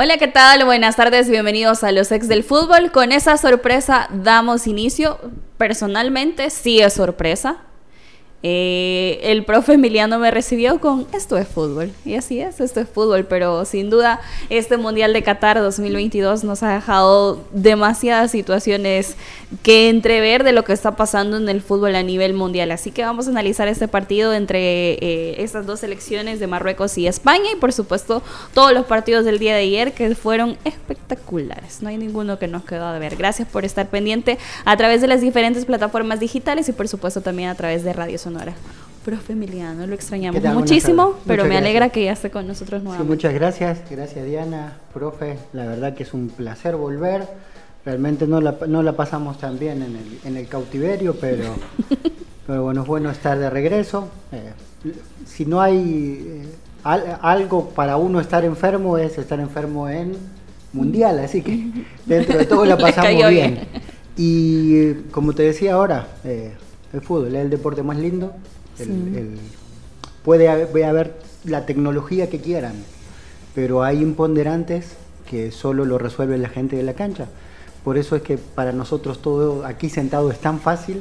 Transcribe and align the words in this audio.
Hola, 0.00 0.16
¿qué 0.16 0.28
tal? 0.28 0.64
Buenas 0.64 0.94
tardes, 0.94 1.28
bienvenidos 1.28 1.82
a 1.82 1.90
los 1.90 2.12
ex 2.12 2.28
del 2.28 2.44
fútbol. 2.44 2.92
Con 2.92 3.10
esa 3.10 3.36
sorpresa 3.36 4.08
damos 4.12 4.68
inicio. 4.68 5.18
Personalmente 5.56 6.50
sí 6.50 6.78
es 6.78 6.92
sorpresa. 6.92 7.64
Eh, 8.44 9.18
el 9.24 9.44
profe 9.44 9.72
Emiliano 9.72 10.20
me 10.20 10.30
recibió 10.30 10.80
con 10.80 11.08
esto 11.12 11.36
es 11.36 11.48
fútbol. 11.48 11.90
Y 12.04 12.14
así 12.14 12.40
es, 12.40 12.60
esto 12.60 12.80
es 12.80 12.88
fútbol. 12.88 13.24
Pero 13.24 13.64
sin 13.64 13.90
duda, 13.90 14.20
este 14.48 14.76
Mundial 14.76 15.12
de 15.12 15.22
Qatar 15.22 15.60
2022 15.60 16.44
nos 16.44 16.62
ha 16.62 16.74
dejado 16.74 17.44
demasiadas 17.52 18.30
situaciones 18.30 19.16
que 19.62 19.88
entrever 19.88 20.44
de 20.44 20.52
lo 20.52 20.64
que 20.64 20.72
está 20.72 20.94
pasando 20.94 21.36
en 21.36 21.48
el 21.48 21.62
fútbol 21.62 21.96
a 21.96 22.02
nivel 22.02 22.34
mundial. 22.34 22.70
Así 22.70 22.92
que 22.92 23.02
vamos 23.02 23.26
a 23.26 23.30
analizar 23.30 23.66
este 23.66 23.88
partido 23.88 24.32
entre 24.32 24.92
eh, 24.94 25.42
estas 25.42 25.66
dos 25.66 25.80
selecciones 25.80 26.38
de 26.38 26.46
Marruecos 26.46 26.96
y 26.98 27.08
España. 27.08 27.50
Y 27.52 27.56
por 27.56 27.72
supuesto, 27.72 28.22
todos 28.54 28.72
los 28.72 28.86
partidos 28.86 29.24
del 29.24 29.38
día 29.38 29.54
de 29.54 29.62
ayer 29.62 29.92
que 29.92 30.14
fueron 30.14 30.56
espectaculares. 30.64 31.82
No 31.82 31.88
hay 31.88 31.96
ninguno 31.96 32.38
que 32.38 32.46
nos 32.46 32.64
quedó 32.64 32.92
de 32.92 32.98
ver. 33.00 33.16
Gracias 33.16 33.48
por 33.48 33.64
estar 33.64 33.88
pendiente 33.88 34.38
a 34.64 34.76
través 34.76 35.00
de 35.00 35.08
las 35.08 35.20
diferentes 35.20 35.64
plataformas 35.64 36.20
digitales 36.20 36.68
y 36.68 36.72
por 36.72 36.86
supuesto 36.86 37.20
también 37.20 37.48
a 37.48 37.54
través 37.54 37.82
de 37.82 37.92
Radio 37.92 38.18
Sonora. 38.28 38.52
Profe 39.06 39.32
Emiliano, 39.32 39.86
lo 39.86 39.94
extrañamos 39.94 40.42
muchísimo, 40.52 41.14
pero 41.26 41.46
me 41.46 41.56
alegra 41.56 41.88
que 41.88 42.04
ya 42.04 42.12
esté 42.12 42.30
con 42.30 42.46
nosotros 42.46 42.82
nuevamente. 42.82 43.10
muchas 43.10 43.32
gracias, 43.32 43.78
gracias 43.90 44.26
Diana, 44.26 44.76
profe, 44.92 45.38
la 45.54 45.64
verdad 45.64 45.94
que 45.94 46.02
es 46.02 46.12
un 46.12 46.28
placer 46.28 46.76
volver. 46.76 47.26
Realmente 47.86 48.26
no 48.26 48.42
la, 48.42 48.56
no 48.66 48.82
la 48.82 48.92
pasamos 48.92 49.38
tan 49.38 49.58
bien 49.58 49.82
en 49.82 49.96
el, 49.96 50.18
en 50.24 50.36
el 50.36 50.46
cautiverio, 50.46 51.16
pero, 51.18 51.44
pero 52.46 52.64
bueno, 52.64 52.82
es 52.82 52.86
bueno 52.86 53.10
estar 53.10 53.38
de 53.38 53.48
regreso. 53.48 54.10
Eh, 54.30 54.52
si 55.24 55.46
no 55.46 55.62
hay 55.62 56.44
eh, 56.84 57.16
algo 57.22 57.70
para 57.70 57.96
uno 57.96 58.20
estar 58.20 58.44
enfermo, 58.44 58.98
es 58.98 59.16
estar 59.16 59.40
enfermo 59.40 59.88
en 59.88 60.16
mundial, 60.74 61.18
así 61.20 61.40
que 61.40 61.70
dentro 62.04 62.36
de 62.36 62.44
todo 62.44 62.66
la 62.66 62.76
pasamos 62.76 63.30
bien. 63.30 63.60
Y 64.18 64.92
como 65.12 65.32
te 65.32 65.44
decía 65.44 65.74
ahora, 65.74 66.08
eh, 66.24 66.52
el 66.92 67.00
fútbol 67.00 67.34
es 67.34 67.42
el 67.42 67.50
deporte 67.50 67.82
más 67.82 67.98
lindo. 67.98 68.32
puede 70.24 70.48
haber, 70.48 71.14
la 71.44 71.66
tecnología 71.66 72.28
que 72.28 72.40
quieran, 72.40 72.74
pero 73.54 73.82
hay 73.82 74.00
imponderantes 74.02 74.96
que 75.30 75.52
solo 75.52 75.84
lo 75.84 75.98
resuelve 75.98 76.36
la 76.38 76.48
gente 76.48 76.76
de 76.76 76.82
la 76.82 76.94
cancha. 76.94 77.26
Por 77.84 77.96
eso 77.96 78.16
es 78.16 78.22
que 78.22 78.38
para 78.38 78.72
nosotros 78.72 79.22
todo 79.22 79.64
aquí 79.64 79.88
sentado 79.88 80.30
es 80.30 80.40
tan 80.40 80.60
fácil 80.60 81.00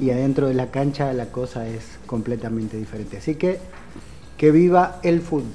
y 0.00 0.10
adentro 0.10 0.48
de 0.48 0.54
la 0.54 0.70
cancha 0.70 1.12
la 1.12 1.26
cosa 1.26 1.66
es 1.68 1.84
completamente 2.06 2.76
diferente. 2.76 3.18
Así 3.18 3.36
que 3.36 3.58
que 4.36 4.50
viva 4.50 5.00
el 5.02 5.20
fútbol. 5.20 5.52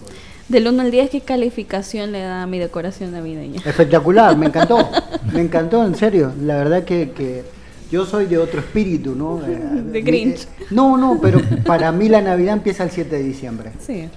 Del 0.49 0.67
1 0.67 0.81
al 0.81 0.91
10, 0.91 1.09
¿qué 1.09 1.21
calificación 1.21 2.11
le 2.11 2.19
da 2.19 2.43
a 2.43 2.47
mi 2.47 2.59
decoración 2.59 3.11
navideña? 3.11 3.61
Espectacular, 3.63 4.35
me 4.37 4.47
encantó, 4.47 4.89
me 5.33 5.41
encantó, 5.41 5.85
en 5.85 5.95
serio. 5.95 6.33
La 6.41 6.57
verdad 6.57 6.83
que, 6.83 7.11
que 7.11 7.43
yo 7.91 8.05
soy 8.05 8.25
de 8.25 8.37
otro 8.37 8.61
espíritu, 8.61 9.15
¿no? 9.15 9.39
De 9.91 10.01
Grinch. 10.01 10.43
Eh, 10.43 10.65
no, 10.71 10.97
no, 10.97 11.19
pero 11.21 11.41
para 11.65 11.91
mí 11.91 12.07
la 12.09 12.21
Navidad 12.21 12.53
empieza 12.53 12.83
el 12.83 12.91
7 12.91 13.17
de 13.17 13.23
diciembre. 13.23 13.71
Sí. 13.85 14.07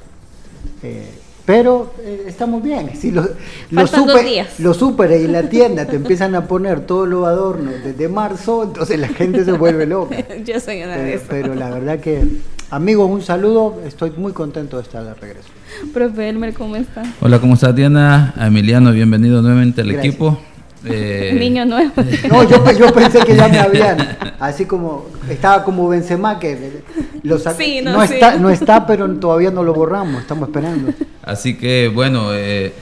Eh, 0.83 1.11
pero 1.45 1.93
eh, 2.01 2.25
estamos 2.27 2.63
bien. 2.63 2.91
Si 2.99 3.11
lo, 3.11 3.29
los 3.71 3.91
super, 3.91 4.25
los 4.59 4.77
super 4.77 5.11
y 5.11 5.27
la 5.27 5.43
tienda 5.49 5.85
te 5.85 5.97
empiezan 5.97 6.35
a 6.35 6.47
poner 6.47 6.81
todos 6.87 7.07
los 7.07 7.27
adornos 7.27 7.75
desde 7.85 8.09
marzo, 8.09 8.63
entonces 8.63 8.99
la 8.99 9.09
gente 9.09 9.45
se 9.45 9.53
vuelve 9.53 9.87
loca. 9.87 10.17
Yo 10.45 10.59
soy 10.61 10.83
una 10.83 10.95
pero, 10.95 11.05
de 11.05 11.15
esas. 11.15 11.29
Pero 11.29 11.55
la 11.55 11.69
verdad 11.69 11.99
que, 11.99 12.25
amigos, 12.71 13.11
un 13.11 13.21
saludo. 13.21 13.83
Estoy 13.85 14.13
muy 14.17 14.33
contento 14.33 14.79
de 14.79 14.85
estar 14.85 15.05
de 15.05 15.13
regreso. 15.15 15.49
Profe 15.93 16.29
Elmer, 16.31 16.55
¿cómo 16.55 16.77
está? 16.77 17.03
Hola, 17.21 17.39
¿cómo 17.41 17.55
está 17.55 17.73
Diana? 17.73 18.33
Emiliano, 18.39 18.93
bienvenido 18.93 19.43
nuevamente 19.43 19.83
al 19.83 19.91
equipo. 19.91 20.39
Eh... 20.85 21.35
Niño 21.39 21.65
nuevo. 21.65 21.93
No, 22.29 22.43
yo, 22.49 22.65
yo, 22.73 22.93
pensé 22.93 23.21
que 23.21 23.37
ya 23.37 23.49
me 23.49 23.59
habían. 23.59 23.99
Así 24.39 24.67
como 24.67 25.07
estaba 25.29 25.65
como 25.65 25.89
Benzema 25.89 26.39
que 26.39 26.83
lo 27.23 27.39
sí, 27.39 27.81
no, 27.83 27.93
no 27.93 28.03
está, 28.03 28.37
no 28.37 28.51
está, 28.51 28.87
pero 28.87 29.09
todavía 29.15 29.51
no 29.51 29.63
lo 29.63 29.73
borramos. 29.73 30.23
Estamos 30.23 30.49
esperando. 30.49 30.93
Así 31.23 31.57
que 31.57 31.91
bueno, 31.93 32.35
eh, 32.35 32.73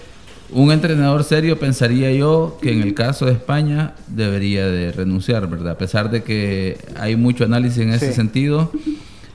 un 0.51 0.73
entrenador 0.73 1.25
serio 1.25 1.59
pensaría 1.59 2.13
yo 2.13 2.59
que 2.61 2.73
en 2.73 2.83
el 2.83 2.95
caso 2.95 3.27
de 3.27 3.33
España 3.33 3.95
debería 4.09 4.67
de 4.67 4.93
renunciar, 4.93 5.49
¿verdad? 5.49 5.73
A 5.73 5.79
pesar 5.79 6.11
de 6.11 6.23
que 6.23 6.79
hay 6.99 7.17
mucho 7.17 7.45
análisis 7.45 7.79
en 7.79 7.93
ese 7.93 8.13
sentido. 8.13 8.71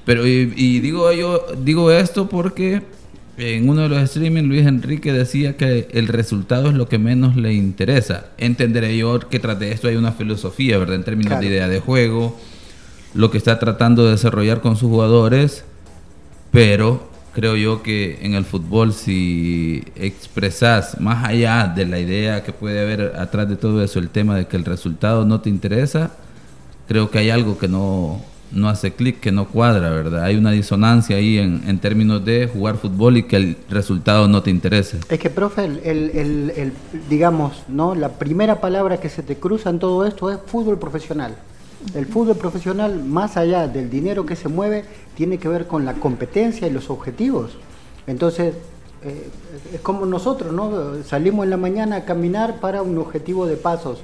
Pero 0.05 0.25
y, 0.25 0.53
y 0.55 0.79
digo 0.79 1.11
yo 1.11 1.45
digo 1.57 1.91
esto 1.91 2.29
porque 2.29 2.81
en 3.38 3.70
uno 3.70 3.84
de 3.84 3.90
los 3.90 4.02
streaming 4.02 4.44
Luis 4.44 4.66
Enrique 4.66 5.14
decía 5.14 5.58
que 5.58 5.88
el 5.92 6.08
resultado 6.08 6.70
es 6.70 6.75
lo 6.75 6.90
que 6.90 6.98
menos 6.98 7.36
le 7.36 7.53
interesa. 7.53 8.28
Entenderé 8.38 8.98
yo 8.98 9.20
que 9.20 9.40
tras 9.40 9.59
de 9.59 9.72
esto 9.72 9.88
hay 9.88 9.96
una 9.96 10.12
filosofía, 10.12 10.78
¿verdad? 10.80 10.96
En 10.96 11.03
términos 11.03 11.40
de 11.40 11.46
idea 11.46 11.68
de 11.68 11.80
juego, 11.80 12.36
lo 13.14 13.30
que 13.30 13.38
está 13.38 13.59
tratando 13.59 14.06
de 14.06 14.12
desarrollar 14.12 14.62
con 14.62 14.76
sus 14.76 14.90
jugadores, 14.90 15.64
pero 16.52 17.09
creo 17.34 17.56
yo 17.56 17.84
que 17.84 18.18
en 18.24 18.34
el 18.34 18.46
fútbol 18.46 18.94
si 18.94 19.84
expresas 19.96 21.00
más 21.00 21.24
allá 21.24 21.72
de 21.76 21.86
la 21.86 22.00
idea 22.00 22.44
que 22.44 22.52
puede 22.52 22.81
haber 22.81 23.14
atrás 23.18 23.47
de 23.47 23.56
todo 23.56 23.84
eso, 23.84 24.00
el 24.00 24.09
tema 24.09 24.36
de 24.36 24.47
que 24.47 24.58
el 24.58 24.66
resultado 24.66 25.26
no 25.26 25.42
te 25.42 25.50
interesa, 25.50 26.12
creo 26.88 27.12
que 27.12 27.20
hay 27.20 27.30
algo 27.30 27.59
que 27.59 27.68
no 27.68 28.20
no 28.52 28.69
hace 28.69 28.91
clic, 28.94 29.19
que 29.19 29.31
no 29.31 29.47
cuadra, 29.47 29.90
¿verdad? 29.90 30.24
Hay 30.24 30.35
una 30.35 30.52
disonancia 30.52 31.18
ahí 31.18 31.38
en, 31.38 31.63
en, 31.68 31.80
términos 31.80 32.24
de 32.24 32.47
jugar 32.47 32.78
fútbol 32.78 33.18
y 33.18 33.24
que 33.24 33.35
el 33.35 33.58
resultado 33.69 34.28
no 34.28 34.41
te 34.41 34.50
interese. 34.50 35.00
Es 35.09 35.19
que, 35.19 35.30
profe, 35.30 35.66
el, 35.66 35.80
el, 35.84 36.53
el, 36.56 36.74
digamos, 37.09 37.63
¿no? 37.68 37.96
La 37.96 38.09
primera 38.09 38.62
palabra 38.62 38.97
que 38.97 39.09
se 39.09 39.24
te 39.24 39.38
cruza 39.38 39.69
en 39.69 39.80
todo 39.80 40.06
esto 40.06 40.31
es 40.31 40.40
fútbol 40.46 40.80
profesional. 40.80 41.35
El 41.94 42.06
fútbol 42.06 42.35
profesional, 42.38 43.03
más 43.03 43.38
allá 43.38 43.68
del 43.68 43.90
dinero 43.90 44.25
que 44.25 44.35
se 44.35 44.47
mueve, 44.47 44.85
tiene 45.16 45.38
que 45.38 45.47
ver 45.47 45.68
con 45.68 45.85
la 45.85 45.94
competencia 45.94 46.68
y 46.68 46.72
los 46.72 46.90
objetivos. 46.90 47.52
Entonces, 48.08 48.56
eh, 49.03 49.29
es 49.74 49.81
como 49.81 50.06
nosotros, 50.06 50.53
¿no? 50.53 51.03
Salimos 51.03 51.44
en 51.44 51.52
la 51.52 51.58
mañana 51.58 51.97
a 51.97 52.06
caminar 52.06 52.59
para 52.59 52.81
un 52.81 52.97
objetivo 52.97 53.46
de 53.46 53.58
pasos 53.58 54.00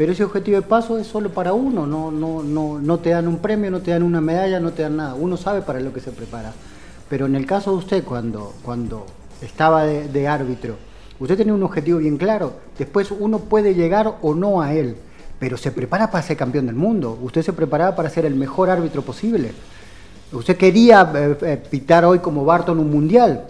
pero 0.00 0.12
ese 0.12 0.24
objetivo 0.24 0.56
de 0.56 0.62
paso 0.62 0.96
es 0.96 1.06
solo 1.06 1.28
para 1.28 1.52
uno, 1.52 1.86
no, 1.86 2.10
no, 2.10 2.42
no, 2.42 2.78
no 2.78 2.98
te 3.00 3.10
dan 3.10 3.28
un 3.28 3.36
premio, 3.36 3.70
no 3.70 3.80
te 3.80 3.90
dan 3.90 4.02
una 4.02 4.22
medalla, 4.22 4.58
no 4.58 4.72
te 4.72 4.80
dan 4.80 4.96
nada, 4.96 5.12
uno 5.12 5.36
sabe 5.36 5.60
para 5.60 5.78
lo 5.78 5.92
que 5.92 6.00
se 6.00 6.10
prepara. 6.10 6.54
Pero 7.10 7.26
en 7.26 7.36
el 7.36 7.44
caso 7.44 7.72
de 7.72 7.76
usted, 7.76 8.02
cuando, 8.02 8.54
cuando 8.62 9.04
estaba 9.42 9.84
de, 9.84 10.26
árbitro, 10.26 10.76
usted 11.18 11.36
tenía 11.36 11.52
un 11.52 11.62
objetivo 11.62 11.98
bien 11.98 12.16
claro, 12.16 12.54
después 12.78 13.10
uno 13.10 13.40
puede 13.40 13.74
llegar 13.74 14.16
o 14.22 14.34
no 14.34 14.62
a 14.62 14.72
él, 14.72 14.96
pero 15.38 15.58
se 15.58 15.70
prepara 15.70 16.10
para 16.10 16.24
ser 16.24 16.38
campeón 16.38 16.64
del 16.64 16.76
mundo, 16.76 17.18
usted 17.20 17.42
se 17.42 17.52
preparaba 17.52 17.94
para 17.94 18.08
ser 18.08 18.24
el 18.24 18.36
mejor 18.36 18.70
árbitro 18.70 19.02
posible. 19.02 19.52
Usted 20.32 20.56
quería 20.56 21.12
eh, 21.14 21.36
eh, 21.42 21.62
pitar 21.70 22.06
hoy 22.06 22.20
como 22.20 22.46
Barton 22.46 22.78
un 22.78 22.90
mundial. 22.90 23.44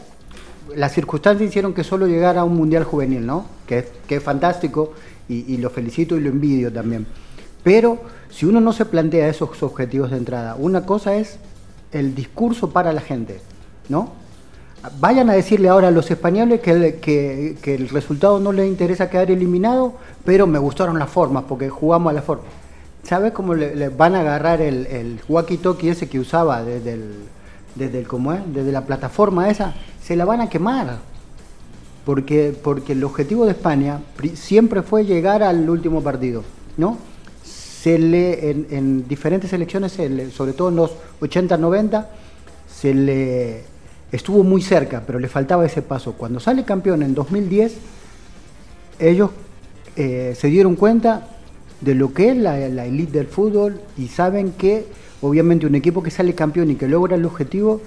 Las 0.75 0.94
circunstancias 0.94 1.49
hicieron 1.49 1.75
que 1.75 1.84
solo 1.84 2.09
llegara 2.09 2.41
a 2.41 2.44
un 2.44 2.56
mundial 2.56 2.83
juvenil, 2.83 3.25
¿no? 3.25 3.47
Que, 3.69 3.89
que 4.09 4.16
es 4.16 4.22
fantástico 4.22 4.94
y, 5.31 5.55
y, 5.55 5.57
lo 5.59 5.71
felicito 5.71 6.17
y 6.17 6.21
lo 6.21 6.29
envidio 6.29 6.73
también. 6.73 7.07
Pero 7.63 8.01
si 8.31 8.47
uno 8.47 8.61
no 8.61 8.73
se 8.73 8.85
plantea 8.85 9.29
esos 9.29 9.63
objetivos 9.63 10.11
de 10.11 10.17
entrada, 10.17 10.57
una 10.57 10.85
cosa 10.87 11.15
es 11.15 11.39
el 11.93 12.15
discurso 12.15 12.71
para 12.71 12.93
la 12.93 13.01
gente, 13.01 13.41
¿no? 13.89 14.13
Vayan 14.99 15.28
a 15.28 15.34
decirle 15.34 15.69
ahora 15.69 15.89
a 15.89 15.91
los 15.91 16.10
españoles 16.10 16.60
que 16.60 16.71
el, 16.71 16.95
que, 17.01 17.75
el 17.75 17.89
resultado 17.91 18.41
no 18.41 18.51
les 18.51 18.66
interesa 18.66 19.10
quedar 19.10 19.31
eliminado, 19.31 19.95
pero 20.25 20.47
me 20.47 20.59
gustaron 20.59 20.99
las 20.99 21.10
formas, 21.10 21.45
porque 21.47 21.69
jugamos 21.69 22.10
a 22.10 22.15
la 22.15 22.22
forma. 22.22 22.45
¿Sabes 23.03 23.33
cómo 23.33 23.54
le, 23.54 23.77
le, 23.77 23.89
van 23.91 24.15
a 24.15 24.21
agarrar 24.21 24.63
el, 24.63 24.87
el 24.87 25.21
walkie-talkie 25.28 25.91
ese 25.91 26.09
que 26.09 26.19
usaba 26.19 26.63
desde 26.63 26.95
el, 26.95 27.15
desde 27.75 27.99
el, 27.99 28.09
¿cómo 28.09 28.33
es? 28.33 28.41
Desde 28.54 28.72
la 28.72 28.87
plataforma 28.87 29.51
esa? 29.51 29.75
Se 30.03 30.16
la 30.16 30.25
van 30.25 30.41
a 30.41 30.49
quemar 30.49 30.99
porque, 32.10 32.53
porque 32.60 32.95
el 32.95 33.04
objetivo 33.04 33.45
de 33.45 33.53
España 33.53 34.01
siempre 34.34 34.83
fue 34.83 35.04
llegar 35.04 35.45
al 35.45 35.71
último 35.71 36.03
partido, 36.03 36.42
¿no? 36.77 36.98
Se 37.45 38.01
le, 38.01 38.51
en, 38.51 38.66
en 38.71 39.07
diferentes 39.07 39.53
elecciones, 39.53 39.97
le, 39.97 40.33
sobre 40.33 40.53
todo 40.53 40.71
en 40.71 40.74
los 40.74 40.91
80-90, 41.21 42.07
se 42.68 42.95
le 42.95 43.62
estuvo 44.10 44.42
muy 44.42 44.60
cerca, 44.60 45.04
pero 45.07 45.21
le 45.21 45.28
faltaba 45.28 45.65
ese 45.65 45.83
paso. 45.83 46.15
Cuando 46.15 46.41
sale 46.41 46.65
campeón 46.65 47.04
en 47.04 47.15
2010, 47.15 47.77
ellos 48.98 49.30
eh, 49.95 50.34
se 50.36 50.48
dieron 50.48 50.74
cuenta 50.74 51.28
de 51.80 51.95
lo 51.95 52.13
que 52.13 52.30
es 52.30 52.36
la, 52.36 52.59
la 52.71 52.86
elite 52.86 53.18
del 53.18 53.28
fútbol 53.28 53.80
y 53.97 54.09
saben 54.09 54.51
que 54.51 54.84
obviamente 55.22 55.65
un 55.65 55.77
equipo 55.77 56.03
que 56.03 56.10
sale 56.10 56.34
campeón 56.34 56.72
y 56.72 56.74
que 56.74 56.89
logra 56.89 57.15
el 57.15 57.24
objetivo 57.24 57.80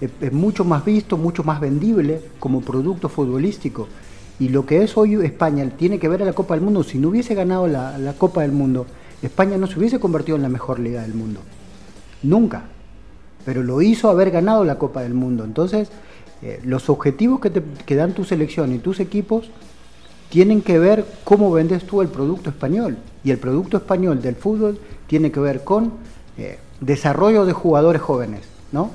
es, 0.00 0.32
mucho 0.32 0.64
más 0.64 0.84
visto, 0.84 1.16
mucho 1.16 1.44
más 1.44 1.60
vendible 1.60 2.20
como 2.38 2.60
producto 2.60 3.08
futbolístico. 3.08 3.88
Y 4.38 4.48
lo 4.48 4.64
que 4.64 4.82
es 4.82 4.96
hoy 4.96 5.14
España 5.22 5.68
tiene 5.76 5.98
que 5.98 6.08
ver 6.08 6.22
a 6.22 6.24
la 6.24 6.32
Copa 6.32 6.54
del 6.54 6.64
Mundo. 6.64 6.82
Si 6.82 6.98
no 6.98 7.08
hubiese 7.08 7.34
ganado 7.34 7.66
la, 7.66 8.14
Copa 8.16 8.42
del 8.42 8.52
Mundo, 8.52 8.86
España 9.22 9.58
no 9.58 9.66
se 9.66 9.78
hubiese 9.78 10.00
convertido 10.00 10.36
en 10.36 10.42
la 10.42 10.48
mejor 10.48 10.78
liga 10.78 11.02
del 11.02 11.14
mundo. 11.14 11.40
Nunca. 12.22 12.64
Pero 13.44 13.62
lo 13.62 13.82
hizo 13.82 14.08
haber 14.08 14.30
ganado 14.30 14.64
la 14.64 14.78
Copa 14.78 15.02
del 15.02 15.12
Mundo. 15.12 15.44
Entonces, 15.44 15.90
eh, 16.42 16.60
los 16.64 16.88
objetivos 16.88 17.40
que, 17.40 17.50
te, 17.50 17.94
dan 17.94 18.14
tu 18.14 18.24
selección 18.24 18.72
y 18.72 18.78
tus 18.78 19.00
equipos 19.00 19.50
tienen 20.30 20.62
que 20.62 20.78
ver 20.78 21.04
cómo 21.24 21.50
vendes 21.50 21.84
tú 21.84 22.00
el 22.00 22.08
producto 22.08 22.48
español. 22.48 22.96
Y 23.22 23.30
el 23.30 23.38
producto 23.38 23.76
español 23.76 24.22
del 24.22 24.36
fútbol 24.36 24.78
tiene 25.06 25.30
que 25.30 25.40
ver 25.40 25.64
con 25.64 25.92
eh, 26.38 26.58
desarrollo 26.80 27.44
de 27.44 27.52
jugadores 27.52 28.00
jóvenes, 28.00 28.40
¿no? 28.72 28.90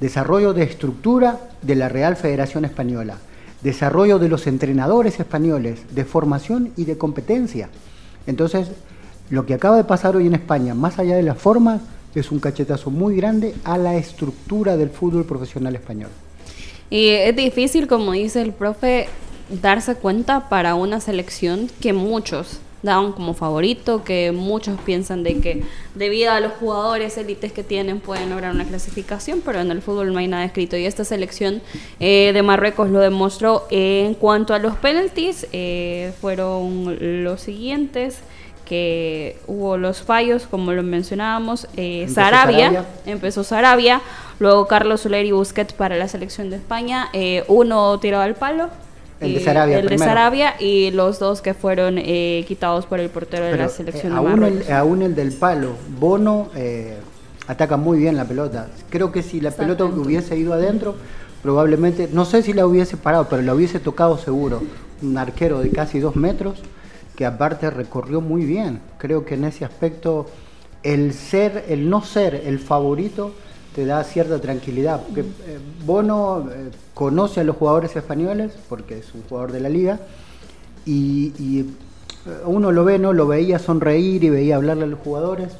Desarrollo 0.00 0.52
de 0.52 0.64
estructura 0.64 1.38
de 1.62 1.74
la 1.76 1.88
Real 1.88 2.16
Federación 2.16 2.64
Española, 2.64 3.18
desarrollo 3.62 4.18
de 4.18 4.28
los 4.28 4.46
entrenadores 4.46 5.20
españoles, 5.20 5.80
de 5.94 6.04
formación 6.04 6.72
y 6.76 6.84
de 6.84 6.98
competencia. 6.98 7.68
Entonces, 8.26 8.70
lo 9.28 9.46
que 9.46 9.54
acaba 9.54 9.76
de 9.76 9.84
pasar 9.84 10.16
hoy 10.16 10.26
en 10.26 10.34
España, 10.34 10.74
más 10.74 10.98
allá 10.98 11.16
de 11.16 11.22
la 11.22 11.34
forma, 11.34 11.80
es 12.14 12.32
un 12.32 12.40
cachetazo 12.40 12.90
muy 12.90 13.16
grande 13.16 13.54
a 13.64 13.78
la 13.78 13.96
estructura 13.96 14.76
del 14.76 14.90
fútbol 14.90 15.24
profesional 15.24 15.76
español. 15.76 16.10
Y 16.88 17.08
es 17.08 17.36
difícil, 17.36 17.86
como 17.86 18.12
dice 18.12 18.42
el 18.42 18.52
profe, 18.52 19.08
darse 19.62 19.94
cuenta 19.94 20.48
para 20.48 20.74
una 20.74 21.00
selección 21.00 21.68
que 21.80 21.92
muchos 21.92 22.58
dan 22.82 23.12
como 23.12 23.34
favorito, 23.34 24.04
que 24.04 24.32
muchos 24.32 24.78
piensan 24.80 25.22
de 25.22 25.40
que 25.40 25.62
debido 25.94 26.32
a 26.32 26.40
los 26.40 26.52
jugadores 26.52 27.16
élites 27.18 27.52
que 27.52 27.62
tienen 27.62 28.00
pueden 28.00 28.30
lograr 28.30 28.54
una 28.54 28.64
clasificación, 28.64 29.42
pero 29.44 29.60
en 29.60 29.70
el 29.70 29.82
fútbol 29.82 30.12
no 30.12 30.18
hay 30.18 30.28
nada 30.28 30.44
escrito. 30.44 30.76
Y 30.76 30.86
esta 30.86 31.04
selección 31.04 31.62
eh, 31.98 32.32
de 32.32 32.42
Marruecos 32.42 32.90
lo 32.90 33.00
demostró. 33.00 33.66
en 33.70 34.14
cuanto 34.14 34.54
a 34.54 34.58
los 34.58 34.76
penaltis, 34.76 35.46
eh, 35.52 36.12
fueron 36.20 37.24
los 37.24 37.40
siguientes 37.40 38.22
que 38.70 39.36
hubo 39.48 39.76
los 39.76 40.00
fallos, 40.00 40.46
como 40.48 40.72
lo 40.72 40.84
mencionábamos, 40.84 41.66
eh, 41.76 42.06
Sarabia, 42.08 42.84
empezó 43.04 43.42
Sarabia, 43.42 44.00
luego 44.38 44.68
Carlos 44.68 45.00
Soler 45.00 45.26
y 45.26 45.32
Busquets 45.32 45.72
para 45.72 45.96
la 45.96 46.06
selección 46.06 46.50
de 46.50 46.56
España, 46.56 47.08
eh, 47.12 47.42
uno 47.48 47.98
tiró 47.98 48.20
al 48.20 48.36
palo, 48.36 48.68
el 49.20 49.34
de 49.34 49.40
Sarabia, 49.40 49.78
el 49.78 49.88
de 49.88 49.98
Sarabia 49.98 50.54
y 50.58 50.90
los 50.90 51.18
dos 51.18 51.42
que 51.42 51.54
fueron 51.54 51.98
eh, 51.98 52.44
quitados 52.48 52.86
por 52.86 53.00
el 53.00 53.10
portero 53.10 53.44
de 53.44 53.56
la 53.56 53.68
selección 53.68 54.12
de 54.12 54.18
aún 54.18 54.42
el, 54.42 54.72
aún 54.72 55.02
el 55.02 55.14
del 55.14 55.32
palo, 55.32 55.74
Bono 55.98 56.48
ataca 57.50 57.76
muy 57.76 57.98
bien 57.98 58.16
la 58.16 58.24
pelota. 58.24 58.68
Creo 58.90 59.10
que 59.10 59.22
si 59.22 59.40
la 59.40 59.50
pelota 59.50 59.84
hubiese 59.84 60.36
ido 60.36 60.52
adentro, 60.52 60.94
probablemente, 61.42 62.08
no 62.12 62.24
sé 62.24 62.42
si 62.42 62.52
la 62.52 62.64
hubiese 62.64 62.96
parado, 62.96 63.26
pero 63.28 63.42
la 63.42 63.54
hubiese 63.54 63.80
tocado 63.80 64.18
seguro. 64.18 64.62
Un 65.02 65.18
arquero 65.18 65.58
de 65.60 65.70
casi 65.70 65.98
dos 65.98 66.14
metros 66.14 66.60
que 67.16 67.26
aparte 67.26 67.68
recorrió 67.70 68.20
muy 68.20 68.44
bien. 68.44 68.80
Creo 68.98 69.24
que 69.24 69.34
en 69.34 69.44
ese 69.44 69.64
aspecto 69.64 70.26
el 70.82 71.12
ser, 71.12 71.64
el 71.68 71.90
no 71.90 72.02
ser 72.02 72.34
el 72.46 72.60
favorito 72.60 73.32
te 73.74 73.86
da 73.86 74.02
cierta 74.04 74.40
tranquilidad. 74.40 75.02
Porque 75.02 75.20
eh, 75.20 75.58
Bono 75.84 76.48
eh, 76.50 76.70
conoce 76.94 77.40
a 77.40 77.44
los 77.44 77.56
jugadores 77.56 77.94
españoles, 77.96 78.52
porque 78.68 78.98
es 78.98 79.14
un 79.14 79.22
jugador 79.22 79.52
de 79.52 79.60
la 79.60 79.68
liga, 79.68 80.00
y, 80.84 81.60
eh, 81.60 81.64
uno 82.46 82.72
lo 82.72 82.84
ve, 82.84 82.98
¿no? 82.98 83.12
Lo 83.12 83.26
veía 83.26 83.58
sonreír 83.58 84.24
y 84.24 84.30
veía 84.30 84.56
hablarle 84.56 84.84
a 84.84 84.88
los 84.88 85.00
jugadores, 85.00 85.52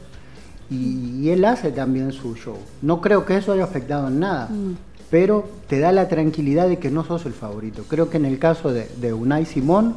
y, 0.70 1.28
él 1.30 1.44
hace 1.44 1.72
también 1.72 2.12
su 2.12 2.34
show. 2.34 2.56
No 2.82 3.00
creo 3.00 3.24
que 3.24 3.36
eso 3.36 3.52
haya 3.52 3.64
afectado 3.64 4.08
en 4.08 4.20
nada. 4.20 4.46
Mm. 4.46 4.76
Pero 5.10 5.48
te 5.66 5.80
da 5.80 5.90
la 5.90 6.06
tranquilidad 6.06 6.68
de 6.68 6.78
que 6.78 6.88
no 6.88 7.04
sos 7.04 7.26
el 7.26 7.32
favorito. 7.32 7.84
Creo 7.88 8.08
que 8.10 8.16
en 8.16 8.26
el 8.26 8.38
caso 8.38 8.72
de, 8.72 8.88
de 9.00 9.12
Unai 9.12 9.44
Simón, 9.44 9.96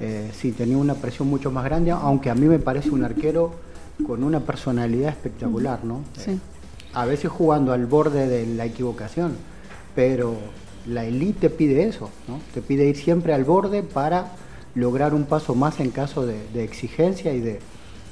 eh, 0.00 0.30
sí, 0.34 0.52
tenía 0.52 0.76
una 0.76 0.94
presión 0.94 1.28
mucho 1.28 1.50
más 1.50 1.64
grande, 1.64 1.90
aunque 1.92 2.30
a 2.30 2.34
mí 2.34 2.46
me 2.46 2.58
parece 2.58 2.90
un 2.90 3.04
arquero 3.04 3.52
con 4.06 4.24
una 4.24 4.40
personalidad 4.40 5.10
espectacular, 5.10 5.84
¿no? 5.84 6.00
Eh, 6.26 6.38
a 6.94 7.04
veces 7.04 7.30
jugando 7.30 7.72
al 7.72 7.86
borde 7.86 8.26
de 8.26 8.46
la 8.46 8.64
equivocación, 8.64 9.36
pero 9.94 10.36
la 10.86 11.04
elite 11.04 11.48
te 11.48 11.50
pide 11.50 11.84
eso, 11.84 12.10
¿no? 12.28 12.40
Te 12.52 12.60
pide 12.60 12.86
ir 12.86 12.96
siempre 12.96 13.32
al 13.32 13.44
borde 13.44 13.82
para 13.82 14.32
lograr 14.74 15.14
un 15.14 15.24
paso 15.24 15.54
más 15.54 15.80
en 15.80 15.90
caso 15.90 16.26
de, 16.26 16.62
exigencia 16.62 17.32
y 17.32 17.40
de, 17.40 17.60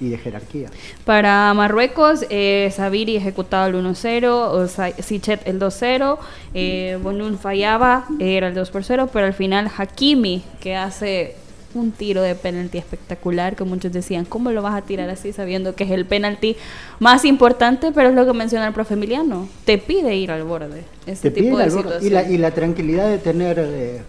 y 0.00 0.08
de 0.08 0.19
jerarquía. 0.19 0.69
Para 1.05 1.52
Marruecos, 1.55 2.25
eh, 2.31 2.73
Sabiri 2.75 3.17
ejecutaba 3.17 3.67
el 3.67 3.75
1-0, 3.75 5.02
Sichet 5.02 5.46
el 5.46 5.61
2-0, 5.61 6.19
eh, 6.55 6.99
Bonun 7.02 7.38
fallaba, 7.38 8.06
era 8.19 8.49
el 8.49 8.55
2 8.55 8.70
0, 8.82 9.11
pero 9.12 9.26
al 9.26 9.35
final 9.35 9.70
Hakimi, 9.76 10.44
que 10.61 10.76
hace 10.76 11.37
un 11.74 11.92
tiro 11.92 12.22
de 12.22 12.34
penalti 12.34 12.78
espectacular 12.78 13.56
que 13.56 13.64
muchos 13.64 13.92
decían, 13.92 14.24
¿cómo 14.24 14.50
lo 14.50 14.62
vas 14.62 14.74
a 14.74 14.82
tirar 14.82 15.08
así 15.10 15.32
sabiendo 15.32 15.74
que 15.74 15.84
es 15.84 15.90
el 15.90 16.06
penalti 16.06 16.56
más 17.00 17.24
importante? 17.24 17.92
Pero 17.92 18.10
es 18.10 18.14
lo 18.14 18.26
que 18.26 18.32
menciona 18.32 18.66
el 18.66 18.72
profe 18.72 18.94
Emiliano, 18.94 19.48
te 19.64 19.78
pide 19.78 20.14
ir 20.16 20.30
al 20.30 20.44
borde. 20.44 20.84
Este 21.06 21.30
tipo 21.30 21.58
de 21.58 21.98
Y, 22.02 22.10
la, 22.10 22.28
y 22.28 22.38
la 22.38 22.50
tranquilidad 22.50 23.08
de 23.08 23.19
tener, 23.19 23.58
eh, 23.58 24.02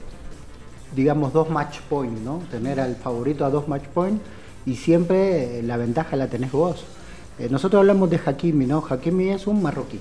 digamos, 0.96 1.34
dos 1.34 1.50
match 1.50 1.80
points, 1.90 2.22
¿no? 2.22 2.42
Tener 2.52 2.80
al 2.80 2.96
favorito 2.96 3.46
a 3.46 3.50
dos 3.50 3.68
match 3.68 3.86
points 3.86 4.22
y 4.66 4.76
siempre 4.76 5.60
eh, 5.60 5.64
la 5.64 5.78
ventaja 5.78 6.16
la 6.16 6.28
tenés 6.28 6.52
vos. 6.52 6.86
Eh, 7.40 7.48
nosotros 7.50 7.80
hablamos 7.80 8.10
de 8.10 8.20
Hakimi, 8.24 8.66
¿no? 8.66 8.84
Hakimi 8.88 9.30
es 9.30 9.48
un 9.48 9.62
marroquí, 9.62 10.00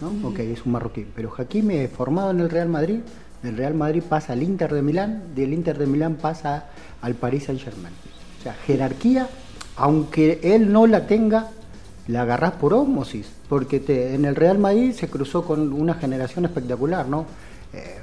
¿no? 0.00 0.28
Ok, 0.28 0.40
es 0.40 0.66
un 0.66 0.72
marroquí, 0.72 1.06
pero 1.14 1.32
Hakimi 1.36 1.76
es 1.76 1.90
formado 1.90 2.30
en 2.30 2.40
el 2.40 2.50
Real 2.50 2.68
Madrid, 2.68 3.00
del 3.42 3.56
Real 3.56 3.74
Madrid 3.74 4.02
pasa 4.08 4.32
al 4.32 4.42
Inter 4.42 4.72
de 4.72 4.82
Milán, 4.82 5.34
del 5.34 5.52
Inter 5.52 5.78
de 5.78 5.86
Milán 5.86 6.16
pasa 6.16 6.66
al 7.00 7.14
Paris 7.14 7.44
Saint 7.44 7.60
Germain. 7.60 7.94
O 8.38 8.42
sea, 8.42 8.54
jerarquía, 8.54 9.28
aunque 9.76 10.40
él 10.42 10.72
no 10.72 10.86
la 10.86 11.06
tenga, 11.06 11.50
la 12.08 12.22
agarrás 12.22 12.52
por 12.52 12.74
ósmosis, 12.74 13.26
porque 13.48 13.80
te, 13.80 14.14
en 14.14 14.24
el 14.24 14.36
Real 14.36 14.58
Madrid 14.58 14.92
se 14.92 15.08
cruzó 15.08 15.44
con 15.44 15.72
una 15.72 15.94
generación 15.94 16.44
espectacular, 16.44 17.08
¿no? 17.08 17.26
Eh, 17.72 17.98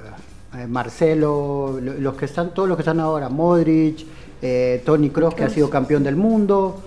eh, 0.57 0.67
Marcelo, 0.67 1.79
los 1.81 2.15
que 2.15 2.25
están, 2.25 2.53
todos 2.53 2.67
los 2.67 2.77
que 2.77 2.81
están 2.81 2.99
ahora, 2.99 3.29
Modric, 3.29 4.05
eh, 4.41 4.81
Tony 4.85 5.09
Kroos, 5.09 5.35
que 5.35 5.43
ha 5.43 5.49
sido 5.49 5.69
campeón 5.69 6.03
del 6.03 6.15
mundo, 6.15 6.81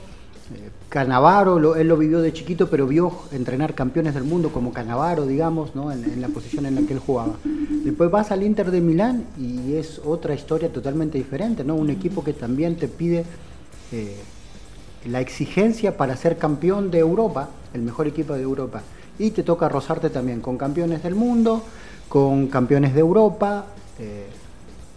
Canavaro, 0.93 1.75
él 1.75 1.89
lo 1.89 1.97
vivió 1.97 2.21
de 2.21 2.35
chiquito, 2.35 2.69
pero 2.69 2.87
vio 2.87 3.13
entrenar 3.33 3.75
campeones 3.75 4.13
del 4.13 4.25
mundo 4.25 4.53
como 4.53 4.75
Canavaro, 4.75 5.25
digamos, 5.25 5.75
¿no? 5.75 5.91
en, 5.91 6.21
la 6.21 6.29
posición 6.29 6.67
en 6.67 6.75
la 6.75 6.83
que 6.83 6.93
él 6.93 6.99
jugaba. 6.99 7.37
Después 7.83 8.11
vas 8.11 8.31
al 8.31 8.43
Inter 8.43 8.71
de 8.71 8.83
Milán 8.83 9.25
y 9.41 9.77
es 9.77 10.03
otra 10.05 10.35
historia 10.35 10.71
totalmente 10.71 11.17
diferente, 11.17 11.65
¿no? 11.65 11.77
Un 11.77 11.89
equipo 11.89 12.23
que 12.23 12.35
también 12.35 12.77
te 12.77 12.89
pide 12.89 13.25
eh, 13.91 14.19
la 15.07 15.23
exigencia 15.23 15.97
para 15.97 16.15
ser 16.15 16.37
campeón 16.37 16.91
de 16.91 16.99
Europa, 16.99 17.49
el 17.73 17.81
mejor 17.81 18.07
equipo 18.07 18.35
de 18.35 18.43
Europa. 18.43 18.83
Y 19.19 19.31
te 19.31 19.43
toca 19.43 19.71
rozarte 19.71 20.11
también 20.11 20.43
con 20.43 20.59
campeones 20.59 21.03
del 21.03 21.15
mundo, 21.15 21.63
con 22.11 22.49
campeones 22.49 22.93
de 22.93 23.01
Europa. 23.01 23.65
Eh, 23.99 24.27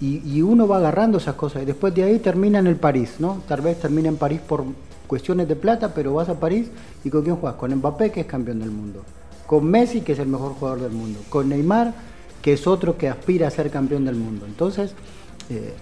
y, 0.02 0.42
uno 0.42 0.68
va 0.68 0.80
agarrando 0.80 1.20
esas 1.20 1.36
cosas. 1.36 1.64
Y 1.64 1.66
después 1.66 1.96
de 1.96 2.04
ahí 2.04 2.20
termina 2.20 2.60
en 2.60 2.68
el 2.68 2.76
París, 2.76 3.16
¿no? 3.20 3.42
Tal 3.48 3.62
vez 3.62 3.80
termina 3.80 4.10
en 4.10 4.18
París 4.18 4.42
por 4.46 4.66
cuestiones 5.06 5.48
de 5.48 5.56
plata, 5.56 5.94
pero 5.94 6.14
vas 6.14 6.30
a 6.30 6.40
París 6.40 6.68
y 7.04 7.10
¿con 7.10 7.24
quién 7.24 7.36
juegas? 7.36 7.60
Con 7.60 7.74
Mbappé, 7.74 8.12
que 8.12 8.22
es 8.22 8.26
campeón 8.26 8.60
del 8.60 8.72
mundo. 8.72 9.04
Con 9.46 9.66
Messi, 9.66 10.02
que 10.02 10.14
es 10.14 10.20
el 10.20 10.28
mejor 10.28 10.54
jugador 10.54 10.82
del 10.82 10.92
mundo. 10.92 11.20
Con 11.30 11.50
Neymar, 11.50 11.94
que 12.42 12.54
es 12.54 12.68
otro 12.68 12.98
que 12.98 13.10
aspira 13.10 13.48
a 13.48 13.52
ser 13.52 13.70
campeón 13.72 14.06
del 14.06 14.16
mundo. 14.16 14.46
Entonces, 14.46 14.94
eh, 15.50 15.74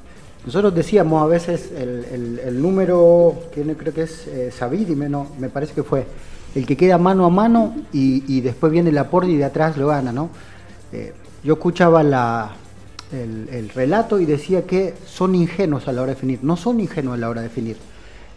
nosotros 0.45 0.75
decíamos 0.75 1.23
a 1.23 1.25
veces 1.25 1.71
el, 1.71 2.61
número, 2.61 3.35
que 3.53 3.63
creo 3.75 3.93
que 3.93 4.01
es 4.03 4.27
eh, 4.27 4.51
no, 5.09 5.27
me 5.39 5.49
parece 5.49 5.73
que 5.73 5.83
fue 5.83 6.05
el 6.53 6.65
que 6.65 6.75
queda 6.75 6.97
mano 6.97 7.25
a 7.25 7.29
mano 7.29 7.73
y, 7.93 8.41
después 8.41 8.71
viene 8.71 8.89
el 8.89 8.97
aporte 8.97 9.31
y 9.31 9.37
de 9.37 9.45
atrás 9.45 9.77
lo 9.77 9.87
gana, 9.87 10.11
¿no? 10.11 10.29
Eh, 10.91 11.13
yo 11.43 11.53
escuchaba 11.53 12.03
la, 12.03 12.51
el, 13.11 13.47
el, 13.49 13.69
relato 13.69 14.19
y 14.19 14.25
decía 14.25 14.63
que 14.63 14.93
son 15.05 15.33
ingenuos 15.35 15.87
a 15.87 15.93
la 15.93 16.01
hora 16.01 16.09
de 16.09 16.15
definir. 16.15 16.39
No 16.43 16.57
son 16.57 16.79
ingenuos 16.79 17.15
a 17.15 17.19
la 17.19 17.29
hora 17.29 17.41
de 17.41 17.47
definir. 17.47 17.77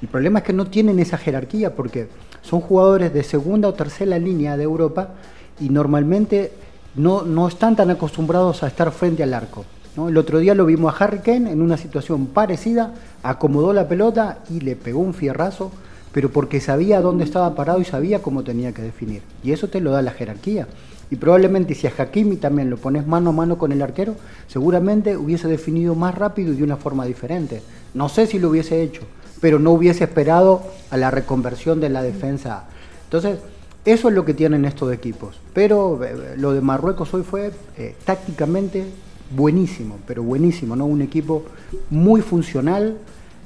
El 0.02 0.08
problema 0.08 0.40
es 0.40 0.44
que 0.44 0.52
no 0.52 0.66
tienen 0.66 0.98
esa 0.98 1.16
jerarquía 1.16 1.74
porque 1.74 2.08
son 2.42 2.60
jugadores 2.60 3.12
de 3.14 3.22
segunda 3.22 3.68
o 3.68 3.74
tercera 3.74 4.18
línea 4.18 4.56
de 4.56 4.64
Europa 4.64 5.14
y 5.58 5.70
normalmente 5.70 6.52
no, 6.94 7.22
no 7.22 7.48
están 7.48 7.76
tan 7.76 7.90
acostumbrados 7.90 8.62
a 8.62 8.66
estar 8.66 8.90
frente 8.92 9.22
al 9.22 9.34
arco. 9.34 9.64
El 9.96 10.18
otro 10.18 10.38
día 10.40 10.54
lo 10.54 10.66
vimos 10.66 10.92
a 10.92 11.04
Harry 11.04 11.20
Kane 11.20 11.50
en 11.50 11.62
una 11.62 11.78
situación 11.78 12.26
parecida, 12.26 12.92
acomodó 13.22 13.72
la 13.72 13.88
pelota 13.88 14.40
y 14.50 14.60
le 14.60 14.76
pegó 14.76 15.00
un 15.00 15.14
fierrazo, 15.14 15.72
pero 16.12 16.30
porque 16.30 16.60
sabía 16.60 17.00
dónde 17.00 17.24
estaba 17.24 17.54
parado 17.54 17.80
y 17.80 17.86
sabía 17.86 18.20
cómo 18.20 18.44
tenía 18.44 18.72
que 18.72 18.82
definir. 18.82 19.22
Y 19.42 19.52
eso 19.52 19.68
te 19.68 19.80
lo 19.80 19.92
da 19.92 20.02
la 20.02 20.10
jerarquía. 20.10 20.68
Y 21.10 21.16
probablemente 21.16 21.74
si 21.74 21.86
a 21.86 21.92
Hakimi 21.96 22.36
también 22.36 22.68
lo 22.68 22.76
pones 22.76 23.06
mano 23.06 23.30
a 23.30 23.32
mano 23.32 23.56
con 23.56 23.72
el 23.72 23.80
arquero, 23.80 24.16
seguramente 24.48 25.16
hubiese 25.16 25.48
definido 25.48 25.94
más 25.94 26.14
rápido 26.14 26.52
y 26.52 26.56
de 26.56 26.64
una 26.64 26.76
forma 26.76 27.06
diferente. 27.06 27.62
No 27.94 28.10
sé 28.10 28.26
si 28.26 28.38
lo 28.38 28.50
hubiese 28.50 28.82
hecho, 28.82 29.00
pero 29.40 29.58
no 29.58 29.72
hubiese 29.72 30.04
esperado 30.04 30.62
a 30.90 30.96
la 30.96 31.10
reconversión 31.10 31.80
de 31.80 31.88
la 31.88 32.02
defensa. 32.02 32.64
Entonces, 33.04 33.38
Eso 33.86 34.08
es 34.08 34.16
lo 34.16 34.24
que 34.24 34.34
tienen 34.34 34.64
estos 34.64 34.92
equipos. 34.92 35.38
Pero 35.54 36.02
eh, 36.02 36.34
lo 36.36 36.52
de 36.52 36.60
Marruecos 36.60 37.14
hoy 37.14 37.22
fue 37.22 37.52
eh, 37.78 37.94
tácticamente 38.04 38.84
buenísimo, 39.30 39.98
pero 40.08 40.24
buenísimo, 40.24 40.74
¿no? 40.74 40.86
Un 40.86 41.02
equipo 41.02 41.44
muy 41.88 42.20
funcional 42.20 42.96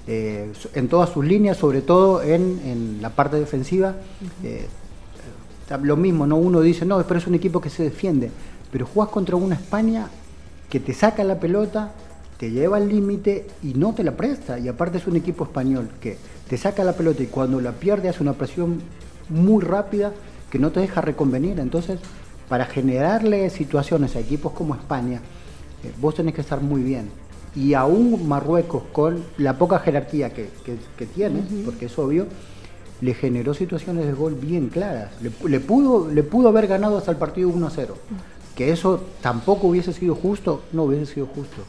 eh, 0.06 0.50
en 0.74 0.88
todas 0.88 1.10
sus 1.10 1.26
líneas, 1.26 1.58
sobre 1.58 1.82
todo 1.82 2.22
en, 2.22 3.02
la 3.02 3.10
parte 3.10 3.36
defensiva. 3.36 3.96
lo 5.82 5.96
mismo, 5.98 6.26
¿no? 6.26 6.36
Uno 6.36 6.62
dice, 6.62 6.86
no, 6.86 7.02
pero 7.06 7.20
es 7.20 7.26
un 7.26 7.34
equipo 7.34 7.60
que 7.60 7.68
se 7.68 7.82
defiende. 7.82 8.30
Pero 8.72 8.86
jugás 8.86 9.10
contra 9.10 9.36
una 9.36 9.56
España 9.56 10.08
que 10.70 10.80
te 10.80 10.94
saca 10.94 11.22
la 11.22 11.38
pelota, 11.38 11.92
te 12.40 12.50
lleva 12.50 12.78
al 12.78 12.88
límite 12.88 13.46
y 13.62 13.74
no 13.74 13.92
te 13.92 14.02
la 14.02 14.16
presta. 14.16 14.58
Y 14.58 14.66
aparte 14.66 14.96
es 14.96 15.06
un 15.06 15.14
equipo 15.14 15.44
español 15.44 15.90
que 16.00 16.16
te 16.48 16.56
saca 16.56 16.82
la 16.84 16.94
pelota 16.94 17.22
y 17.22 17.26
cuando 17.26 17.60
la 17.60 17.72
pierde 17.72 18.08
hace 18.08 18.22
una 18.22 18.32
presión 18.32 18.80
muy 19.28 19.62
rápida 19.62 20.14
que 20.50 20.58
no 20.58 20.70
te 20.72 20.80
deja 20.80 21.02
reconvenir. 21.02 21.60
Entonces, 21.60 22.00
para 22.48 22.64
generarle 22.64 23.50
situaciones 23.50 24.16
a 24.16 24.20
equipos 24.20 24.52
como 24.52 24.74
España, 24.74 25.20
eh, 25.84 25.92
vos 26.00 26.14
tenés 26.14 26.34
que 26.34 26.40
estar 26.40 26.62
muy 26.62 26.82
bien. 26.82 27.10
Y 27.54 27.74
aún 27.74 28.26
Marruecos, 28.26 28.84
con 28.90 29.22
la 29.36 29.58
poca 29.58 29.78
jerarquía 29.80 30.30
que, 30.30 30.48
tiene, 31.14 31.42
porque 31.66 31.86
es 31.86 31.98
obvio, 31.98 32.26
le 33.02 33.12
generó 33.12 33.52
situaciones 33.52 34.06
de 34.06 34.14
gol 34.14 34.34
bien 34.34 34.70
claras. 34.70 35.10
Le, 35.20 35.60
pudo, 35.60 36.10
le 36.10 36.22
pudo 36.22 36.48
haber 36.48 36.68
ganado 36.68 36.96
hasta 36.96 37.10
el 37.10 37.18
partido 37.18 37.50
1 37.50 37.66
a 37.66 37.70
0. 37.70 37.96
Que 38.56 38.72
eso 38.72 39.02
tampoco 39.20 39.66
hubiese 39.66 39.92
sido 39.92 40.14
justo, 40.14 40.62
no 40.72 40.84
hubiese 40.84 41.12
sido 41.12 41.26
justo. 41.26 41.64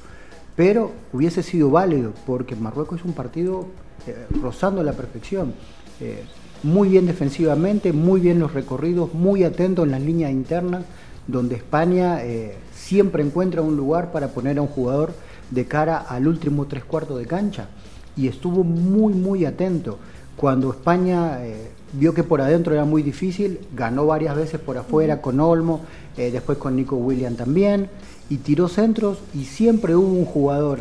Pero 0.56 0.92
hubiese 1.14 1.44
sido 1.44 1.70
válido, 1.70 2.14
porque 2.26 2.56
Marruecos 2.56 3.00
es 3.00 3.06
un 3.06 3.14
partido 3.14 3.68
eh, 4.08 4.26
rozando 4.42 4.84
la 4.84 4.94
perfección. 4.94 5.54
Eh, 6.02 6.24
muy 6.64 6.90
bien 6.90 7.06
defensivamente, 7.06 7.94
muy 7.94 8.20
bien 8.20 8.40
los 8.40 8.54
recorridos, 8.54 9.14
muy 9.14 9.44
atento 9.44 9.84
en 9.84 9.92
las 9.92 10.02
líneas 10.02 10.32
internas, 10.32 10.84
donde 11.28 11.56
España 11.56 12.24
eh, 12.24 12.56
siempre 12.74 13.24
encuentra 13.24 13.62
un 13.62 13.78
lugar 13.78 14.12
para 14.12 14.30
poner 14.30 14.58
a 14.58 14.62
un 14.64 14.68
jugador 14.68 15.14
de 15.52 15.66
cara 15.66 15.98
al 15.98 16.28
último 16.28 16.66
tres 16.66 16.84
cuartos 16.84 17.20
de 17.20 17.26
cancha. 17.26 17.70
Y 18.18 18.28
estuvo 18.28 18.64
muy, 18.64 19.14
muy 19.14 19.46
atento. 19.46 20.00
Cuando 20.36 20.72
España 20.72 21.46
eh, 21.46 21.70
vio 21.94 22.14
que 22.14 22.24
por 22.24 22.42
adentro 22.42 22.74
era 22.74 22.86
muy 22.86 23.04
difícil, 23.04 23.60
ganó 23.76 24.08
varias 24.08 24.36
veces 24.36 24.60
por 24.60 24.78
afuera 24.78 25.22
con 25.22 25.40
Olmo, 25.40 25.82
después 26.18 26.58
con 26.58 26.76
Nico 26.76 26.98
William 26.98 27.36
también, 27.36 27.90
y 28.30 28.38
tiró 28.38 28.68
centros 28.68 29.20
y 29.34 29.46
siempre 29.46 29.96
hubo 29.96 30.14
un 30.14 30.26
jugador 30.26 30.80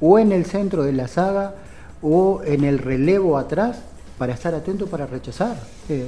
o 0.00 0.18
en 0.18 0.32
el 0.32 0.44
centro 0.46 0.82
de 0.84 0.92
la 0.92 1.08
saga 1.08 1.54
o 2.02 2.42
en 2.44 2.64
el 2.64 2.78
relevo 2.78 3.38
atrás 3.38 3.80
para 4.16 4.34
estar 4.34 4.54
atento 4.54 4.86
para 4.86 5.06
rechazar. 5.06 5.56
Eh, 5.88 6.06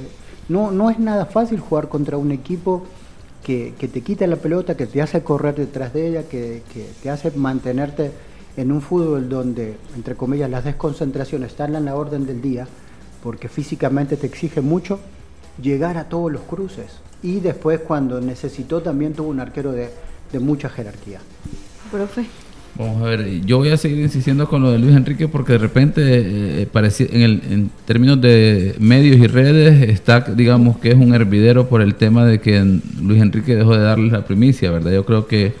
no, 0.49 0.71
no 0.71 0.89
es 0.89 0.99
nada 0.99 1.25
fácil 1.25 1.59
jugar 1.59 1.87
contra 1.87 2.17
un 2.17 2.31
equipo 2.31 2.83
que, 3.43 3.73
te 3.91 4.01
quita 4.01 4.27
la 4.27 4.35
pelota, 4.35 4.77
que 4.77 4.85
te 4.85 5.01
hace 5.01 5.23
correr 5.23 5.55
detrás 5.55 5.93
de 5.93 6.07
ella, 6.07 6.23
que, 6.23 6.61
te 7.01 7.09
hace 7.09 7.31
mantenerte 7.31 8.11
en 8.57 8.71
un 8.71 8.81
fútbol 8.81 9.29
donde, 9.29 9.77
entre 9.95 10.15
comillas, 10.15 10.49
las 10.49 10.63
desconcentraciones 10.63 11.51
están 11.51 11.75
en 11.75 11.85
la 11.85 11.95
orden 11.95 12.25
del 12.25 12.41
día, 12.41 12.67
porque 13.23 13.47
físicamente 13.47 14.17
te 14.17 14.27
exige 14.27 14.61
mucho, 14.61 14.99
llegar 15.61 15.97
a 15.97 16.09
todos 16.09 16.31
los 16.31 16.41
cruces. 16.41 16.99
Y 17.23 17.39
después 17.39 17.79
cuando 17.79 18.19
necesitó 18.19 18.81
también 18.81 19.13
tuvo 19.13 19.29
un 19.29 19.39
arquero 19.39 19.71
de, 19.71 19.89
de 20.31 20.39
mucha 20.39 20.69
jerarquía. 20.69 21.19
Profe. 21.91 22.25
Vamos 22.77 23.01
a 23.01 23.05
ver, 23.05 23.41
yo 23.41 23.57
voy 23.57 23.69
a 23.69 23.77
seguir 23.77 23.99
insistiendo 23.99 24.47
con 24.47 24.61
lo 24.61 24.71
de 24.71 24.79
Luis 24.79 24.95
Enrique 24.95 25.27
porque 25.27 25.53
de 25.53 25.57
repente, 25.57 26.01
eh, 26.05 26.67
en, 26.71 27.21
el, 27.21 27.41
en 27.49 27.71
términos 27.85 28.21
de 28.21 28.75
medios 28.79 29.17
y 29.17 29.27
redes, 29.27 29.89
está, 29.89 30.21
digamos, 30.21 30.77
que 30.77 30.89
es 30.89 30.95
un 30.95 31.13
hervidero 31.13 31.67
por 31.67 31.81
el 31.81 31.95
tema 31.95 32.25
de 32.25 32.39
que 32.39 32.63
Luis 33.01 33.21
Enrique 33.21 33.55
dejó 33.55 33.75
de 33.75 33.81
darles 33.81 34.13
la 34.13 34.23
primicia, 34.23 34.71
¿verdad? 34.71 34.91
Yo 34.93 35.05
creo 35.05 35.27
que 35.27 35.53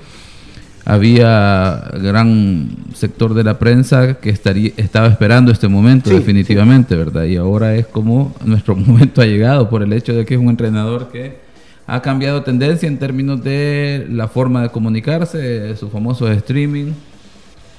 había 0.85 1.91
gran 2.01 2.69
sector 2.93 3.33
de 3.33 3.43
la 3.43 3.59
prensa 3.59 4.15
que 4.15 4.29
estaría, 4.29 4.71
estaba 4.77 5.07
esperando 5.07 5.51
este 5.51 5.67
momento 5.67 6.09
definitivamente, 6.09 6.95
¿verdad? 6.95 7.25
Y 7.25 7.35
ahora 7.35 7.75
es 7.75 7.87
como 7.87 8.33
nuestro 8.45 8.75
momento 8.77 9.21
ha 9.21 9.25
llegado 9.25 9.69
por 9.69 9.83
el 9.83 9.91
hecho 9.93 10.13
de 10.13 10.25
que 10.25 10.35
es 10.35 10.39
un 10.39 10.49
entrenador 10.49 11.09
que 11.11 11.50
ha 11.91 12.01
cambiado 12.01 12.41
tendencia 12.41 12.87
en 12.87 12.97
términos 12.97 13.43
de 13.43 14.07
la 14.09 14.29
forma 14.29 14.61
de 14.61 14.69
comunicarse, 14.69 15.75
su 15.75 15.89
famoso 15.89 16.31
streaming. 16.31 16.93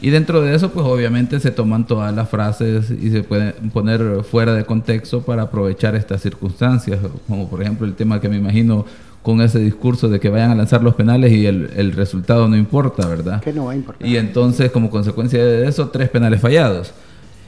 Y 0.03 0.11
dentro 0.11 0.43
de 0.43 0.55
eso, 0.55 0.71
pues 0.71 0.85
obviamente 0.85 1.41
se 1.41 1.51
toman 1.51 1.87
todas 1.87 2.15
las 2.15 2.29
frases 2.29 2.91
y 2.91 3.11
se 3.11 3.23
pueden 3.23 3.71
poner 3.71 4.23
fuera 4.23 4.53
de 4.53 4.67
contexto 4.67 5.23
para 5.23 5.45
aprovechar 5.45 5.97
estas 5.97 6.21
circunstancias, 6.21 6.99
como 7.27 7.49
por 7.49 7.63
ejemplo 7.63 7.87
el 7.87 7.95
tema 7.95 8.21
que 8.21 8.29
me 8.29 8.37
imagino 8.37 8.85
con 9.23 9.41
ese 9.41 9.61
discurso 9.61 10.11
de 10.11 10.21
que 10.21 10.29
vayan 10.29 10.51
a 10.51 10.57
lanzar 10.57 10.83
los 10.83 10.95
penales 10.95 11.33
y 11.33 11.47
el, 11.47 11.93
resultado 11.93 12.47
no 12.49 12.57
importa, 12.57 13.09
¿verdad? 13.09 13.41
Que 13.41 13.55
no 13.55 13.65
va 13.65 13.73
a 13.73 13.77
importar. 13.77 14.07
Y 14.07 14.19
entonces, 14.19 14.71
como 14.71 14.91
consecuencia 14.91 15.43
de 15.43 15.67
eso, 15.67 15.89
tres 15.89 16.11
penales 16.11 16.39
fallados. 16.39 16.93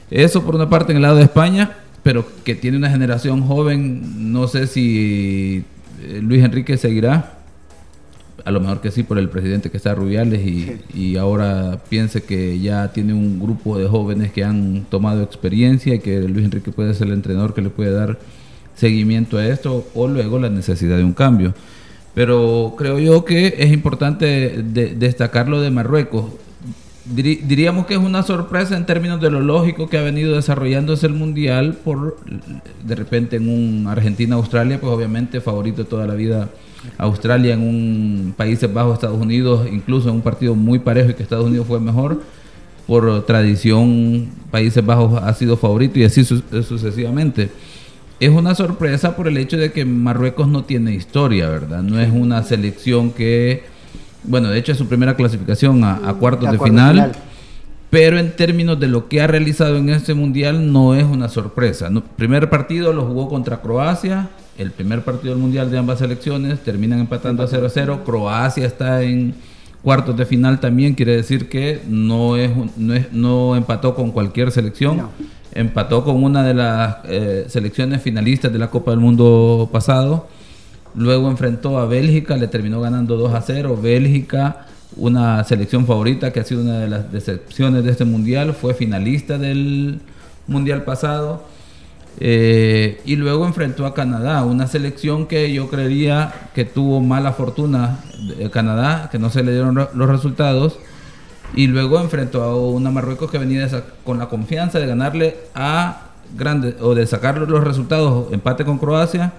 Eso 0.09 0.41
por 0.41 0.55
una 0.55 0.67
parte 0.67 0.93
en 0.93 0.95
el 0.95 1.03
lado 1.03 1.17
de 1.17 1.23
España, 1.25 1.77
pero 2.01 2.25
que 2.43 2.55
tiene 2.55 2.77
una 2.77 2.89
generación 2.89 3.43
joven, 3.43 4.31
no 4.31 4.47
sé 4.47 4.65
si 4.65 5.63
Luis 6.21 6.43
Enrique 6.43 6.77
seguirá, 6.77 7.39
a 8.43 8.51
lo 8.51 8.59
mejor 8.59 8.81
que 8.81 8.91
sí 8.91 9.03
por 9.03 9.17
el 9.17 9.29
presidente 9.29 9.71
que 9.71 9.77
está 9.77 9.95
Rubiales 9.95 10.41
y, 10.45 11.17
ahora 11.17 11.79
piense 11.89 12.23
que 12.23 12.59
ya 12.59 12.91
tiene 12.91 13.13
un 13.13 13.39
grupo 13.39 13.77
de 13.77 13.87
jóvenes 13.87 14.31
que 14.31 14.43
han 14.43 14.85
tomado 14.89 15.23
experiencia 15.23 15.95
y 15.95 15.99
que 15.99 16.19
Luis 16.21 16.45
Enrique 16.45 16.71
puede 16.71 16.93
ser 16.93 17.07
el 17.07 17.13
entrenador 17.13 17.53
que 17.53 17.61
le 17.61 17.69
puede 17.69 17.91
dar 17.91 18.19
seguimiento 18.75 19.37
a 19.37 19.47
esto 19.47 19.87
o 19.95 20.07
luego 20.07 20.37
la 20.39 20.49
necesidad 20.49 20.97
de 20.97 21.03
un 21.03 21.13
cambio. 21.13 21.53
Pero 22.13 22.75
creo 22.77 22.99
yo 22.99 23.25
que 23.25 23.55
es 23.57 23.71
importante 23.71 24.63
destacar 24.63 25.49
lo 25.49 25.61
de 25.61 25.71
Marruecos 25.71 26.25
diríamos 27.05 27.85
que 27.85 27.93
es 27.93 27.99
una 27.99 28.23
sorpresa 28.23 28.75
en 28.75 28.85
términos 28.85 29.21
de 29.21 29.29
lo 29.29 29.39
lógico 29.39 29.87
que 29.87 29.97
ha 29.97 30.01
venido 30.01 30.35
desarrollándose 30.35 31.05
el 31.05 31.13
mundial 31.13 31.77
por 31.83 32.17
de 32.83 32.95
repente 32.95 33.35
en 33.35 33.47
un 33.47 33.87
Argentina-Australia, 33.87 34.79
pues 34.81 34.91
obviamente 34.91 35.39
favorito 35.41 35.85
toda 35.85 36.07
la 36.07 36.15
vida 36.15 36.49
Australia 36.97 37.53
en 37.53 37.61
un 37.61 38.33
Países 38.35 38.71
Bajos, 38.71 38.95
Estados 38.95 39.21
Unidos, 39.21 39.67
incluso 39.71 40.09
en 40.09 40.15
un 40.15 40.21
partido 40.21 40.55
muy 40.55 40.79
parejo 40.79 41.11
y 41.11 41.13
que 41.13 41.23
Estados 41.23 41.45
Unidos 41.45 41.67
fue 41.67 41.79
mejor. 41.79 42.21
Por 42.87 43.25
tradición, 43.25 44.29
Países 44.51 44.85
Bajos 44.85 45.21
ha 45.21 45.33
sido 45.33 45.57
favorito 45.57 45.99
y 45.99 46.03
así 46.03 46.23
sucesivamente. 46.23 47.49
Es 48.19 48.29
una 48.29 48.55
sorpresa 48.55 49.15
por 49.15 49.27
el 49.27 49.37
hecho 49.37 49.57
de 49.57 49.71
que 49.71 49.85
Marruecos 49.85 50.47
no 50.47 50.63
tiene 50.63 50.93
historia, 50.93 51.49
¿verdad? 51.49 51.81
No 51.81 51.99
es 51.99 52.11
una 52.11 52.43
selección 52.43 53.11
que 53.11 53.63
bueno, 54.27 54.49
de 54.49 54.59
hecho 54.59 54.71
es 54.71 54.77
su 54.77 54.87
primera 54.87 55.15
clasificación 55.15 55.83
a, 55.83 56.13
cuartos 56.19 56.51
de 56.51 56.59
final, 56.59 57.11
pero 57.89 58.17
en 58.17 58.35
términos 58.35 58.79
de 58.79 58.87
lo 58.87 59.07
que 59.07 59.21
ha 59.21 59.27
realizado 59.27 59.77
en 59.77 59.89
este 59.89 60.13
mundial 60.13 60.71
no 60.71 60.95
es 60.95 61.03
una 61.03 61.29
sorpresa. 61.29 61.89
No, 61.89 62.03
primer 62.03 62.49
partido 62.49 62.93
lo 62.93 63.05
jugó 63.05 63.29
contra 63.29 63.61
Croacia, 63.61 64.29
el 64.57 64.71
primer 64.71 65.03
partido 65.03 65.33
del 65.33 65.41
mundial 65.41 65.71
de 65.71 65.77
ambas 65.77 65.99
selecciones, 65.99 66.59
terminan 66.63 66.99
empatando 66.99 67.43
a 67.43 67.47
0 67.47 67.67
a 67.67 67.69
0, 67.69 68.01
Croacia 68.05 68.65
está 68.65 69.01
en 69.01 69.35
cuartos 69.81 70.17
de 70.17 70.25
final 70.25 70.59
también, 70.59 70.95
quiere 70.95 71.15
decir 71.15 71.47
que 71.47 71.81
no, 71.87 72.37
es, 72.37 72.51
no, 72.75 72.93
es, 72.93 73.13
no 73.13 73.55
empató 73.55 73.93
con 73.95 74.11
cualquier 74.11 74.51
selección. 74.51 75.09
Empató 75.53 76.03
con 76.03 76.21
una 76.21 76.43
de 76.43 76.53
las 76.53 76.97
eh, 77.05 77.45
selecciones 77.47 78.01
finalistas 78.01 78.51
de 78.51 78.59
la 78.59 78.69
Copa 78.69 78.91
del 78.91 78.99
Mundo 78.99 79.69
pasado 79.71 80.27
Luego 80.95 81.29
enfrentó 81.29 81.77
a 81.77 81.85
Bélgica, 81.85 82.37
le 82.37 82.47
terminó 82.47 82.79
ganando 82.79 83.17
2 83.17 83.33
a 83.33 83.41
0. 83.41 83.77
Bélgica, 83.81 84.65
una 84.95 85.43
selección 85.43 85.85
favorita 85.85 86.31
que 86.31 86.39
ha 86.39 86.43
sido 86.43 86.61
una 86.61 86.79
de 86.79 86.87
las 86.87 87.11
decepciones 87.11 87.83
de 87.83 87.91
este 87.91 88.05
mundial, 88.05 88.53
fue 88.53 88.73
finalista 88.73 89.37
del 89.37 89.99
mundial 90.47 90.83
pasado. 90.83 91.43
Eh, 92.21 93.01
y 93.03 93.17
luego 93.17 93.45
enfrentó 93.45 93.85
a 93.85 93.93
Canadá, 93.93 94.45
una 94.45 94.67
selección 94.67 95.27
que 95.27 95.51
yo 95.51 95.69
creería 95.69 96.33
que 96.53 96.63
tuvo 96.63 97.01
mala 97.01 97.33
fortuna 97.33 97.99
Canadá, 98.51 99.09
que 99.11 99.19
no 99.19 99.29
se 99.29 99.43
le 99.43 99.51
dieron 99.51 99.75
los 99.75 100.09
resultados. 100.09 100.79
Y 101.53 101.67
luego 101.67 101.99
enfrentó 101.99 102.41
a 102.43 102.55
una 102.55 102.89
Marruecos 102.89 103.29
que 103.29 103.37
venía 103.37 103.67
con 104.05 104.17
la 104.17 104.29
confianza 104.29 104.79
de 104.79 104.87
ganarle 104.87 105.35
a 105.53 106.03
grandes 106.37 106.75
o 106.81 106.95
de 106.95 107.05
sacar 107.05 107.37
los 107.37 107.63
resultados, 107.63 108.31
empate 108.31 108.65
con 108.65 108.77
Croacia 108.77 109.33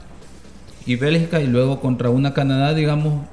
y 0.87 0.97
Bélgica 0.97 1.41
y 1.41 1.47
luego 1.47 1.81
contra 1.81 2.11
una 2.11 2.33
Canadá, 2.33 2.73
digamos, 2.73 3.25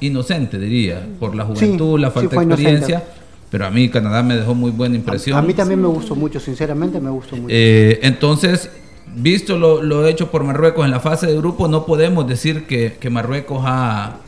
inocente, 0.00 0.58
diría, 0.58 1.06
por 1.18 1.34
la 1.34 1.44
juventud, 1.44 1.98
la 1.98 2.10
falta 2.10 2.36
de 2.36 2.44
experiencia. 2.44 3.04
Pero 3.50 3.66
a 3.66 3.70
mí 3.70 3.88
Canadá 3.88 4.22
me 4.22 4.36
dejó 4.36 4.54
muy 4.54 4.70
buena 4.70 4.96
impresión. 4.96 5.38
A, 5.38 5.42
mí 5.42 5.54
también 5.54 5.80
me 5.80 5.88
gustó 5.88 6.14
mucho, 6.14 6.38
sinceramente 6.38 7.00
me 7.00 7.10
gustó 7.10 7.36
mucho. 7.36 7.48
Eh, 7.48 7.98
entonces, 8.02 8.70
visto 9.14 9.58
lo, 9.58 10.06
hecho 10.06 10.30
por 10.30 10.44
Marruecos 10.44 10.84
en 10.84 10.90
la 10.90 11.00
fase 11.00 11.26
de 11.26 11.36
grupo, 11.36 11.68
no 11.68 11.84
podemos 11.84 12.26
decir 12.28 12.66
que, 12.66 13.10
Marruecos 13.10 13.62
ha, 13.64 14.18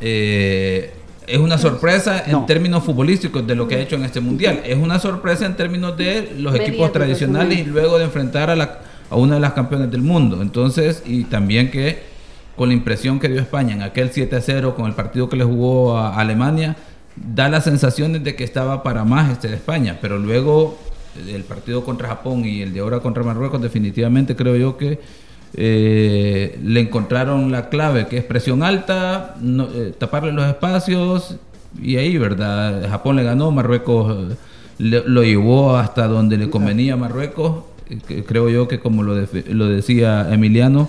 eh, 0.00 0.92
es 1.26 1.38
una 1.38 1.58
sorpresa 1.58 2.24
en 2.26 2.46
términos 2.46 2.82
futbolísticos 2.82 3.46
de 3.46 3.54
lo 3.54 3.68
que 3.68 3.76
ha 3.76 3.80
hecho 3.80 3.96
en 3.96 4.04
este 4.04 4.20
mundial. 4.20 4.62
Es 4.64 4.76
una 4.76 4.98
sorpresa 4.98 5.46
en 5.46 5.56
términos 5.56 5.96
de 5.96 6.32
los 6.38 6.54
equipos 6.54 6.92
tradicionales 6.92 7.60
y 7.60 7.64
luego 7.64 7.98
de 7.98 8.04
enfrentar 8.04 8.50
a 8.50 8.56
la 8.56 8.87
a 9.10 9.16
una 9.16 9.34
de 9.34 9.40
las 9.40 9.52
campeones 9.52 9.90
del 9.90 10.02
mundo. 10.02 10.42
Entonces, 10.42 11.02
y 11.06 11.24
también 11.24 11.70
que 11.70 12.02
con 12.56 12.68
la 12.68 12.74
impresión 12.74 13.20
que 13.20 13.28
dio 13.28 13.40
España 13.40 13.74
en 13.74 13.82
aquel 13.82 14.10
7 14.12 14.34
a 14.34 14.40
0 14.40 14.74
con 14.74 14.86
el 14.86 14.94
partido 14.94 15.28
que 15.28 15.36
le 15.36 15.44
jugó 15.44 15.96
a 15.96 16.18
Alemania, 16.18 16.76
da 17.16 17.48
las 17.48 17.64
sensaciones 17.64 18.24
de 18.24 18.34
que 18.34 18.44
estaba 18.44 18.82
para 18.82 19.04
más 19.04 19.30
este 19.30 19.48
de 19.48 19.54
España, 19.54 19.98
pero 20.00 20.18
luego 20.18 20.78
el 21.28 21.44
partido 21.44 21.84
contra 21.84 22.08
Japón 22.08 22.44
y 22.44 22.62
el 22.62 22.72
de 22.72 22.80
ahora 22.80 23.00
contra 23.00 23.22
Marruecos, 23.22 23.60
definitivamente 23.60 24.36
creo 24.36 24.56
yo 24.56 24.76
que 24.76 25.00
eh, 25.54 26.58
le 26.62 26.80
encontraron 26.80 27.50
la 27.50 27.68
clave, 27.68 28.06
que 28.06 28.18
es 28.18 28.24
presión 28.24 28.62
alta, 28.62 29.36
eh, 29.42 29.94
taparle 29.98 30.32
los 30.32 30.46
espacios 30.46 31.36
y 31.80 31.96
ahí, 31.96 32.18
¿verdad? 32.18 32.88
Japón 32.88 33.16
le 33.16 33.24
ganó, 33.24 33.50
Marruecos 33.50 34.36
lo 34.78 35.22
llevó 35.24 35.76
hasta 35.76 36.06
donde 36.06 36.36
le 36.36 36.50
convenía 36.50 36.94
a 36.94 36.96
Marruecos, 36.96 37.64
creo 38.26 38.48
yo 38.48 38.68
que 38.68 38.80
como 38.80 39.02
lo, 39.02 39.14
lo 39.14 39.68
decía 39.68 40.28
Emiliano, 40.32 40.88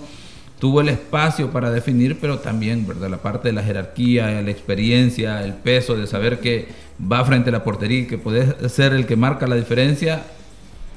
tuvo 0.60 0.82
el 0.82 0.90
espacio 0.90 1.52
para 1.52 1.72
definir, 1.72 2.18
pero 2.20 2.40
también, 2.40 2.86
¿verdad? 2.86 3.10
La 3.10 3.18
parte 3.18 3.48
de 3.48 3.54
la 3.54 3.64
jerarquía, 3.64 4.42
la 4.42 4.52
experiencia, 4.52 5.44
el 5.44 5.54
peso 5.54 5.96
de 5.96 6.06
saber 6.06 6.40
que 6.40 6.68
va 7.12 7.24
frente 7.24 7.50
a 7.50 7.54
la 7.54 7.64
portería 7.64 8.00
y 8.02 8.08
que 8.08 8.18
puede 8.18 8.70
ser 8.70 8.94
el 8.94 9.06
que 9.06 9.16
marca 9.16 9.48
la 9.48 9.56
diferencia, 9.56 10.24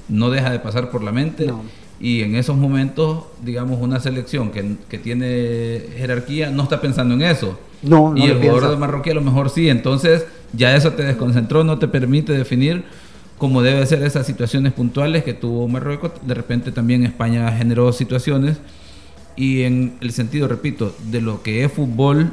no 0.09 0.31
deja 0.31 0.51
de 0.51 0.59
pasar 0.59 0.91
por 0.91 1.03
la 1.03 1.13
mente. 1.13 1.53
Y 2.01 2.23
en 2.23 2.35
esos 2.35 2.57
momentos, 2.57 3.27
digamos, 3.45 3.81
una 3.81 4.01
selección 4.01 4.51
que, 4.51 4.75
que, 4.89 4.99
tiene 4.99 5.81
jerarquía 5.97 6.51
no 6.51 6.65
está 6.65 6.81
pensando 6.81 7.15
en 7.15 7.23
eso. 7.23 7.59
No, 7.83 8.17
y 8.17 8.25
el 8.25 8.39
jugador 8.39 8.71
de 8.71 8.77
Marroquí 8.77 9.11
a 9.11 9.15
lo 9.15 9.21
mejor 9.21 9.51
sí. 9.51 9.69
Entonces, 9.69 10.27
ya 10.53 10.75
eso 10.75 10.93
te 10.93 11.05
desconcentró, 11.05 11.63
no 11.63 11.79
te 11.79 11.87
permite 11.87 12.33
definir 12.33 12.83
cómo 13.39 13.63
debe 13.63 13.85
ser 13.87 14.03
esas 14.03 14.27
situaciones 14.27 14.73
puntuales 14.73 15.25
que 15.25 15.35
tuvo 15.35 15.69
Marruecos. 15.69 16.13
De 16.23 16.35
repente 16.35 16.73
también 16.73 17.05
España 17.05 17.51
generó 17.53 17.93
situaciones 17.93 18.59
y 19.37 19.63
en 19.63 19.95
el 20.01 20.13
sentido, 20.13 20.49
repito, 20.49 20.95
de 21.11 21.21
lo 21.21 21.43
que 21.43 21.65
es 21.65 21.73
fútbol, 21.73 22.33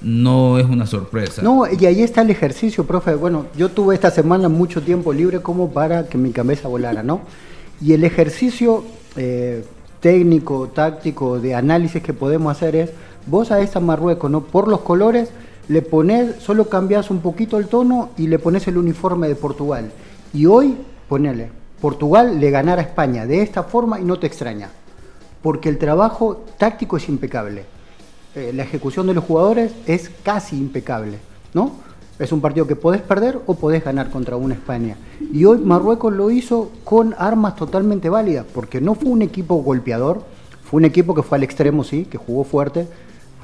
no 0.00 0.58
es 0.58 0.66
una 0.66 0.86
sorpresa. 0.86 1.42
No, 1.42 1.64
y 1.66 1.86
ahí 1.86 2.02
está 2.02 2.22
el 2.22 2.30
ejercicio, 2.30 2.84
profe. 2.84 3.14
Bueno, 3.14 3.46
yo 3.56 3.70
tuve 3.70 3.94
esta 3.94 4.10
semana 4.10 4.48
mucho 4.48 4.82
tiempo 4.82 5.12
libre 5.12 5.40
como 5.40 5.70
para 5.70 6.08
que 6.08 6.18
mi 6.18 6.30
cabeza 6.30 6.68
volara, 6.68 7.02
¿no? 7.02 7.20
Y 7.80 7.92
el 7.92 8.04
ejercicio 8.04 8.84
eh, 9.16 9.64
técnico, 10.00 10.68
táctico, 10.68 11.40
de 11.40 11.54
análisis 11.54 12.02
que 12.02 12.12
podemos 12.12 12.56
hacer 12.56 12.76
es, 12.76 12.90
vos 13.26 13.50
a 13.50 13.60
esta 13.60 13.80
Marruecos, 13.80 14.30
¿no? 14.30 14.42
Por 14.44 14.68
los 14.68 14.80
colores, 14.80 15.30
le 15.68 15.82
pones, 15.82 16.36
solo 16.40 16.68
cambias 16.68 17.10
un 17.10 17.20
poquito 17.20 17.58
el 17.58 17.66
tono 17.66 18.10
y 18.16 18.26
le 18.26 18.38
pones 18.38 18.66
el 18.68 18.78
uniforme 18.78 19.28
de 19.28 19.34
Portugal. 19.34 19.90
Y 20.32 20.46
hoy, 20.46 20.76
ponele, 21.08 21.50
Portugal 21.80 22.40
le 22.40 22.50
ganara 22.50 22.82
a 22.82 22.84
España 22.84 23.26
de 23.26 23.42
esta 23.42 23.62
forma 23.62 24.00
y 24.00 24.04
no 24.04 24.18
te 24.18 24.26
extraña 24.26 24.70
porque 25.42 25.68
el 25.68 25.78
trabajo 25.78 26.44
táctico 26.58 26.96
es 26.96 27.08
impecable. 27.08 27.64
Eh, 28.34 28.52
la 28.54 28.64
ejecución 28.64 29.06
de 29.06 29.14
los 29.14 29.24
jugadores 29.24 29.72
es 29.86 30.10
casi 30.22 30.56
impecable, 30.56 31.18
¿no? 31.54 31.72
Es 32.18 32.32
un 32.32 32.40
partido 32.40 32.66
que 32.66 32.74
podés 32.74 33.00
perder 33.00 33.40
o 33.46 33.54
podés 33.54 33.84
ganar 33.84 34.10
contra 34.10 34.36
una 34.36 34.54
España. 34.54 34.96
Y 35.32 35.44
hoy 35.44 35.58
Marruecos 35.58 36.12
lo 36.12 36.30
hizo 36.30 36.72
con 36.84 37.14
armas 37.16 37.54
totalmente 37.54 38.08
válidas, 38.08 38.44
porque 38.52 38.80
no 38.80 38.96
fue 38.96 39.10
un 39.10 39.22
equipo 39.22 39.54
golpeador, 39.56 40.24
fue 40.64 40.78
un 40.78 40.84
equipo 40.84 41.14
que 41.14 41.22
fue 41.22 41.38
al 41.38 41.44
extremo, 41.44 41.84
sí, 41.84 42.04
que 42.06 42.18
jugó 42.18 42.42
fuerte, 42.42 42.88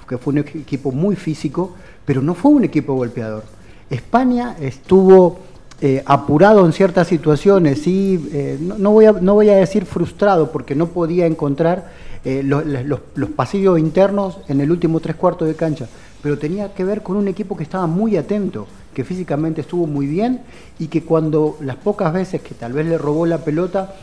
que 0.09 0.19
fue 0.19 0.33
un 0.33 0.39
equipo 0.41 0.91
muy 0.91 1.15
físico, 1.15 1.73
pero 2.05 2.21
no 2.21 2.35
fue 2.35 2.51
un 2.51 2.65
equipo 2.65 2.95
golpeador. 2.95 3.45
España 3.89 4.57
estuvo 4.61 5.39
eh, 5.87 6.03
apurado 6.07 6.65
en 6.65 6.73
ciertas 6.73 7.09
situaciones, 7.09 7.83
sí, 7.83 8.31
eh, 8.33 8.57
no, 8.59 8.93
voy 8.93 9.05
a, 9.05 9.13
no 9.13 9.35
voy 9.35 9.51
a 9.51 9.57
decir 9.57 9.85
frustrado 9.85 10.51
porque 10.51 10.75
no 10.75 10.87
podía 10.87 11.27
encontrar 11.27 11.91
eh, 12.25 12.43
los, 12.43 13.29
pasillos 13.37 13.79
internos 13.79 14.39
en 14.49 14.63
el 14.63 14.71
último 14.71 15.01
tres 15.01 15.17
cuartos 15.17 15.47
de 15.47 15.55
cancha, 15.55 15.87
pero 16.23 16.39
tenía 16.39 16.73
que 16.73 16.85
ver 16.85 17.03
con 17.03 17.17
un 17.17 17.29
equipo 17.29 17.55
que 17.55 17.65
estaba 17.65 17.87
muy 17.87 18.17
atento, 18.17 18.67
que 18.95 19.05
físicamente 19.05 19.61
estuvo 19.61 19.87
muy 19.87 20.07
bien 20.07 20.41
y 20.79 20.87
que 20.87 21.03
cuando 21.03 21.59
las 21.61 21.77
pocas 21.77 22.15
veces 22.15 22.41
que 22.41 22.55
tal 22.55 22.73
vez 22.73 22.87
le 22.87 22.97
robó 22.97 23.27
la 23.27 23.45
pelota, 23.45 23.95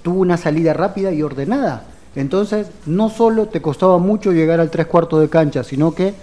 tuvo 0.00 0.20
una 0.20 0.38
salida 0.38 0.72
rápida 0.72 1.12
y 1.12 1.22
ordenada. 1.22 1.84
Entonces, 2.16 2.68
no 2.86 3.10
solo 3.10 3.48
te 3.48 3.60
costaba 3.60 3.98
mucho 3.98 4.32
llegar 4.32 4.58
al 4.58 4.70
tres 4.70 4.86
cuartos 4.86 5.20
de 5.20 5.28
cancha, 5.28 5.64
sino 5.64 5.94
que 5.94 6.14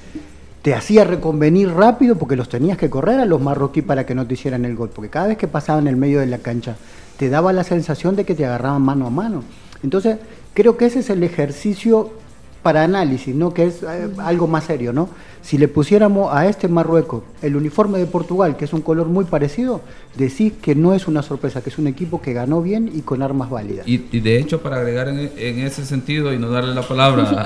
te 0.67 0.75
hacía 0.75 1.05
reconvenir 1.05 1.69
rápido 1.69 2.17
porque 2.17 2.35
los 2.35 2.49
tenías 2.49 2.77
que 2.77 2.89
correr 2.89 3.21
a 3.21 3.25
los 3.25 3.39
marroquíes 3.39 3.85
para 3.85 4.05
que 4.05 4.13
no 4.13 4.27
te 4.27 4.33
hicieran 4.33 4.65
el 4.65 4.75
gol, 4.75 4.89
porque 4.93 5.09
cada 5.09 5.27
vez 5.27 5.37
que 5.37 5.47
pasaban 5.47 5.87
en 5.87 5.93
el 5.93 5.95
medio 5.95 6.19
de 6.19 6.25
la 6.25 6.39
cancha 6.39 6.75
te 7.15 7.29
daba 7.29 7.53
la 7.53 7.63
sensación 7.63 8.17
de 8.17 8.25
que 8.25 8.35
te 8.35 8.45
agarraban 8.45 8.81
mano 8.81 9.07
a 9.07 9.09
mano. 9.09 9.45
Entonces, 9.81 10.17
creo 10.53 10.75
que 10.75 10.87
ese 10.87 10.99
es 10.99 11.09
el 11.09 11.23
ejercicio 11.23 12.11
para 12.67 12.83
análisis, 12.83 13.33
¿no? 13.33 13.53
Que 13.53 13.63
es 13.63 13.81
eh, 13.81 14.09
algo 14.17 14.45
más 14.45 14.65
serio, 14.65 14.91
¿no? 14.91 15.07
Si 15.41 15.57
le 15.57 15.69
pusiéramos 15.69 16.35
a 16.35 16.47
este 16.47 16.67
Marruecos 16.67 17.23
el 17.41 17.55
uniforme 17.55 17.97
de 17.97 18.07
Portugal, 18.07 18.57
que 18.57 18.65
es 18.65 18.73
un 18.73 18.81
color 18.81 19.07
muy 19.07 19.23
parecido, 19.23 19.79
decís 20.17 20.51
que 20.61 20.75
no 20.75 20.93
es 20.93 21.07
una 21.07 21.21
sorpresa, 21.21 21.61
que 21.61 21.69
es 21.69 21.77
un 21.77 21.87
equipo 21.87 22.21
que 22.21 22.33
ganó 22.33 22.61
bien 22.61 22.91
y 22.93 23.03
con 23.03 23.21
armas 23.21 23.49
válidas. 23.49 23.87
Y, 23.87 24.19
de 24.19 24.37
hecho, 24.37 24.61
para 24.61 24.75
agregar 24.75 25.07
en, 25.07 25.59
ese 25.59 25.85
sentido 25.85 26.33
y 26.33 26.39
no 26.39 26.49
darle 26.49 26.75
la 26.75 26.81
palabra, 26.81 27.45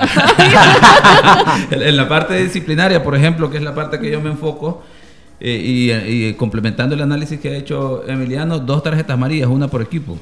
en 1.70 1.96
la 1.96 2.08
parte 2.08 2.34
disciplinaria, 2.42 3.04
por 3.04 3.14
ejemplo, 3.14 3.48
que 3.48 3.58
es 3.58 3.62
la 3.62 3.76
parte 3.76 4.00
que 4.00 4.10
yo 4.10 4.20
me 4.20 4.30
enfoco, 4.30 4.82
eh, 5.44 6.04
y, 6.08 6.34
complementando 6.34 6.94
el 6.94 7.02
análisis 7.02 7.40
que 7.40 7.48
ha 7.48 7.56
hecho 7.56 8.08
Emiliano, 8.08 8.60
dos 8.60 8.80
tarjetas 8.84 9.14
amarillas, 9.14 9.48
una 9.48 9.66
por 9.66 9.82
equipo. 9.82 10.16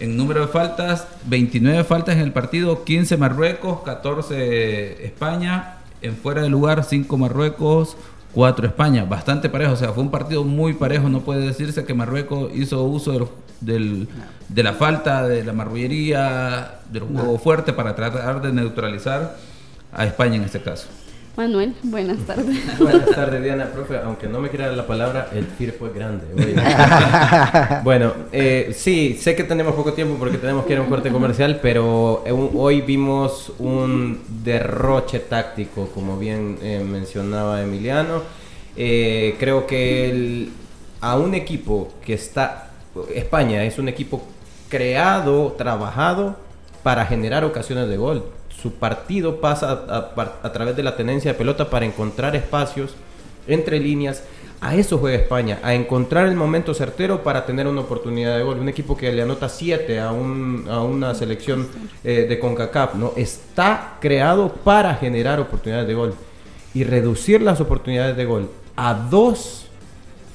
En 0.00 0.16
número 0.16 0.40
de 0.40 0.46
faltas, 0.46 1.06
29 1.26 1.84
faltas 1.84 2.16
en 2.16 2.22
el 2.22 2.32
partido, 2.32 2.82
15 2.82 3.18
Marruecos, 3.18 3.80
14 3.82 5.04
España, 5.04 5.76
en 6.00 6.16
fuera 6.16 6.40
de 6.40 6.48
lugar 6.48 6.82
5 6.82 7.18
Marruecos, 7.18 7.98
4 8.32 8.68
España. 8.68 9.04
Bastante 9.04 9.50
parejo, 9.50 9.74
o 9.74 9.76
sea, 9.76 9.92
fue 9.92 10.02
un 10.02 10.10
partido 10.10 10.44
muy 10.44 10.72
parejo. 10.72 11.10
No 11.10 11.20
puede 11.20 11.46
decirse 11.46 11.84
que 11.84 11.92
Marruecos 11.92 12.50
hizo 12.54 12.82
uso 12.84 13.30
del, 13.60 14.08
de 14.48 14.62
la 14.62 14.72
falta, 14.72 15.28
de 15.28 15.44
la 15.44 15.52
marrullería, 15.52 16.78
del 16.90 17.02
juego 17.02 17.38
fuerte 17.38 17.74
para 17.74 17.94
tratar 17.94 18.40
de 18.40 18.50
neutralizar 18.50 19.36
a 19.92 20.06
España 20.06 20.36
en 20.36 20.44
este 20.44 20.62
caso. 20.62 20.86
Manuel, 21.38 21.72
buenas 21.84 22.18
tardes. 22.26 22.58
buenas 22.80 23.10
tardes, 23.10 23.40
Diana, 23.40 23.66
profe. 23.66 23.96
Aunque 23.98 24.26
no 24.26 24.40
me 24.40 24.48
quiera 24.48 24.66
dar 24.66 24.76
la 24.76 24.88
palabra, 24.88 25.28
el 25.32 25.46
FIR 25.46 25.70
fue 25.70 25.92
grande. 25.92 26.24
bueno, 27.84 28.12
eh, 28.32 28.72
sí, 28.74 29.16
sé 29.16 29.36
que 29.36 29.44
tenemos 29.44 29.72
poco 29.76 29.92
tiempo 29.92 30.16
porque 30.18 30.36
tenemos 30.36 30.66
que 30.66 30.72
ir 30.72 30.80
a 30.80 30.82
un 30.82 30.88
corte 30.88 31.12
comercial, 31.12 31.60
pero 31.62 32.24
eh, 32.26 32.32
hoy 32.32 32.80
vimos 32.80 33.52
un 33.60 34.20
derroche 34.42 35.20
táctico, 35.20 35.86
como 35.94 36.18
bien 36.18 36.58
eh, 36.60 36.84
mencionaba 36.84 37.62
Emiliano. 37.62 38.22
creo 38.74 39.64
que 39.64 40.48
a 41.00 41.16
un 41.16 41.36
equipo 41.36 41.92
que 42.04 42.14
está, 42.14 42.70
España 43.14 43.62
es 43.62 43.78
un 43.78 43.86
equipo 43.86 44.26
creado, 44.68 45.52
trabajado 45.52 46.36
para 46.82 47.06
generar 47.06 47.44
ocasiones 47.44 47.88
de 47.88 47.96
gol 47.96 48.24
su 48.60 48.72
partido 48.72 49.40
pasa 49.40 49.84
a, 50.42 50.52
través 50.52 50.76
de 50.76 50.82
la 50.82 50.96
tenencia 50.96 51.32
de 51.32 51.38
pelota 51.38 51.70
para 51.70 51.86
encontrar 51.86 52.34
espacios 52.34 52.94
entre 53.46 53.78
líneas. 53.78 54.24
A 54.60 54.74
eso 54.74 54.98
juega 54.98 55.16
España, 55.16 55.60
a 55.62 55.74
encontrar 55.74 56.26
el 56.26 56.34
momento 56.34 56.74
certero 56.74 57.22
para 57.22 57.46
tener 57.46 57.68
una 57.68 57.82
oportunidad 57.82 58.36
de 58.36 58.42
gol. 58.42 58.58
Un 58.58 58.68
equipo 58.68 58.96
que 58.96 59.12
le 59.12 59.22
anota 59.22 59.48
7 59.48 60.00
a, 60.00 60.10
un, 60.10 60.66
a 60.68 60.82
una 60.82 61.14
selección 61.14 61.68
eh, 62.02 62.26
de 62.28 62.38
CONCACAF, 62.40 62.94
¿no? 62.96 63.12
Está 63.16 63.98
creado 64.00 64.48
para 64.48 64.96
generar 64.96 65.38
oportunidades 65.38 65.86
de 65.86 65.94
gol. 65.94 66.14
Y 66.74 66.82
reducir 66.82 67.40
las 67.40 67.60
oportunidades 67.60 68.16
de 68.16 68.24
gol 68.24 68.50
a 68.74 68.94
dos 68.94 69.68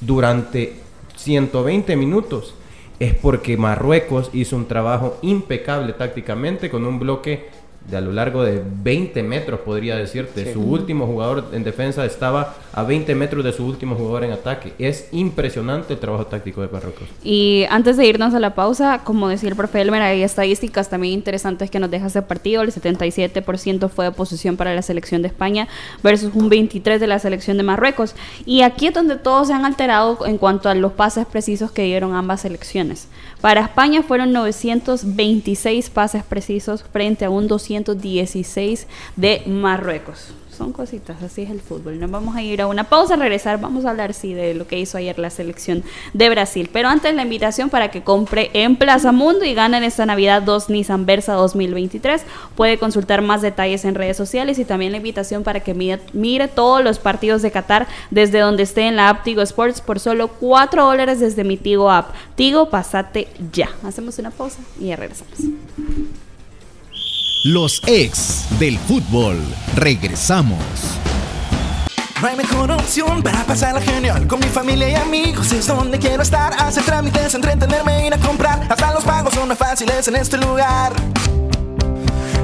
durante 0.00 0.80
120 1.16 1.94
minutos 1.96 2.54
es 2.98 3.14
porque 3.14 3.56
Marruecos 3.56 4.30
hizo 4.32 4.56
un 4.56 4.66
trabajo 4.66 5.18
impecable 5.22 5.92
tácticamente 5.92 6.70
con 6.70 6.86
un 6.86 6.98
bloque 6.98 7.48
de 7.90 7.96
a 7.96 8.00
lo 8.00 8.12
largo 8.12 8.44
de 8.44 8.62
20 8.82 9.22
metros, 9.22 9.60
podría 9.60 9.96
decirte. 9.96 10.52
Su 10.52 10.62
último 10.62 11.06
jugador 11.06 11.46
en 11.52 11.64
defensa 11.64 12.04
estaba 12.04 12.54
a 12.74 12.82
20 12.82 13.14
metros 13.14 13.44
de 13.44 13.52
su 13.52 13.66
último 13.66 13.94
jugador 13.94 14.24
en 14.24 14.32
ataque. 14.32 14.72
Es 14.78 15.08
impresionante 15.12 15.94
el 15.94 16.00
trabajo 16.00 16.26
táctico 16.26 16.62
de 16.62 16.68
Marruecos. 16.68 17.08
Y 17.22 17.64
antes 17.70 17.96
de 17.96 18.06
irnos 18.06 18.34
a 18.34 18.40
la 18.40 18.54
pausa, 18.54 19.02
como 19.04 19.28
decía 19.28 19.48
el 19.48 19.56
profe 19.56 19.80
Elmer, 19.80 20.02
hay 20.02 20.22
estadísticas 20.22 20.88
también 20.88 21.14
interesantes 21.14 21.70
que 21.70 21.78
nos 21.78 21.90
deja 21.90 22.06
ese 22.06 22.22
partido. 22.22 22.62
El 22.62 22.72
77% 22.72 23.88
fue 23.88 24.06
de 24.06 24.12
posición 24.12 24.56
para 24.56 24.74
la 24.74 24.82
selección 24.82 25.22
de 25.22 25.28
España 25.28 25.68
versus 26.02 26.34
un 26.34 26.50
23% 26.50 26.98
de 26.98 27.06
la 27.06 27.18
selección 27.18 27.56
de 27.56 27.62
Marruecos. 27.62 28.14
Y 28.46 28.62
aquí 28.62 28.88
es 28.88 28.94
donde 28.94 29.16
todos 29.16 29.48
se 29.48 29.54
han 29.54 29.64
alterado 29.64 30.26
en 30.26 30.38
cuanto 30.38 30.68
a 30.68 30.74
los 30.74 30.92
pases 30.92 31.26
precisos 31.26 31.70
que 31.70 31.82
dieron 31.82 32.14
ambas 32.14 32.42
selecciones. 32.42 33.08
Para 33.40 33.60
España 33.60 34.02
fueron 34.02 34.32
926 34.32 35.90
pases 35.90 36.22
precisos 36.24 36.84
frente 36.92 37.24
a 37.24 37.30
un 37.30 37.46
200 37.46 37.74
1916 37.74 38.86
de 39.16 39.42
Marruecos 39.46 40.34
son 40.54 40.72
cositas, 40.72 41.22
así 41.22 41.42
es 41.42 41.50
el 41.50 41.60
fútbol. 41.60 41.98
Nos 41.98 42.10
vamos 42.10 42.36
a 42.36 42.42
ir 42.42 42.62
a 42.62 42.66
una 42.66 42.84
pausa, 42.84 43.16
regresar, 43.16 43.60
vamos 43.60 43.84
a 43.84 43.90
hablar 43.90 44.14
sí 44.14 44.34
de 44.34 44.54
lo 44.54 44.66
que 44.66 44.78
hizo 44.78 44.98
ayer 44.98 45.18
la 45.18 45.30
selección 45.30 45.82
de 46.12 46.30
Brasil. 46.30 46.70
Pero 46.72 46.88
antes 46.88 47.14
la 47.14 47.22
invitación 47.22 47.70
para 47.70 47.90
que 47.90 48.02
compre 48.02 48.50
en 48.52 48.76
Plaza 48.76 49.12
Mundo 49.12 49.44
y 49.44 49.54
ganen 49.54 49.84
esta 49.84 50.06
Navidad 50.06 50.42
dos 50.42 50.70
Nissan 50.70 51.06
Versa 51.06 51.34
2023. 51.34 52.22
Puede 52.56 52.78
consultar 52.78 53.22
más 53.22 53.42
detalles 53.42 53.84
en 53.84 53.94
redes 53.94 54.16
sociales 54.16 54.58
y 54.58 54.64
también 54.64 54.92
la 54.92 54.98
invitación 54.98 55.42
para 55.42 55.60
que 55.60 55.74
mire, 55.74 56.48
todos 56.48 56.82
los 56.82 56.98
partidos 56.98 57.42
de 57.42 57.50
Qatar 57.50 57.86
desde 58.10 58.38
donde 58.38 58.62
esté 58.62 58.82
en 58.82 58.96
la 58.96 59.08
app 59.08 59.24
Tigo 59.24 59.42
Sports 59.42 59.80
por 59.80 60.00
solo 60.00 60.28
4 60.28 60.84
dólares 60.84 61.20
desde 61.20 61.44
mi 61.44 61.56
Tigo 61.56 61.90
app. 61.90 62.14
Tigo, 62.34 62.70
pasate 62.70 63.28
ya. 63.52 63.68
Hacemos 63.84 64.18
una 64.18 64.30
pausa 64.30 64.60
y 64.80 64.86
ya 64.86 64.96
regresamos. 64.96 65.34
Los 67.46 67.82
ex 67.84 68.46
del 68.58 68.78
fútbol. 68.78 69.38
Regresamos. 69.76 70.58
No 72.22 72.26
hay 72.28 72.36
mejor 72.36 72.70
opción 72.70 73.22
para 73.22 73.44
pasarla 73.44 73.82
genial. 73.82 74.26
Con 74.26 74.40
mi 74.40 74.46
familia 74.46 74.88
y 74.88 74.94
amigos 74.94 75.52
es 75.52 75.66
donde 75.66 75.98
quiero 75.98 76.22
estar. 76.22 76.54
Hacer 76.54 76.84
trámites, 76.84 77.34
entretenerme, 77.34 78.06
ir 78.06 78.14
a 78.14 78.18
comprar. 78.18 78.66
Hasta 78.70 78.94
los 78.94 79.04
pagos 79.04 79.34
son 79.34 79.46
más 79.46 79.58
fáciles 79.58 80.08
en 80.08 80.16
este 80.16 80.38
lugar. 80.38 80.94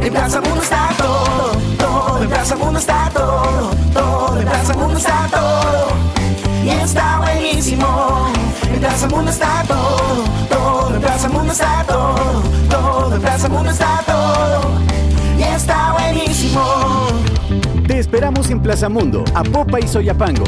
En 0.02 0.12
Plaza 0.12 0.42
Mundo 0.42 0.62
está 0.62 0.90
todo, 0.98 1.52
todo. 1.78 2.22
En 2.22 2.28
Plaza 2.28 2.56
Mundo 2.56 2.78
está 2.78 3.10
todo, 3.14 3.70
todo. 3.94 4.38
En 4.38 4.46
Plaza 4.46 4.74
Mundo 4.74 4.98
está 4.98 5.28
todo. 5.30 5.88
Y 6.62 6.68
está 6.68 7.20
buenísimo. 7.20 8.30
En 8.70 8.80
Plaza 8.80 9.08
Mundo 9.08 9.30
está 9.30 9.64
todo, 9.66 10.24
todo. 10.50 10.94
En 10.94 11.00
Plaza 11.00 11.28
Mundo 11.30 11.52
está 11.52 11.84
todo, 11.88 12.42
Plaza 18.70 18.88
Mundo, 18.88 19.24
a 19.34 19.42
Popa 19.42 19.80
y 19.80 19.88
Soyapango. 19.88 20.44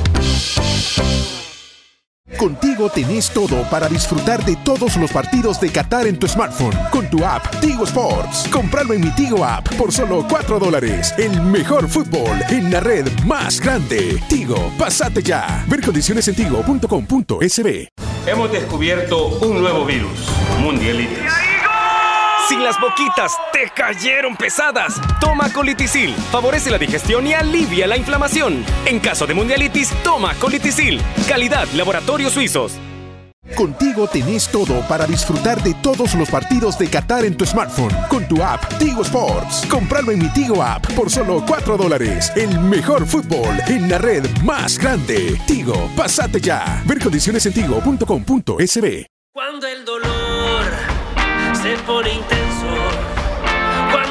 Contigo 2.38 2.88
tenés 2.88 3.28
todo 3.30 3.68
para 3.68 3.88
disfrutar 3.88 4.44
de 4.44 4.54
todos 4.64 4.96
los 4.96 5.11
partidos 5.11 5.61
de 5.61 5.70
Qatar 5.70 6.06
en 6.06 6.16
tu 6.20 6.28
smartphone 6.28 6.72
con 6.92 7.11
tu 7.11 7.24
app 7.24 7.44
Tigo 7.61 7.82
Sports. 7.82 8.46
Compralo 8.52 8.94
en 8.94 9.00
mi 9.00 9.11
Tigo 9.16 9.44
app 9.44 9.68
por 9.74 9.90
solo 9.90 10.24
4 10.28 10.61
dólares. 10.61 11.12
El 11.18 11.42
mejor 11.42 11.88
fútbol 11.88 12.38
en 12.48 12.70
la 12.70 12.78
red 12.78 13.08
más 13.26 13.61
grande. 13.61 14.22
Tigo, 14.28 14.70
pasate 14.78 15.20
ya. 15.20 15.64
Ver 15.66 15.80
condiciones 15.80 16.28
en 16.28 16.37
tigo.com.sb. 16.37 17.88
Hemos 18.28 18.52
descubierto 18.52 19.26
un 19.40 19.61
nuevo 19.61 19.85
virus, 19.85 20.28
mundialitis 20.61 21.41
si 22.53 22.59
las 22.59 22.79
boquitas 22.79 23.33
te 23.51 23.71
cayeron 23.75 24.37
pesadas, 24.37 25.01
toma 25.21 25.51
colitisil. 25.51 26.15
Favorece 26.31 26.71
la 26.71 26.77
digestión 26.77 27.27
y 27.27 27.33
alivia 27.33 27.87
la 27.87 27.97
inflamación. 27.97 28.62
En 28.85 29.01
caso 29.01 29.27
de 29.27 29.33
mundialitis, 29.33 29.91
toma 30.03 30.35
colitisil. 30.35 31.01
Calidad 31.27 31.67
Laboratorios 31.75 32.35
Suizos. 32.35 32.75
Contigo 33.57 34.07
tenés 34.07 34.49
todo 34.49 34.87
para 34.87 35.07
disfrutar 35.07 35.62
de 35.62 35.73
todos 35.75 36.15
los 36.15 36.29
partidos 36.29 36.79
de 36.79 36.88
Qatar 36.88 37.25
en 37.25 37.37
tu 37.37 37.47
smartphone 37.47 37.95
con 38.09 38.29
tu 38.29 38.43
app 38.43 38.62
Tigo 38.79 39.01
Sports. 39.03 39.67
Compralo 39.71 40.12
en 40.12 40.19
mi 40.19 40.29
Tigo 40.29 40.62
app 40.62 40.87
por 40.93 41.11
solo 41.11 41.43
4 41.47 41.79
dólares. 41.79 42.33
El 42.37 42.59
mejor 42.61 43.07
fútbol 43.07 43.59
en 43.67 43.88
la 43.88 43.97
red 43.97 44.29
más 44.45 44.79
grande. 44.79 45.41
Tigo, 45.47 45.91
pasate 45.97 46.38
ya. 46.38 46.83
Ver 46.85 47.03
condiciones 47.03 47.47
en 47.47 47.55
tigo.com.sb. 47.55 49.07
Cuando 49.33 49.67
el 49.67 49.85
dolor 49.87 50.93
se 51.62 51.77
pone 51.87 52.12
intenso. 52.12 52.41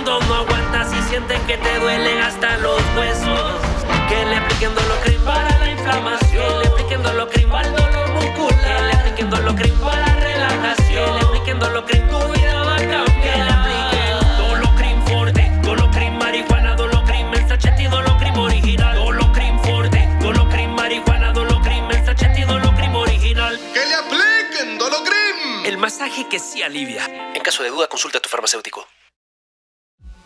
No 0.06 0.36
aguantas 0.36 0.92
y 0.94 1.02
sienten 1.10 1.40
que 1.46 1.58
te 1.58 1.80
duelen 1.80 2.20
hasta 2.22 2.58
los 2.58 2.82
huesos. 2.98 3.62
Que 4.10 4.26
le 4.26 4.36
apliquen 4.36 4.74
dolocrin 4.74 5.22
para 5.22 5.60
la 5.60 5.72
inflamación. 5.72 6.30
Que 6.32 6.60
le 6.60 6.68
apliquen 6.68 7.04
dolocrin 7.04 7.50
para 7.50 7.68
el 7.68 7.76
dolor 7.76 8.10
muscular. 8.10 8.58
Que 8.58 8.82
le 8.82 8.94
apliquen 8.94 9.30
dolocrin 9.30 9.74
para 9.80 10.08
la 10.08 10.16
relajación. 10.16 11.06
Que 11.06 11.12
le 11.14 11.28
apliquen 11.28 11.60
dolocrin, 11.60 12.10
tu 12.10 12.18
vida 12.34 12.64
va 12.64 12.76
a 12.76 12.78
cambiar. 12.78 13.22
Que 13.22 13.38
le 13.38 13.52
apliquen 13.52 14.38
dolocrin 14.38 15.04
forte, 15.08 15.52
dolocrin 15.62 16.18
marihuana, 16.18 16.76
dolocrin 16.76 17.30
mensachete 17.30 17.84
y 17.84 17.88
dolocrin 17.88 18.36
original. 18.36 18.96
Dolocrin 18.96 19.60
forte, 19.64 20.10
dolocrin 20.20 20.76
marihuana, 20.76 21.32
dolocrin 21.32 21.88
mensachete 21.88 22.42
y 22.42 22.44
dolocrin 22.44 22.96
original. 22.96 23.60
Que 23.74 23.86
le 23.86 23.96
apliquen 23.96 24.78
dolocrin. 24.78 25.66
El 25.66 25.78
masaje 25.78 26.28
que 26.28 26.40
sí 26.40 26.64
alivia. 26.64 27.06
En 27.34 27.42
caso 27.42 27.62
de 27.64 27.70
duda, 27.70 27.88
consulta 27.88 28.18
a 28.18 28.22
tu 28.22 28.30
farmacéutico. 28.30 28.88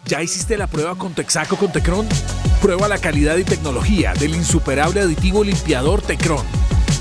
¿Ya 0.08 0.22
hiciste 0.22 0.56
la 0.56 0.68
prueba 0.68 0.94
con 0.96 1.16
Texaco 1.16 1.56
con 1.58 1.72
Tecron? 1.72 2.08
Prueba 2.62 2.88
la 2.88 3.00
calidad 3.00 3.38
y 3.38 3.44
tecnología 3.44 4.14
del 4.14 4.36
insuperable 4.36 5.02
aditivo 5.02 5.44
limpiador 5.44 6.00
Tecron. 6.04 6.46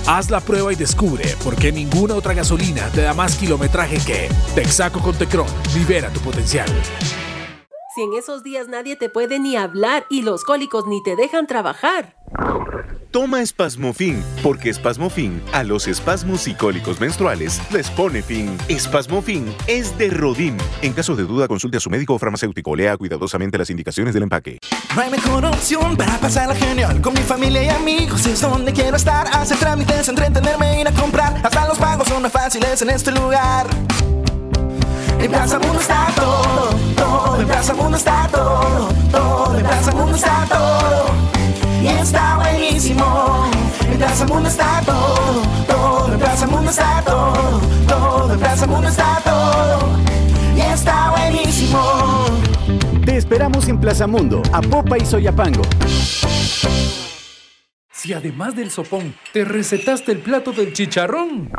Haz 0.07 0.31
la 0.31 0.41
prueba 0.41 0.73
y 0.73 0.77
descubre 0.77 1.25
por 1.45 1.55
qué 1.55 1.71
ninguna 1.71 2.15
otra 2.15 2.33
gasolina 2.33 2.89
te 2.95 3.03
da 3.03 3.13
más 3.13 3.37
kilometraje 3.37 3.99
que 4.07 4.31
Texaco 4.55 5.01
con 5.01 5.15
Tecron. 5.17 5.47
Libera 5.75 6.09
tu 6.11 6.21
potencial. 6.21 6.69
Si 7.95 8.03
en 8.03 8.15
esos 8.15 8.43
días 8.43 8.69
nadie 8.69 8.97
te 8.97 9.11
puede 9.11 9.39
ni 9.39 9.55
hablar 9.55 10.07
y 10.09 10.23
los 10.23 10.43
cólicos 10.43 10.87
ni 10.87 11.03
te 11.03 11.15
dejan 11.15 11.47
trabajar. 11.47 12.17
Toma 13.15 13.43
Espasmofin, 13.43 14.21
porque 14.43 14.71
Espasmofin 14.71 15.41
a 15.53 15.63
los 15.63 15.87
espasmos 15.87 16.49
y 16.49 16.55
cólicos 16.55 16.99
menstruales 16.99 17.61
les 17.71 17.89
pone 17.89 18.23
fin. 18.23 18.59
Espasmofin 18.67 19.55
es 19.69 19.97
de 19.97 20.11
Rodim. 20.11 20.57
En 20.83 20.93
caso 20.93 21.15
de 21.15 21.23
duda, 21.23 21.47
consulte 21.47 21.77
a 21.77 21.81
su 21.81 21.91
médico 21.91 22.15
o 22.15 22.19
farmacéutico. 22.19 22.75
Lea 22.75 22.97
cuidadosamente 22.97 23.57
las 23.57 23.71
indicaciones 23.71 24.15
del 24.15 24.25
empaque. 24.25 24.59
No 24.97 25.01
hay 25.01 25.13
mejor 25.13 25.45
opción 25.45 25.97
para 25.97 26.19
pasarla 26.19 26.57
genial. 26.57 27.01
Con 27.01 27.15
mi 27.15 27.21
familia 27.21 27.63
y 27.63 27.69
amigos 27.69 28.27
es 28.27 28.41
donde 28.41 28.73
quiero 28.73 28.97
estar. 28.97 29.29
Hacer 29.29 29.59
trámites, 29.59 30.09
entretenerme, 30.09 30.81
ir 30.81 30.89
a 30.89 30.93
comprar. 30.93 31.41
Hasta 31.41 31.69
los 31.69 31.79
pagos 31.79 32.09
son 32.09 32.21
más 32.21 32.33
fáciles 32.33 32.83
en 32.83 32.91
este 32.91 33.13
lugar. 33.13 33.69
En 35.21 35.31
Plaza 35.31 35.61
Mundo 35.61 35.79
está 35.79 36.09
todo, 36.17 36.71
todo. 36.97 37.41
En 37.41 37.47
Plaza 37.47 37.75
Mundo 37.75 37.97
está 37.97 38.29
todo, 38.33 38.89
todo. 39.13 39.57
En 39.57 39.65
Plaza 39.65 39.93
Mundo 39.93 40.17
está 40.17 40.47
todo 40.49 41.34
y 41.85 41.89
está 41.89 42.37
buenísimo. 42.37 43.51
En 43.91 43.99
Plaza 43.99 44.27
Mundo 44.27 44.49
está 44.49 44.81
todo, 44.87 45.43
todo. 45.67 46.13
En 46.13 46.19
Plaza 46.19 46.47
Mundo 46.47 46.71
está 46.71 47.03
todo, 47.05 47.61
todo. 47.87 48.33
En 48.33 48.39
Plaza 48.39 48.67
Mundo 48.67 48.89
está 48.89 49.21
todo 49.23 49.91
y 50.57 50.61
está 50.61 51.11
buenísimo. 51.11 51.81
Te 53.05 53.17
esperamos 53.19 53.69
en 53.69 53.79
Plaza 53.79 54.07
Mundo, 54.07 54.43
a 54.53 54.63
Popa 54.63 54.97
y 54.97 55.05
Soyapango. 55.05 55.63
Si 57.93 58.13
además 58.13 58.57
del 58.57 58.71
sopón 58.71 59.15
te 59.33 59.45
recetaste 59.45 60.13
el 60.13 60.19
plato 60.19 60.53
del 60.53 60.73
chicharrón. 60.73 61.51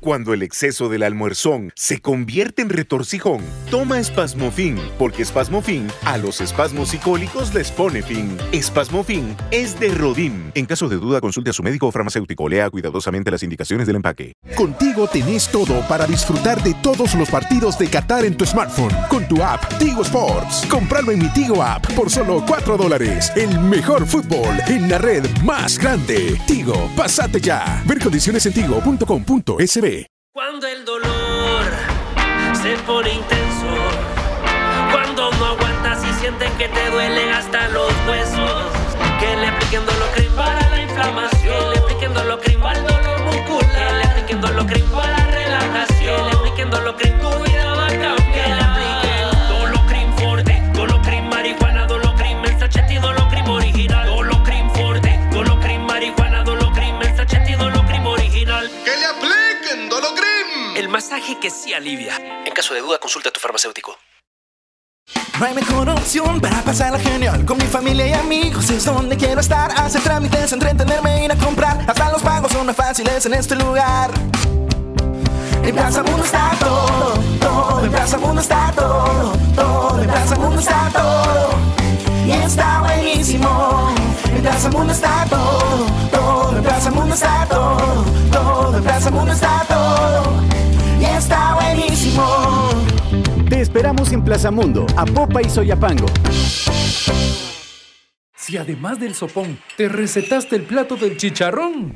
Cuando 0.00 0.32
el 0.32 0.42
exceso 0.42 0.88
del 0.88 1.02
almuerzón 1.02 1.72
se 1.76 2.00
convierte 2.00 2.62
en 2.62 2.70
retorcijón, 2.70 3.42
toma 3.70 4.00
Espasmofin, 4.00 4.78
porque 4.98 5.20
Espasmofin 5.20 5.88
a 6.06 6.16
los 6.16 6.40
espasmos 6.40 6.88
psicólicos 6.88 7.52
les 7.52 7.70
pone 7.70 8.00
fin. 8.00 8.38
Espasmofin 8.50 9.36
es 9.50 9.78
de 9.78 9.90
Rodim. 9.90 10.52
En 10.54 10.64
caso 10.64 10.88
de 10.88 10.96
duda, 10.96 11.20
consulte 11.20 11.50
a 11.50 11.52
su 11.52 11.62
médico 11.62 11.86
o 11.86 11.92
farmacéutico. 11.92 12.48
Lea 12.48 12.70
cuidadosamente 12.70 13.30
las 13.30 13.42
indicaciones 13.42 13.86
del 13.86 13.96
empaque. 13.96 14.32
Contigo 14.56 15.06
tenés 15.06 15.48
todo 15.48 15.86
para 15.86 16.06
disfrutar 16.06 16.62
de 16.62 16.72
todos 16.82 17.14
los 17.14 17.28
partidos 17.28 17.78
de 17.78 17.88
Qatar 17.88 18.24
en 18.24 18.38
tu 18.38 18.46
smartphone 18.46 18.94
con 19.10 19.28
tu 19.28 19.42
app 19.42 19.62
Tigo 19.78 20.00
Sports. 20.00 20.64
Compralo 20.70 21.12
en 21.12 21.18
mi 21.18 21.28
Tigo 21.34 21.62
app 21.62 21.86
por 21.92 22.08
solo 22.08 22.42
4 22.46 22.78
dólares. 22.78 23.30
El 23.36 23.60
mejor 23.60 24.06
fútbol 24.06 24.56
en 24.66 24.88
la 24.88 24.96
red 24.96 25.26
más 25.44 25.78
grande. 25.78 26.40
Tigo, 26.46 26.90
pasate 26.96 27.38
ya. 27.38 27.82
Ver 27.86 27.98
condiciones 27.98 28.46
en 28.46 28.54
tigo.com.sb. 28.54 29.89
Cuando 30.42 30.66
el 30.68 30.86
dolor 30.86 31.64
se 32.62 32.74
pone 32.86 33.12
intenso, 33.12 33.66
cuando 34.90 35.30
no 35.32 35.44
aguantas 35.44 36.02
y 36.02 36.14
sienten 36.14 36.50
que 36.56 36.66
te 36.66 36.90
duelen 36.90 37.28
hasta 37.28 37.68
los 37.68 37.92
huesos, 38.08 38.72
que 39.20 39.36
le 39.36 39.48
apliquen 39.48 39.84
dolocrin 39.84 40.19
para 40.19 40.19
sí 61.50 61.74
alivia. 61.74 62.16
En 62.44 62.52
caso 62.52 62.74
de 62.74 62.80
duda, 62.80 62.98
consulta 62.98 63.28
a 63.28 63.32
tu 63.32 63.40
farmacéutico. 63.40 63.98
No 65.38 65.46
hay 65.46 65.54
mejor 65.54 65.88
opción 65.88 66.40
para 66.40 66.60
pasarla 66.62 66.98
genial 66.98 67.44
Con 67.46 67.56
mi 67.56 67.64
familia 67.64 68.06
y 68.06 68.12
amigos 68.12 68.68
es 68.68 68.84
donde 68.84 69.16
quiero 69.16 69.40
estar 69.40 69.72
Hacer 69.72 70.02
trámites, 70.02 70.52
entretenerme, 70.52 71.24
ir 71.24 71.32
a 71.32 71.36
comprar 71.36 71.82
Hasta 71.88 72.12
los 72.12 72.22
pagos 72.22 72.52
son 72.52 72.66
más 72.66 72.76
fáciles 72.76 73.24
en 73.24 73.34
este 73.34 73.56
lugar 73.56 74.10
En 75.62 75.74
Plaza 75.74 76.02
Mundo 76.02 76.24
está 76.24 76.50
todo, 76.60 77.14
todo. 77.40 77.84
En 77.84 77.90
Plaza 77.90 78.18
Mundo 78.18 78.40
está 78.40 78.72
todo, 78.76 79.32
todo. 79.54 80.00
En 80.02 80.10
Plaza 80.10 80.36
Mundo 80.36 80.60
está 80.60 80.90
todo. 80.92 81.50
Y 82.26 82.30
está 82.32 82.80
buenísimo. 82.80 83.94
En 84.24 84.42
Plaza 84.42 84.70
Mundo 84.70 84.92
está 84.92 85.26
todo, 85.28 85.86
todo. 86.10 86.56
En 86.56 86.62
Plaza 86.62 86.90
Mundo 86.90 87.14
está 87.14 87.46
todo, 87.48 88.04
todo. 88.32 88.76
En 88.76 88.82
Plaza 88.82 89.10
Mundo 89.10 89.32
está 89.32 89.64
todo. 89.68 90.69
Y 91.00 91.04
está 91.04 91.54
buenísimo. 91.54 92.68
Te 93.48 93.60
esperamos 93.60 94.12
en 94.12 94.22
Plaza 94.22 94.50
Mundo, 94.50 94.86
Popa 95.14 95.40
y 95.42 95.48
Soyapango. 95.48 96.06
Si 98.36 98.56
además 98.56 98.98
del 98.98 99.14
sopón 99.14 99.58
te 99.76 99.88
recetaste 99.88 100.56
el 100.56 100.62
plato 100.62 100.96
del 100.96 101.16
chicharrón. 101.16 101.94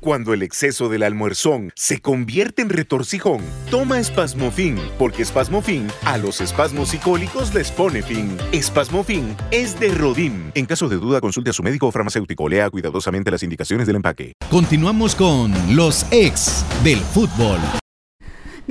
Cuando 0.00 0.34
el 0.34 0.42
exceso 0.42 0.88
del 0.88 1.04
almuerzón 1.04 1.70
se 1.76 2.00
convierte 2.00 2.62
en 2.62 2.70
retorcijón, 2.70 3.40
toma 3.70 4.00
Espasmofin, 4.00 4.76
porque 4.98 5.22
Espasmofin 5.22 5.86
a 6.04 6.18
los 6.18 6.40
espasmos 6.40 6.88
psicólicos 6.88 7.54
les 7.54 7.70
pone 7.70 8.02
fin. 8.02 8.36
Espasmofin 8.50 9.36
es 9.52 9.78
de 9.78 9.94
Rodim. 9.94 10.50
En 10.54 10.66
caso 10.66 10.88
de 10.88 10.96
duda, 10.96 11.20
consulte 11.20 11.50
a 11.50 11.52
su 11.52 11.62
médico 11.62 11.86
o 11.86 11.92
farmacéutico. 11.92 12.48
Lea 12.48 12.68
cuidadosamente 12.68 13.30
las 13.30 13.44
indicaciones 13.44 13.86
del 13.86 13.96
empaque. 13.96 14.32
Continuamos 14.50 15.14
con 15.14 15.52
los 15.76 16.04
ex 16.10 16.64
del 16.82 16.98
fútbol. 16.98 17.60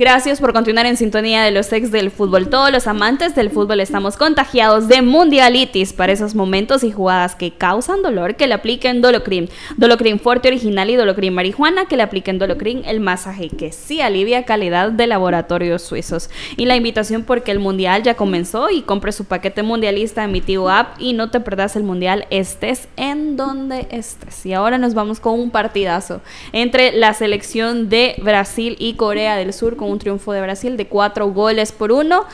Gracias 0.02 0.40
por 0.40 0.52
continuar 0.52 0.86
en 0.86 0.96
sintonía 0.96 1.44
de 1.44 1.52
los 1.52 1.72
ex 1.72 1.92
del 1.92 2.10
fútbol. 2.10 2.48
Todos 2.48 2.72
los 2.72 2.88
amantes 2.88 3.36
del 3.36 3.50
fútbol 3.50 3.78
estamos 3.78 4.16
contagiados 4.16 4.88
de 4.88 5.00
mundialitis 5.00 5.92
para 5.92 6.10
esos 6.10 6.34
momentos 6.34 6.82
y 6.82 6.90
jugadas 6.90 7.36
que 7.36 7.52
causan 7.52 8.02
dolor 8.02 8.34
que 8.34 8.48
le 8.48 8.54
apliquen 8.54 9.00
Dolocrin. 9.00 9.48
Dolocrin 9.76 10.18
fuerte 10.18 10.48
original 10.48 10.90
y 10.90 10.96
Dolocrin 10.96 11.32
marihuana 11.32 11.86
que 11.86 11.96
le 11.96 12.02
apliquen 12.02 12.40
Dolocrin 12.40 12.82
el 12.84 12.98
masaje 12.98 13.48
que 13.48 13.70
sí 13.70 14.00
alivia 14.00 14.44
calidad 14.44 14.90
de 14.90 15.06
laboratorios 15.06 15.82
suizos. 15.82 16.30
Y 16.56 16.64
la 16.64 16.74
invitación 16.74 17.22
porque 17.22 17.52
el 17.52 17.60
mundial 17.60 18.02
ya 18.02 18.14
comenzó 18.14 18.70
y 18.70 18.82
compre 18.82 19.12
su 19.12 19.26
paquete 19.26 19.62
mundialista 19.62 20.24
en 20.24 20.32
mi 20.32 20.40
tío 20.40 20.68
app 20.68 21.00
y 21.00 21.12
no 21.12 21.30
te 21.30 21.38
perdas 21.38 21.76
el 21.76 21.84
mundial 21.84 22.26
estés 22.30 22.88
en 22.96 23.36
donde 23.36 23.86
estés. 23.92 24.44
Y 24.46 24.52
ahora 24.52 24.78
nos 24.78 24.94
vamos 24.94 25.20
con 25.20 25.38
un 25.38 25.52
partidazo 25.52 26.22
entre 26.52 26.90
la 26.90 27.14
selección 27.14 27.88
de 27.88 28.16
Brasil 28.20 28.74
y 28.80 28.94
Corea 28.94 29.36
del 29.36 29.52
Sur 29.52 29.76
con 29.76 29.91
un 29.92 29.98
triunfo 29.98 30.32
de 30.32 30.40
Brasil 30.40 30.76
de 30.76 30.86
cuatro 30.86 31.28
goles 31.28 31.72
por 31.72 31.92
uno. 31.92 32.24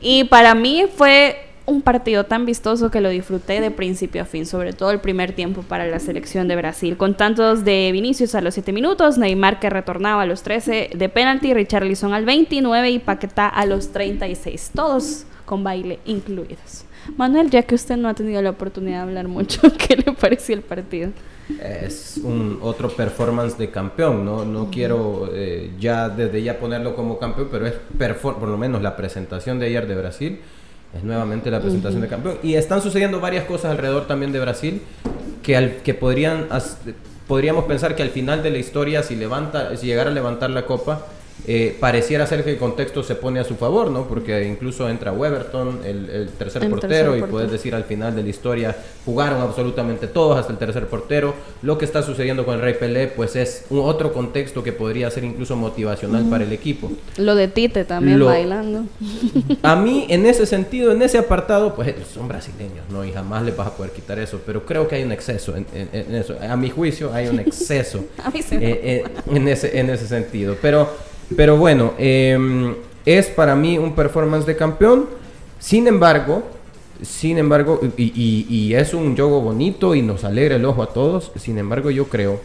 Y 0.00 0.24
para 0.24 0.54
mí 0.54 0.84
fue 0.94 1.50
un 1.66 1.82
partido 1.82 2.24
tan 2.24 2.46
vistoso 2.46 2.90
que 2.90 3.00
lo 3.00 3.08
disfruté 3.08 3.60
de 3.60 3.70
principio 3.70 4.22
a 4.22 4.24
fin, 4.24 4.44
sobre 4.44 4.72
todo 4.72 4.90
el 4.90 5.00
primer 5.00 5.32
tiempo 5.32 5.62
para 5.62 5.86
la 5.86 6.00
selección 6.00 6.48
de 6.48 6.56
Brasil, 6.56 6.96
con 6.96 7.16
tantos 7.16 7.64
de 7.64 7.90
Vinicius 7.92 8.34
a 8.34 8.40
los 8.40 8.54
7 8.54 8.72
minutos, 8.72 9.18
Neymar 9.18 9.60
que 9.60 9.70
retornaba 9.70 10.22
a 10.22 10.26
los 10.26 10.42
13 10.42 10.90
de 10.94 11.08
penalti, 11.08 11.54
Richarlison 11.54 12.12
al 12.12 12.24
29 12.24 12.90
y 12.90 12.98
Paquetá 12.98 13.48
a 13.48 13.66
los 13.66 13.92
36, 13.92 14.72
todos 14.74 15.26
con 15.44 15.62
baile 15.62 16.00
incluidos. 16.06 16.84
Manuel, 17.16 17.50
ya 17.50 17.62
que 17.62 17.74
usted 17.74 17.96
no 17.96 18.08
ha 18.08 18.14
tenido 18.14 18.42
la 18.42 18.50
oportunidad 18.50 18.98
de 18.98 19.02
hablar 19.02 19.28
mucho, 19.28 19.60
¿qué 19.78 19.96
le 19.96 20.12
pareció 20.12 20.54
el 20.54 20.62
partido? 20.62 21.10
Es 21.62 22.20
un 22.22 22.58
otro 22.62 22.88
performance 22.88 23.56
de 23.58 23.70
campeón, 23.70 24.24
no, 24.24 24.44
no 24.44 24.70
quiero 24.70 25.30
eh, 25.32 25.70
ya 25.78 26.08
desde 26.08 26.42
ya 26.42 26.58
ponerlo 26.58 26.94
como 26.94 27.18
campeón, 27.18 27.48
pero 27.50 27.66
es 27.66 27.74
por 28.18 28.48
lo 28.48 28.58
menos 28.58 28.82
la 28.82 28.96
presentación 28.96 29.58
de 29.58 29.66
ayer 29.66 29.86
de 29.86 29.94
Brasil 29.94 30.40
es 30.96 31.04
nuevamente 31.04 31.50
la 31.50 31.60
presentación 31.60 32.02
de 32.02 32.08
campeón. 32.08 32.38
Y 32.42 32.54
están 32.54 32.82
sucediendo 32.82 33.20
varias 33.20 33.44
cosas 33.44 33.70
alrededor 33.70 34.06
también 34.06 34.32
de 34.32 34.40
Brasil 34.40 34.82
que 35.42 35.56
al, 35.56 35.76
que 35.76 35.94
podrían 35.94 36.48
podríamos 37.26 37.64
pensar 37.64 37.94
que 37.94 38.02
al 38.02 38.10
final 38.10 38.42
de 38.42 38.50
la 38.50 38.58
historia 38.58 39.02
si 39.02 39.14
levanta 39.14 39.76
si 39.76 39.86
llegara 39.86 40.10
a 40.10 40.12
levantar 40.12 40.50
la 40.50 40.66
copa 40.66 41.06
eh, 41.46 41.76
pareciera 41.78 42.26
ser 42.26 42.44
que 42.44 42.50
el 42.50 42.58
contexto 42.58 43.02
se 43.02 43.14
pone 43.14 43.40
a 43.40 43.44
su 43.44 43.56
favor, 43.56 43.90
¿no? 43.90 44.06
Porque 44.06 44.46
incluso 44.46 44.88
entra 44.88 45.12
Weberton, 45.12 45.80
el, 45.84 46.30
tercer 46.38 46.68
portero, 46.68 47.16
y 47.16 47.22
puedes 47.22 47.50
decir 47.50 47.74
al 47.74 47.84
final 47.84 48.14
de 48.14 48.22
la 48.22 48.28
historia, 48.28 48.76
jugaron 49.04 49.40
absolutamente 49.40 50.06
todos 50.06 50.38
hasta 50.38 50.52
el 50.52 50.58
tercer 50.58 50.86
portero. 50.86 51.34
Lo 51.62 51.78
que 51.78 51.84
está 51.84 52.02
sucediendo 52.02 52.44
con 52.44 52.56
el 52.56 52.60
Rey 52.60 52.74
Pelé, 52.74 53.08
pues 53.08 53.36
es 53.36 53.64
un 53.70 53.80
otro 53.80 54.12
contexto 54.12 54.62
que 54.62 54.72
podría 54.72 55.10
ser 55.10 55.24
incluso 55.24 55.56
motivacional 55.56 56.24
para 56.24 56.44
el 56.44 56.52
equipo. 56.52 56.90
Lo 57.16 57.34
de 57.34 57.48
Tite 57.48 57.84
también 57.84 58.24
bailando. 58.24 58.84
A 59.62 59.76
mí, 59.76 60.06
en 60.08 60.26
ese 60.26 60.46
sentido, 60.46 60.92
en 60.92 61.02
ese 61.02 61.18
apartado, 61.18 61.74
pues 61.74 61.94
son 62.12 62.28
brasileños, 62.28 62.88
¿no? 62.90 63.04
Y 63.04 63.12
jamás 63.12 63.42
les 63.42 63.56
vas 63.56 63.68
a 63.68 63.76
poder 63.76 63.92
quitar 63.92 64.18
eso, 64.18 64.40
pero 64.44 64.64
creo 64.64 64.86
que 64.88 64.96
hay 64.96 65.02
un 65.02 65.12
exceso 65.12 65.54
en, 65.56 65.66
eso. 66.14 66.36
A 66.40 66.56
mi 66.56 66.70
juicio, 66.70 67.12
hay 67.12 67.28
un 67.28 67.40
exceso 67.40 68.04
eh, 68.50 68.50
eh, 68.52 69.04
en, 69.26 69.48
ese, 69.48 69.78
en 69.78 69.90
ese 69.90 70.06
sentido. 70.06 70.56
Pero 70.60 70.88
pero 71.36 71.56
bueno, 71.56 71.94
em, 71.98 72.74
es 73.04 73.26
para 73.26 73.54
mí 73.54 73.78
un 73.78 73.94
performance 73.94 74.46
de 74.46 74.56
campeón. 74.56 75.06
Sin 75.58 75.86
embargo, 75.86 76.42
sin 77.02 77.38
embargo, 77.38 77.80
y, 77.96 78.72
es 78.74 78.94
un 78.94 79.16
juego 79.16 79.40
bonito 79.40 79.94
y 79.94 80.02
nos 80.02 80.24
alegra 80.24 80.56
el 80.56 80.64
ojo 80.64 80.82
a 80.82 80.92
todos. 80.92 81.32
Sin 81.36 81.58
embargo, 81.58 81.90
yo 81.90 82.06
creo 82.06 82.40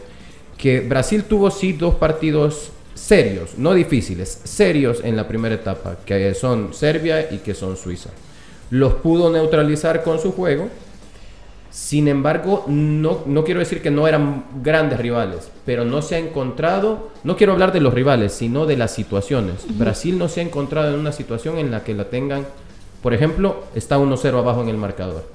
que 0.56 0.80
Brasil 0.80 1.24
tuvo 1.24 1.50
sí 1.50 1.72
dos 1.72 1.94
partidos 1.96 2.70
serios, 2.94 3.58
no 3.58 3.74
difíciles, 3.74 4.40
serios 4.44 5.02
en 5.04 5.16
la 5.16 5.28
primera 5.28 5.54
etapa, 5.54 5.98
que 6.06 6.34
son 6.34 6.72
Serbia 6.72 7.28
y 7.30 7.38
que 7.38 7.54
son 7.54 7.76
Suiza. 7.76 8.10
Los 8.70 8.94
pudo 8.94 9.30
neutralizar 9.30 10.02
con 10.02 10.18
su 10.18 10.32
juego 10.32 10.68
sin 11.76 12.08
embargo, 12.08 12.64
no, 12.68 13.20
no 13.26 13.44
quiero 13.44 13.60
decir 13.60 13.82
que 13.82 13.90
no 13.90 14.08
eran 14.08 14.46
grandes 14.62 14.98
rivales, 14.98 15.50
pero 15.66 15.84
no 15.84 16.00
se 16.00 16.14
ha 16.14 16.18
encontrado, 16.18 17.10
no 17.22 17.36
quiero 17.36 17.52
hablar 17.52 17.70
de 17.70 17.82
los 17.82 17.92
rivales, 17.92 18.32
sino 18.32 18.64
de 18.64 18.78
las 18.78 18.94
situaciones. 18.94 19.66
Brasil 19.76 20.18
no 20.18 20.28
se 20.28 20.40
ha 20.40 20.42
encontrado 20.42 20.94
en 20.94 20.98
una 20.98 21.12
situación 21.12 21.58
en 21.58 21.70
la 21.70 21.84
que 21.84 21.92
la 21.92 22.04
tengan, 22.04 22.46
por 23.02 23.12
ejemplo, 23.12 23.64
está 23.74 23.98
1-0 23.98 24.38
abajo 24.38 24.62
en 24.62 24.70
el 24.70 24.78
marcador. 24.78 25.26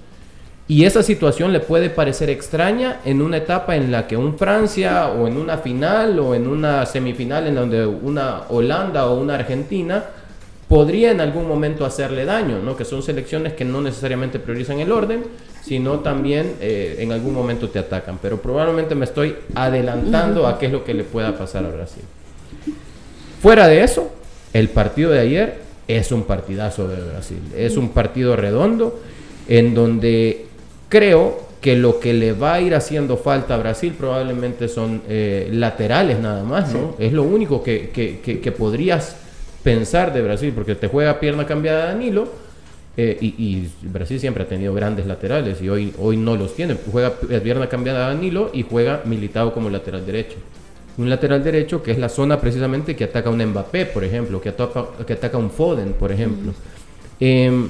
Y 0.67 0.86
esa 0.86 1.04
situación 1.04 1.54
le 1.54 1.60
puede 1.60 1.91
parecer 1.91 2.32
extraña 2.32 3.01
en 3.06 3.21
una 3.21 3.38
etapa 3.38 3.75
en 3.75 3.91
la 3.91 4.08
que 4.08 4.17
un 4.17 4.36
Francia 4.36 5.10
o 5.10 5.27
en 5.27 5.38
una 5.38 5.60
final 5.60 6.17
o 6.17 6.34
en 6.34 6.47
una 6.47 6.88
semifinal 6.88 7.45
en 7.45 7.54
donde 7.54 7.86
una 7.86 8.45
Holanda 8.49 9.06
o 9.06 9.19
una 9.19 9.36
Argentina 9.36 10.06
podría 10.67 11.12
en 11.12 11.21
algún 11.21 11.47
momento 11.47 11.86
hacerle 11.86 12.25
daño, 12.25 12.60
¿no? 12.63 12.75
que 12.75 12.86
son 12.86 13.04
selecciones 13.04 13.54
que 13.54 13.65
no 13.65 13.80
necesariamente 13.80 14.39
priorizan 14.39 14.80
el 14.80 14.91
orden, 14.91 15.23
sino 15.62 16.00
también 16.00 16.56
eh, 16.60 16.97
en 17.00 17.12
algún 17.12 17.34
momento 17.34 17.69
te 17.69 17.80
atacan. 17.80 18.17
Pero 18.21 18.41
probablemente 18.41 18.95
me 18.95 19.06
estoy 19.06 19.36
adelantando 19.56 20.47
a 20.47 20.58
qué 20.58 20.67
es 20.67 20.71
lo 20.71 20.84
que 20.84 20.93
le 20.93 21.04
pueda 21.04 21.38
pasar 21.38 21.65
a 21.65 21.69
Brasil. 21.69 22.04
Fuera 23.41 23.67
de 23.67 23.84
eso, 23.84 24.12
el 24.54 24.69
partido 24.69 25.12
de 25.12 25.19
ayer 25.19 25.60
es 25.88 26.12
un 26.12 26.24
partidazo 26.24 26.88
de 26.88 27.02
Brasil. 27.02 27.39
Es 27.56 27.78
un 27.78 27.89
partido 27.89 28.36
redondo 28.36 29.00
en 29.47 29.74
donde 29.74 30.45
creo 30.89 31.52
que 31.62 31.76
lo 31.76 32.00
que 32.00 32.13
le 32.13 32.34
va 32.34 32.56
a 32.56 32.62
ir 32.62 32.74
haciendo 32.74 33.17
falta 33.17 33.54
a 33.54 33.58
Brasil 33.58 33.93
probablemente 33.95 34.67
son 34.67 35.04
eh, 35.08 35.47
laterales 35.52 36.19
nada 36.19 36.43
más, 36.43 36.74
¿no? 36.74 36.95
Es 36.97 37.13
lo 37.13 37.24
único 37.24 37.62
que, 37.62 37.89
que, 37.91 38.19
que 38.19 38.52
podrías 38.52 39.15
pensar 39.63 40.12
de 40.12 40.21
Brasil, 40.24 40.52
porque 40.56 40.76
te 40.76 40.88
juega 40.88 41.19
pierna 41.19 41.45
cambiada 41.45 41.86
Danilo, 41.86 42.28
eh, 42.97 43.17
y, 43.21 43.69
Brasil 43.84 44.19
siempre 44.19 44.43
ha 44.43 44.47
tenido 44.47 44.73
grandes 44.73 45.06
laterales 45.06 45.62
y 45.62 45.69
hoy, 45.69 45.93
hoy 45.97 46.17
no 46.17 46.36
los 46.36 46.56
tiene. 46.56 46.75
Juega 46.91 47.13
pierna 47.19 47.69
cambiada 47.69 48.08
Danilo 48.08 48.49
y 48.54 48.63
juega 48.63 49.01
militado 49.06 49.54
como 49.54 49.69
lateral 49.69 50.06
derecho. 50.06 50.36
Un 50.97 51.10
lateral 51.10 51.43
derecho 51.43 51.82
que 51.82 51.91
es 51.91 51.97
la 51.97 52.10
zona 52.10 52.39
precisamente 52.39 52.95
que 52.95 53.06
ataca 53.06 53.30
a 53.30 53.32
un 53.32 53.43
Mbappé, 53.43 53.86
por 53.86 54.04
ejemplo, 54.04 54.41
que 54.41 54.49
ataca, 54.49 54.86
que 55.08 55.13
ataca 55.13 55.38
a 55.38 55.39
un 55.39 55.49
Foden, 55.49 55.93
por 55.93 56.12
ejemplo. 56.12 56.54
Em, 57.19 57.69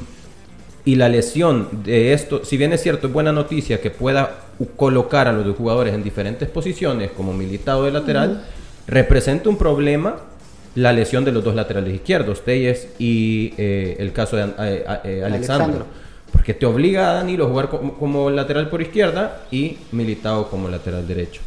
y 0.83 0.95
la 0.95 1.07
lesión 1.07 1.67
de 1.83 2.13
esto, 2.13 2.43
si 2.43 2.57
bien 2.57 2.73
es 2.73 2.81
cierto, 2.81 3.07
es 3.07 3.13
buena 3.13 3.31
noticia 3.31 3.79
que 3.79 3.91
pueda 3.91 4.45
colocar 4.75 5.27
a 5.27 5.33
los 5.33 5.55
jugadores 5.55 5.93
en 5.93 6.03
diferentes 6.03 6.49
posiciones 6.49 7.11
como 7.11 7.33
militado 7.33 7.85
de 7.85 7.91
lateral, 7.91 8.43
representa 8.87 9.49
un 9.49 9.57
problema 9.57 10.15
la 10.75 10.93
lesión 10.93 11.25
de 11.25 11.31
los 11.31 11.43
dos 11.43 11.55
laterales 11.55 11.93
izquierdos, 11.93 12.43
Telles 12.43 12.89
y 12.97 13.53
eh, 13.57 13.97
el 13.99 14.13
caso 14.13 14.37
de 14.37 14.43
eh, 14.59 14.85
eh, 15.03 15.23
Alexandro. 15.25 15.85
Porque 16.31 16.53
te 16.53 16.65
obliga 16.65 17.11
a 17.11 17.13
Danilo 17.15 17.45
a 17.45 17.49
jugar 17.49 17.67
como, 17.67 18.29
lateral 18.29 18.69
por 18.69 18.81
izquierda 18.81 19.41
y 19.51 19.77
Militao 19.91 20.49
como 20.49 20.69
lateral 20.69 21.05
derecho. 21.05 21.41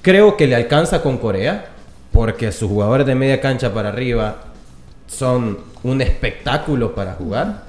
Creo 0.00 0.36
que 0.36 0.46
le 0.46 0.56
alcanza 0.56 1.02
con 1.02 1.18
Corea, 1.18 1.66
porque 2.10 2.50
sus 2.50 2.70
jugadores 2.70 3.06
de 3.06 3.14
media 3.14 3.40
cancha 3.40 3.74
para 3.74 3.90
arriba 3.90 4.44
son 5.06 5.58
un 5.82 6.00
espectáculo 6.00 6.94
para 6.94 7.14
jugar, 7.14 7.64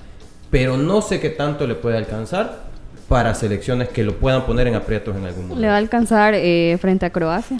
pero 0.49 0.77
no 0.77 1.01
sé 1.01 1.19
qué 1.19 1.29
tanto 1.29 1.67
le 1.67 1.75
puede 1.75 1.97
alcanzar 1.97 2.69
para 3.09 3.35
selecciones 3.35 3.89
que 3.89 4.03
lo 4.03 4.15
puedan 4.15 4.45
poner 4.45 4.67
en 4.67 4.75
aprietos 4.75 5.17
en 5.17 5.25
algún 5.25 5.43
momento. 5.43 5.61
¿Le 5.61 5.67
va 5.67 5.73
a 5.73 5.77
alcanzar 5.77 6.35
frente 6.79 7.05
a 7.05 7.09
Croacia? 7.09 7.57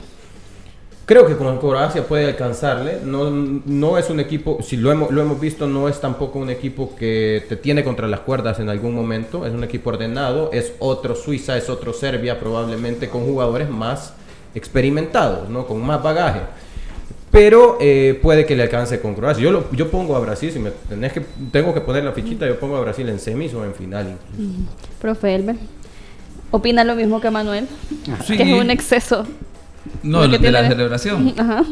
Creo 1.10 1.26
que 1.26 1.36
con 1.36 1.58
Croacia 1.58 2.04
puede 2.08 2.26
alcanzarle. 2.28 3.00
No, 3.04 3.32
no 3.32 3.98
es 3.98 4.12
un 4.12 4.20
equipo, 4.20 4.60
si 4.62 4.78
lo 4.78 4.92
hemos, 4.92 5.10
lo 5.10 5.22
hemos 5.24 5.40
visto, 5.42 5.66
no 5.66 5.90
es 5.90 6.00
tampoco 6.00 6.38
un 6.38 6.52
equipo 6.52 6.96
que 6.96 7.44
te 7.50 7.56
tiene 7.56 7.84
contra 7.84 8.08
las 8.08 8.20
cuerdas 8.20 8.60
en 8.60 8.70
algún 8.70 8.94
momento. 8.94 9.44
Es 9.48 9.52
un 9.52 9.64
equipo 9.64 9.90
ordenado. 9.90 10.52
Es 10.54 10.74
otro 10.78 11.16
Suiza, 11.16 11.58
es 11.58 11.68
otro 11.68 11.94
Serbia, 11.94 12.40
probablemente 12.40 13.10
con 13.10 13.26
jugadores 13.26 13.72
más 13.72 14.14
experimentados, 14.54 15.50
¿no? 15.50 15.66
con 15.66 15.82
más 15.84 16.04
bagaje. 16.04 16.42
Pero 17.32 17.78
eh, 17.82 18.20
puede 18.22 18.46
que 18.46 18.56
le 18.56 18.62
alcance 18.62 19.00
con 19.00 19.16
Croacia. 19.16 19.44
Yo, 19.44 19.50
lo- 19.52 19.72
yo 19.72 19.90
pongo 19.90 20.16
a 20.16 20.20
Brasil, 20.20 20.52
si 20.52 20.60
me 20.60 20.70
tenés 20.90 21.12
que, 21.14 21.22
tengo 21.52 21.74
que 21.74 21.82
poner 21.82 22.04
la 22.04 22.12
fichita, 22.12 22.46
yo 22.48 22.60
pongo 22.60 22.76
a 22.78 22.82
Brasil 22.82 23.10
en 23.10 23.18
semis 23.20 23.52
o 23.56 23.66
en 23.66 23.74
final. 23.74 24.16
Mm. 24.38 24.64
Profe 25.02 25.34
Elber, 25.34 25.56
¿opina 26.52 26.84
lo 26.84 26.96
mismo 26.96 27.20
que 27.20 27.32
Manuel? 27.32 27.68
Sí. 28.26 28.38
Que 28.38 28.44
es 28.44 28.62
un 28.62 28.70
exceso. 28.70 29.26
No, 30.04 30.28
de 30.28 30.52
la 30.52 30.68
celebración. 30.68 31.34
Ajá. 31.38 31.64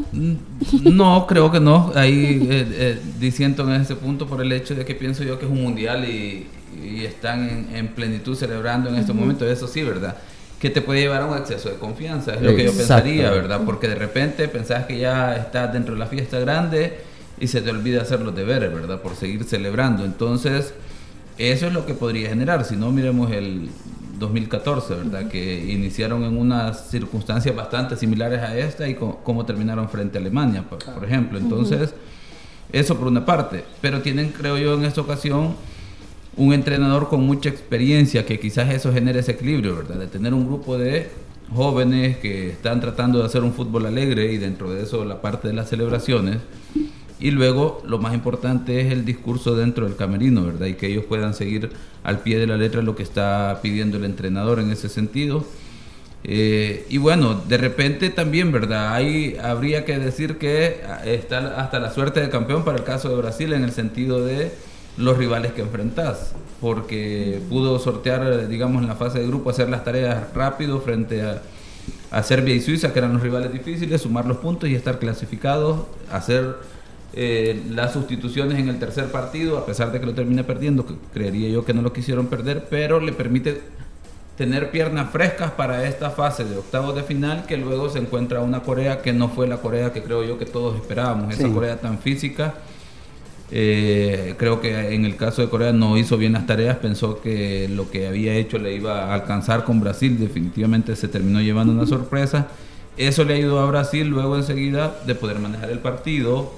No, 0.83 1.25
creo 1.27 1.51
que 1.51 1.59
no. 1.59 1.91
Ahí 1.95 2.47
eh, 2.49 2.67
eh, 2.71 2.99
disiento 3.19 3.63
en 3.63 3.81
ese 3.81 3.95
punto 3.95 4.27
por 4.27 4.41
el 4.41 4.51
hecho 4.51 4.75
de 4.75 4.85
que 4.85 4.95
pienso 4.95 5.23
yo 5.23 5.39
que 5.39 5.45
es 5.45 5.51
un 5.51 5.61
mundial 5.61 6.05
y, 6.05 6.47
y 6.83 7.05
están 7.05 7.47
en, 7.47 7.75
en 7.75 7.87
plenitud 7.89 8.35
celebrando 8.35 8.89
en 8.89 8.95
este 8.95 9.13
momento. 9.13 9.47
Eso 9.47 9.67
sí, 9.67 9.83
¿verdad? 9.83 10.17
Que 10.59 10.69
te 10.69 10.81
puede 10.81 11.01
llevar 11.01 11.21
a 11.21 11.25
un 11.25 11.37
exceso 11.37 11.69
de 11.69 11.75
confianza, 11.75 12.33
es 12.33 12.41
lo 12.41 12.55
que 12.55 12.65
yo 12.65 12.73
pensaría, 12.73 13.29
¿verdad? 13.29 13.61
Porque 13.65 13.87
de 13.87 13.95
repente 13.95 14.47
pensás 14.47 14.85
que 14.85 14.97
ya 14.97 15.35
estás 15.35 15.71
dentro 15.71 15.93
de 15.93 15.99
la 15.99 16.07
fiesta 16.07 16.39
grande 16.39 16.99
y 17.39 17.47
se 17.47 17.61
te 17.61 17.69
olvida 17.69 18.01
hacer 18.01 18.21
los 18.21 18.35
deberes, 18.35 18.73
¿verdad? 18.73 19.01
Por 19.01 19.15
seguir 19.15 19.43
celebrando. 19.43 20.03
Entonces, 20.03 20.73
eso 21.37 21.67
es 21.67 21.73
lo 21.73 21.85
que 21.85 21.93
podría 21.93 22.29
generar. 22.29 22.65
Si 22.65 22.75
no, 22.75 22.91
miremos 22.91 23.31
el 23.31 23.69
2014, 24.19 24.95
¿verdad? 24.95 25.27
Que 25.29 25.71
iniciaron 25.71 26.23
en 26.23 26.37
unas 26.37 26.89
circunstancias 26.89 27.55
bastante 27.55 27.95
similares 27.95 28.41
a 28.41 28.57
esta 28.57 28.87
y 28.87 28.95
co- 28.95 29.19
cómo 29.23 29.45
terminaron 29.45 29.89
frente 29.89 30.17
a 30.17 30.21
Alemania, 30.21 30.63
por, 30.67 30.79
por 30.83 31.03
ejemplo. 31.05 31.37
Entonces, 31.37 31.93
eso 32.71 32.97
por 32.97 33.07
una 33.07 33.25
parte. 33.25 33.63
Pero 33.81 34.01
tienen, 34.01 34.29
creo 34.29 34.57
yo, 34.57 34.73
en 34.75 34.85
esta 34.85 35.01
ocasión 35.01 35.55
un 36.35 36.53
entrenador 36.53 37.09
con 37.09 37.25
mucha 37.25 37.49
experiencia 37.49 38.25
que 38.25 38.39
quizás 38.39 38.69
eso 38.71 38.93
genere 38.93 39.19
ese 39.21 39.31
equilibrio, 39.31 39.75
¿verdad? 39.77 39.95
De 39.95 40.07
tener 40.07 40.33
un 40.33 40.45
grupo 40.45 40.77
de 40.77 41.09
jóvenes 41.53 42.17
que 42.17 42.49
están 42.49 42.79
tratando 42.81 43.19
de 43.19 43.25
hacer 43.25 43.41
un 43.43 43.53
fútbol 43.53 43.85
alegre 43.87 44.31
y 44.33 44.37
dentro 44.37 44.69
de 44.71 44.83
eso 44.83 45.03
la 45.05 45.21
parte 45.21 45.47
de 45.47 45.53
las 45.55 45.69
celebraciones. 45.69 46.37
Y 47.19 47.31
luego 47.31 47.81
lo 47.85 47.97
más 47.97 48.13
importante 48.13 48.81
es 48.81 48.91
el 48.91 49.03
discurso 49.03 49.55
dentro 49.55 49.85
del 49.85 49.95
camerino, 49.95 50.45
¿verdad? 50.45 50.67
Y 50.67 50.75
que 50.75 50.87
ellos 50.87 51.05
puedan 51.05 51.33
seguir 51.33 51.71
al 52.03 52.19
pie 52.19 52.37
de 52.37 52.47
la 52.47 52.57
letra 52.57 52.81
lo 52.81 52.95
que 52.95 53.03
está 53.03 53.59
pidiendo 53.61 53.97
el 53.97 54.05
entrenador 54.05 54.59
en 54.59 54.71
ese 54.71 54.87
sentido. 54.87 55.43
Eh, 56.23 56.85
y 56.89 56.97
bueno, 56.97 57.41
de 57.47 57.57
repente 57.57 58.09
también, 58.09 58.51
¿verdad? 58.51 58.93
Ahí 58.93 59.37
habría 59.41 59.85
que 59.85 59.97
decir 59.97 60.37
que 60.37 60.81
ah, 60.87 61.05
está 61.05 61.59
hasta 61.59 61.79
la 61.79 61.91
suerte 61.91 62.19
de 62.19 62.29
campeón 62.29 62.63
para 62.63 62.77
el 62.77 62.83
caso 62.83 63.09
de 63.09 63.15
Brasil 63.15 63.53
en 63.53 63.63
el 63.63 63.71
sentido 63.71 64.23
de 64.23 64.51
los 64.97 65.17
rivales 65.17 65.53
que 65.53 65.61
enfrentás, 65.61 66.33
porque 66.59 67.39
pudo 67.49 67.79
sortear, 67.79 68.47
digamos, 68.47 68.81
en 68.81 68.87
la 68.87 68.95
fase 68.95 69.19
de 69.19 69.27
grupo, 69.27 69.49
hacer 69.51 69.69
las 69.69 69.83
tareas 69.83 70.33
rápido 70.33 70.81
frente 70.81 71.21
a, 71.21 71.41
a 72.11 72.23
Serbia 72.23 72.55
y 72.55 72.61
Suiza, 72.61 72.93
que 72.93 72.99
eran 72.99 73.13
los 73.13 73.21
rivales 73.21 73.53
difíciles, 73.53 74.01
sumar 74.01 74.25
los 74.25 74.37
puntos 74.37 74.69
y 74.69 74.75
estar 74.75 74.99
clasificados, 74.99 75.85
hacer 76.11 76.55
eh, 77.13 77.63
las 77.69 77.93
sustituciones 77.93 78.59
en 78.59 78.69
el 78.69 78.79
tercer 78.79 79.05
partido, 79.11 79.57
a 79.57 79.65
pesar 79.65 79.91
de 79.91 79.99
que 79.99 80.05
lo 80.05 80.13
termina 80.13 80.43
perdiendo, 80.43 80.85
que 80.85 80.95
creería 81.13 81.49
yo 81.49 81.65
que 81.65 81.73
no 81.73 81.81
lo 81.81 81.93
quisieron 81.93 82.27
perder, 82.27 82.67
pero 82.69 82.99
le 82.99 83.13
permite 83.13 83.61
tener 84.37 84.69
piernas 84.69 85.09
frescas 85.09 85.51
para 85.51 85.87
esta 85.87 86.11
fase 86.11 86.45
de 86.45 86.57
octavos 86.57 86.95
de 86.95 87.03
final, 87.03 87.45
que 87.47 87.57
luego 87.57 87.89
se 87.89 87.99
encuentra 87.99 88.41
una 88.41 88.59
Corea 88.61 89.01
que 89.01 89.11
no 89.11 89.29
fue 89.29 89.47
la 89.47 89.57
Corea 89.57 89.91
que 89.91 90.03
creo 90.03 90.23
yo 90.23 90.37
que 90.37 90.45
todos 90.45 90.75
esperábamos, 90.75 91.33
esa. 91.33 91.49
Corea 91.49 91.77
tan 91.77 91.97
física. 91.97 92.53
Eh, 93.49 94.35
creo 94.37 94.59
que 94.59 94.93
en 94.93 95.05
el 95.05 95.15
caso 95.15 95.41
de 95.41 95.49
Corea 95.49 95.71
no 95.71 95.97
hizo 95.97 96.17
bien 96.17 96.33
las 96.33 96.45
tareas, 96.45 96.77
pensó 96.77 97.21
que 97.21 97.67
lo 97.69 97.89
que 97.89 98.07
había 98.07 98.35
hecho 98.35 98.59
le 98.59 98.75
iba 98.75 99.05
a 99.05 99.13
alcanzar 99.13 99.63
con 99.63 99.79
Brasil, 99.79 100.19
definitivamente 100.19 100.95
se 100.95 101.07
terminó 101.07 101.41
llevando 101.41 101.73
una 101.73 101.87
sorpresa. 101.87 102.47
Eso 102.97 103.23
le 103.23 103.35
ayudó 103.35 103.59
a 103.59 103.65
Brasil 103.65 104.07
luego 104.07 104.35
enseguida 104.35 104.99
de 105.05 105.15
poder 105.15 105.39
manejar 105.39 105.69
el 105.69 105.79
partido, 105.79 106.51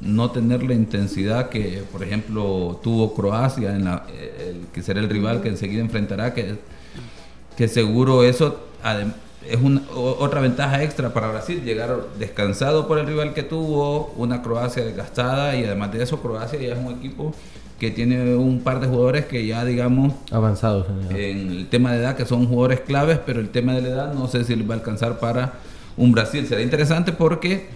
no 0.00 0.30
tener 0.30 0.62
la 0.62 0.74
intensidad 0.74 1.48
que, 1.48 1.82
por 1.92 2.02
ejemplo, 2.02 2.80
tuvo 2.82 3.14
Croacia, 3.14 3.74
en 3.74 3.84
la, 3.84 4.06
el- 4.40 4.66
que 4.72 4.82
será 4.82 5.00
el 5.00 5.08
rival 5.08 5.42
que 5.42 5.48
enseguida 5.48 5.80
enfrentará, 5.80 6.32
que, 6.34 6.56
que 7.56 7.68
seguro 7.68 8.22
eso 8.24 8.60
es 9.48 9.58
una, 9.60 9.82
otra 9.94 10.40
ventaja 10.40 10.82
extra 10.82 11.12
para 11.12 11.30
Brasil, 11.30 11.62
llegar 11.64 11.96
descansado 12.18 12.86
por 12.86 12.98
el 12.98 13.06
rival 13.06 13.34
que 13.34 13.42
tuvo, 13.42 14.12
una 14.16 14.42
Croacia 14.42 14.84
desgastada 14.84 15.56
y 15.56 15.64
además 15.64 15.92
de 15.92 16.02
eso 16.02 16.20
Croacia 16.20 16.58
ya 16.60 16.74
es 16.74 16.78
un 16.78 16.92
equipo 16.92 17.34
que 17.78 17.90
tiene 17.90 18.34
un 18.36 18.60
par 18.60 18.78
de 18.80 18.86
jugadores 18.86 19.24
que 19.24 19.46
ya 19.46 19.64
digamos 19.64 20.12
Avanzados. 20.30 20.86
en 21.10 21.50
el 21.50 21.68
tema 21.68 21.92
de 21.92 21.98
edad 22.00 22.14
que 22.16 22.26
son 22.26 22.46
jugadores 22.46 22.80
claves, 22.80 23.18
pero 23.24 23.40
el 23.40 23.48
tema 23.48 23.72
de 23.74 23.80
la 23.82 23.88
edad 23.88 24.14
no 24.14 24.28
sé 24.28 24.44
si 24.44 24.54
les 24.54 24.68
va 24.68 24.74
a 24.74 24.76
alcanzar 24.78 25.18
para 25.18 25.54
un 25.96 26.12
Brasil. 26.12 26.46
Será 26.46 26.60
interesante 26.60 27.12
porque 27.12 27.68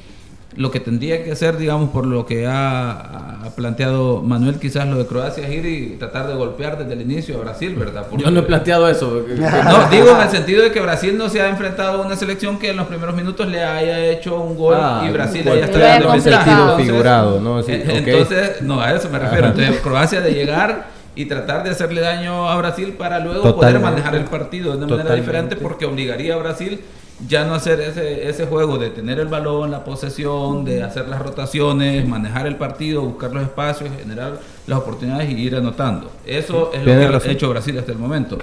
lo 0.56 0.70
que 0.70 0.78
tendría 0.80 1.24
que 1.24 1.32
hacer, 1.32 1.56
digamos, 1.56 1.90
por 1.90 2.06
lo 2.06 2.24
que 2.26 2.46
ha, 2.46 3.40
ha 3.44 3.50
planteado 3.56 4.22
Manuel, 4.22 4.58
quizás 4.60 4.86
lo 4.86 4.96
de 4.98 5.06
Croacia 5.06 5.46
es 5.48 5.52
ir 5.52 5.66
y 5.66 5.96
tratar 5.98 6.28
de 6.28 6.34
golpear 6.34 6.78
desde 6.78 6.92
el 6.92 7.00
inicio 7.02 7.36
a 7.38 7.40
Brasil, 7.40 7.74
¿verdad? 7.76 8.06
Porque- 8.08 8.24
Yo 8.24 8.30
no 8.30 8.40
he 8.40 8.42
planteado 8.44 8.88
eso. 8.88 9.24
no, 9.28 9.90
digo 9.90 10.10
en 10.14 10.20
el 10.22 10.28
sentido 10.30 10.62
de 10.62 10.70
que 10.70 10.80
Brasil 10.80 11.18
no 11.18 11.28
se 11.28 11.40
ha 11.42 11.48
enfrentado 11.48 12.02
a 12.02 12.06
una 12.06 12.14
selección 12.16 12.58
que 12.58 12.70
en 12.70 12.76
los 12.76 12.86
primeros 12.86 13.14
minutos 13.16 13.48
le 13.48 13.64
haya 13.64 13.98
hecho 14.06 14.40
un 14.40 14.56
gol 14.56 14.76
Ah, 14.78 15.04
y 15.08 15.12
Brasil 15.12 15.48
haya 15.48 15.64
estado 15.64 16.12
ventaja. 16.12 16.44
sentido 16.44 16.76
figurado, 16.78 17.40
¿no? 17.40 17.62
Sí, 17.62 17.72
eh. 17.72 18.02
Entonces, 18.06 18.62
no, 18.62 18.80
a 18.80 18.92
eso 18.92 19.08
me 19.10 19.18
refiero. 19.18 19.46
Ajá. 19.48 19.54
Entonces, 19.56 19.82
Croacia 19.82 20.20
de 20.20 20.32
llegar 20.34 20.86
y 21.16 21.26
tratar 21.26 21.64
de 21.64 21.70
hacerle 21.70 22.00
daño 22.00 22.48
a 22.48 22.56
Brasil 22.56 22.94
para 22.98 23.18
luego 23.20 23.54
poder 23.56 23.78
manejar 23.80 24.14
el 24.14 24.24
partido 24.24 24.76
de 24.76 24.84
una 24.84 24.96
manera 24.96 25.14
diferente 25.16 25.56
porque 25.56 25.84
obligaría 25.86 26.34
a 26.34 26.38
Brasil 26.38 26.80
ya 27.28 27.44
no 27.44 27.54
hacer 27.54 27.80
ese, 27.80 28.28
ese 28.28 28.46
juego 28.46 28.76
de 28.78 28.90
tener 28.90 29.18
el 29.20 29.28
balón, 29.28 29.70
la 29.70 29.84
posesión, 29.84 30.64
de 30.64 30.82
hacer 30.82 31.08
las 31.08 31.22
rotaciones, 31.22 32.06
manejar 32.06 32.46
el 32.46 32.56
partido, 32.56 33.02
buscar 33.02 33.32
los 33.32 33.42
espacios, 33.44 33.90
generar 33.98 34.40
las 34.66 34.78
oportunidades 34.78 35.30
y 35.30 35.34
ir 35.34 35.56
anotando. 35.56 36.10
Eso 36.26 36.72
es 36.72 36.80
lo 36.80 36.86
que 36.86 37.08
razón. 37.08 37.30
ha 37.30 37.32
hecho 37.32 37.48
Brasil 37.50 37.78
hasta 37.78 37.92
el 37.92 37.98
momento. 37.98 38.38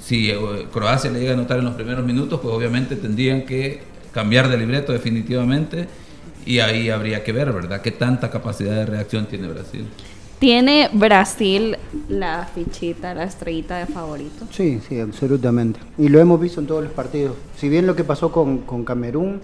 Si 0.00 0.30
eh, 0.30 0.38
Croacia 0.72 1.10
le 1.10 1.18
llega 1.18 1.32
a 1.32 1.34
anotar 1.34 1.58
en 1.58 1.64
los 1.64 1.74
primeros 1.74 2.04
minutos, 2.04 2.38
pues 2.40 2.54
obviamente 2.54 2.94
tendrían 2.94 3.42
que 3.42 3.82
cambiar 4.12 4.48
de 4.48 4.56
libreto 4.56 4.92
definitivamente 4.92 5.88
y 6.46 6.60
ahí 6.60 6.90
habría 6.90 7.24
que 7.24 7.32
ver, 7.32 7.52
¿verdad? 7.52 7.80
¿Qué 7.82 7.90
tanta 7.90 8.30
capacidad 8.30 8.76
de 8.76 8.86
reacción 8.86 9.26
tiene 9.26 9.48
Brasil? 9.48 9.86
¿Tiene 10.38 10.90
Brasil 10.92 11.76
la 12.10 12.46
fichita, 12.54 13.14
la 13.14 13.24
estrellita 13.24 13.78
de 13.78 13.86
favorito? 13.86 14.46
Sí, 14.50 14.80
sí, 14.86 15.00
absolutamente. 15.00 15.80
Y 15.96 16.08
lo 16.08 16.20
hemos 16.20 16.38
visto 16.38 16.60
en 16.60 16.66
todos 16.66 16.84
los 16.84 16.92
partidos. 16.92 17.36
Si 17.56 17.68
bien 17.70 17.86
lo 17.86 17.96
que 17.96 18.04
pasó 18.04 18.30
con, 18.30 18.58
con 18.58 18.84
Camerún, 18.84 19.40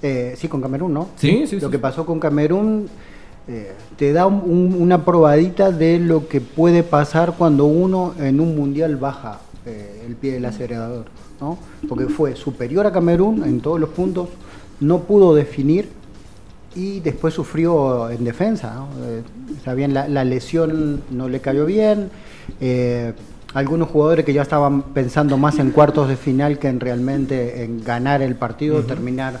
eh, 0.00 0.34
sí, 0.36 0.46
con 0.46 0.62
Camerún, 0.62 0.94
¿no? 0.94 1.08
Sí, 1.16 1.44
sí, 1.48 1.56
Lo 1.58 1.66
sí. 1.66 1.72
que 1.72 1.78
pasó 1.80 2.06
con 2.06 2.20
Camerún 2.20 2.88
eh, 3.48 3.72
te 3.96 4.12
da 4.12 4.26
un- 4.26 4.42
un- 4.44 4.76
una 4.80 5.04
probadita 5.04 5.72
de 5.72 5.98
lo 5.98 6.28
que 6.28 6.40
puede 6.40 6.82
pasar 6.82 7.34
cuando 7.36 7.64
uno 7.64 8.14
en 8.20 8.40
un 8.40 8.54
mundial 8.54 8.96
baja 8.96 9.40
eh, 9.66 10.04
el 10.06 10.14
pie 10.16 10.34
del 10.34 10.44
acelerador, 10.44 11.06
¿no? 11.40 11.58
Porque 11.88 12.04
fue 12.06 12.36
superior 12.36 12.86
a 12.86 12.92
Camerún 12.92 13.42
en 13.44 13.60
todos 13.60 13.80
los 13.80 13.88
puntos, 13.90 14.28
no 14.80 15.00
pudo 15.00 15.34
definir 15.34 15.88
y 16.74 17.00
después 17.00 17.34
sufrió 17.34 18.10
en 18.10 18.24
defensa. 18.24 18.74
¿no? 18.74 18.88
Eh, 19.04 19.22
está 19.56 19.74
bien, 19.74 19.94
la, 19.94 20.08
la 20.08 20.24
lesión 20.24 21.02
no 21.10 21.28
le 21.28 21.40
cayó 21.40 21.66
bien. 21.66 22.10
eh, 22.60 23.12
algunos 23.54 23.88
jugadores 23.88 24.26
que 24.26 24.34
ya 24.34 24.42
estaban 24.42 24.82
pensando 24.82 25.38
más 25.38 25.58
en 25.58 25.70
cuartos 25.70 26.06
de 26.06 26.16
final 26.16 26.58
que 26.58 26.68
en 26.68 26.80
realmente 26.80 27.64
en 27.64 27.82
ganar 27.82 28.20
el 28.20 28.34
partido, 28.34 28.82
terminar 28.82 29.40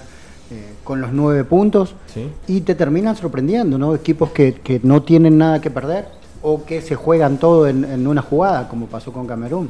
eh, 0.50 0.72
con 0.82 1.02
los 1.02 1.12
nueve 1.12 1.44
puntos. 1.44 1.94
Sí. 2.12 2.26
Y 2.46 2.62
te 2.62 2.74
terminan 2.74 3.16
sorprendiendo, 3.16 3.76
¿no? 3.76 3.94
Equipos 3.94 4.30
que, 4.30 4.54
que 4.54 4.80
no 4.82 5.02
tienen 5.02 5.36
nada 5.36 5.60
que 5.60 5.70
perder 5.70 6.06
o 6.40 6.64
que 6.64 6.80
se 6.80 6.94
juegan 6.94 7.36
todo 7.36 7.68
en, 7.68 7.84
en 7.84 8.06
una 8.06 8.22
jugada, 8.22 8.66
como 8.68 8.86
pasó 8.86 9.12
con 9.12 9.26
Camerún. 9.26 9.68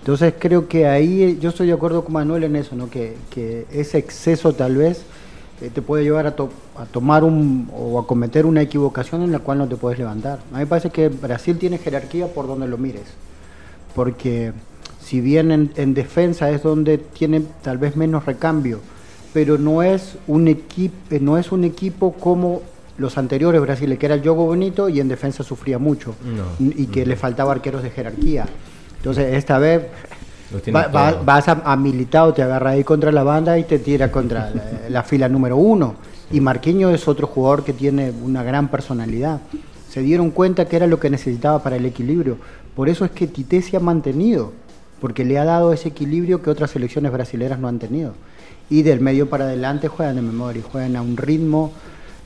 Entonces 0.00 0.34
creo 0.38 0.68
que 0.68 0.86
ahí 0.86 1.38
yo 1.40 1.48
estoy 1.48 1.68
de 1.68 1.72
acuerdo 1.72 2.04
con 2.04 2.12
Manuel 2.12 2.44
en 2.44 2.56
eso, 2.56 2.76
¿no? 2.76 2.90
Que, 2.90 3.16
que 3.30 3.66
ese 3.72 3.96
exceso 3.96 4.52
tal 4.52 4.76
vez 4.76 5.02
te 5.60 5.82
puede 5.82 6.02
llevar 6.04 6.26
a, 6.26 6.34
to- 6.34 6.50
a 6.76 6.86
tomar 6.86 7.22
un 7.24 7.70
o 7.76 7.98
a 8.00 8.06
cometer 8.06 8.46
una 8.46 8.62
equivocación 8.62 9.22
en 9.22 9.30
la 9.32 9.38
cual 9.38 9.58
no 9.58 9.68
te 9.68 9.76
puedes 9.76 9.98
levantar. 9.98 10.40
A 10.50 10.54
mí 10.56 10.60
me 10.60 10.66
parece 10.66 10.90
que 10.90 11.08
Brasil 11.08 11.56
tiene 11.58 11.78
jerarquía 11.78 12.26
por 12.26 12.46
donde 12.48 12.66
lo 12.66 12.78
mires, 12.78 13.04
porque 13.94 14.52
si 15.00 15.20
bien 15.20 15.50
en, 15.52 15.72
en 15.76 15.94
defensa 15.94 16.50
es 16.50 16.62
donde 16.62 16.98
tiene 16.98 17.42
tal 17.62 17.78
vez 17.78 17.96
menos 17.96 18.24
recambio, 18.26 18.80
pero 19.32 19.58
no 19.58 19.82
es 19.82 20.16
un 20.26 20.48
equipo 20.48 20.94
no 21.20 21.38
es 21.38 21.52
un 21.52 21.64
equipo 21.64 22.12
como 22.12 22.62
los 22.98 23.16
anteriores 23.18 23.60
Brasil, 23.60 23.96
que 23.98 24.06
era 24.06 24.14
el 24.16 24.20
juego 24.22 24.44
bonito 24.46 24.88
y 24.88 25.00
en 25.00 25.08
defensa 25.08 25.42
sufría 25.42 25.78
mucho 25.78 26.14
No. 26.24 26.44
y 26.60 26.86
que 26.86 27.06
le 27.06 27.16
faltaba 27.16 27.52
arqueros 27.52 27.82
de 27.82 27.90
jerarquía. 27.90 28.46
Entonces, 28.98 29.34
esta 29.34 29.58
vez 29.58 29.82
va- 30.74 30.86
va- 30.88 31.10
todos. 31.12 31.24
vas 31.26 31.48
a, 31.48 31.62
a 31.64 31.76
militado, 31.76 32.32
te 32.32 32.42
agarra 32.42 32.70
ahí 32.70 32.84
contra 32.84 33.10
la 33.12 33.22
banda 33.22 33.58
y 33.58 33.64
te 33.64 33.78
tira 33.78 34.10
contra 34.10 34.50
la, 34.50 34.62
la 34.88 35.02
fila 35.02 35.28
número 35.28 35.56
uno. 35.56 35.94
Y 36.30 36.40
Marquinhos 36.40 36.94
es 36.94 37.08
otro 37.08 37.26
jugador 37.26 37.62
que 37.64 37.72
tiene 37.72 38.10
una 38.22 38.42
gran 38.42 38.68
personalidad. 38.68 39.40
Se 39.90 40.00
dieron 40.02 40.30
cuenta 40.30 40.66
que 40.66 40.76
era 40.76 40.86
lo 40.86 40.98
que 40.98 41.10
necesitaba 41.10 41.62
para 41.62 41.76
el 41.76 41.84
equilibrio. 41.84 42.36
Por 42.74 42.88
eso 42.88 43.04
es 43.04 43.10
que 43.10 43.26
Tite 43.26 43.60
se 43.62 43.76
ha 43.76 43.80
mantenido. 43.80 44.52
porque 45.00 45.24
le 45.24 45.36
ha 45.38 45.44
dado 45.44 45.72
ese 45.72 45.88
equilibrio 45.88 46.42
que 46.42 46.48
otras 46.50 46.70
selecciones 46.70 47.10
brasileñas 47.12 47.58
no 47.58 47.66
han 47.68 47.78
tenido. 47.80 48.14
Y 48.70 48.82
del 48.82 49.00
medio 49.00 49.28
para 49.28 49.44
adelante 49.46 49.88
juegan 49.88 50.14
de 50.16 50.22
memoria, 50.22 50.62
juegan 50.70 50.94
a 50.96 51.02
un 51.02 51.16
ritmo, 51.16 51.72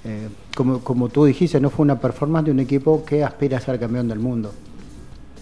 eh, 0.05 0.29
como, 0.55 0.81
como 0.81 1.09
tú 1.09 1.25
dijiste, 1.25 1.59
no 1.59 1.71
fue 1.71 1.85
una 1.85 1.99
performance 1.99 2.45
de 2.45 2.51
un 2.53 2.61
equipo 2.61 3.03
que 3.05 3.25
aspira 3.25 3.57
a 3.57 3.61
ser 3.61 3.81
campeón 3.81 4.09
del 4.09 4.19
mundo. 4.21 4.53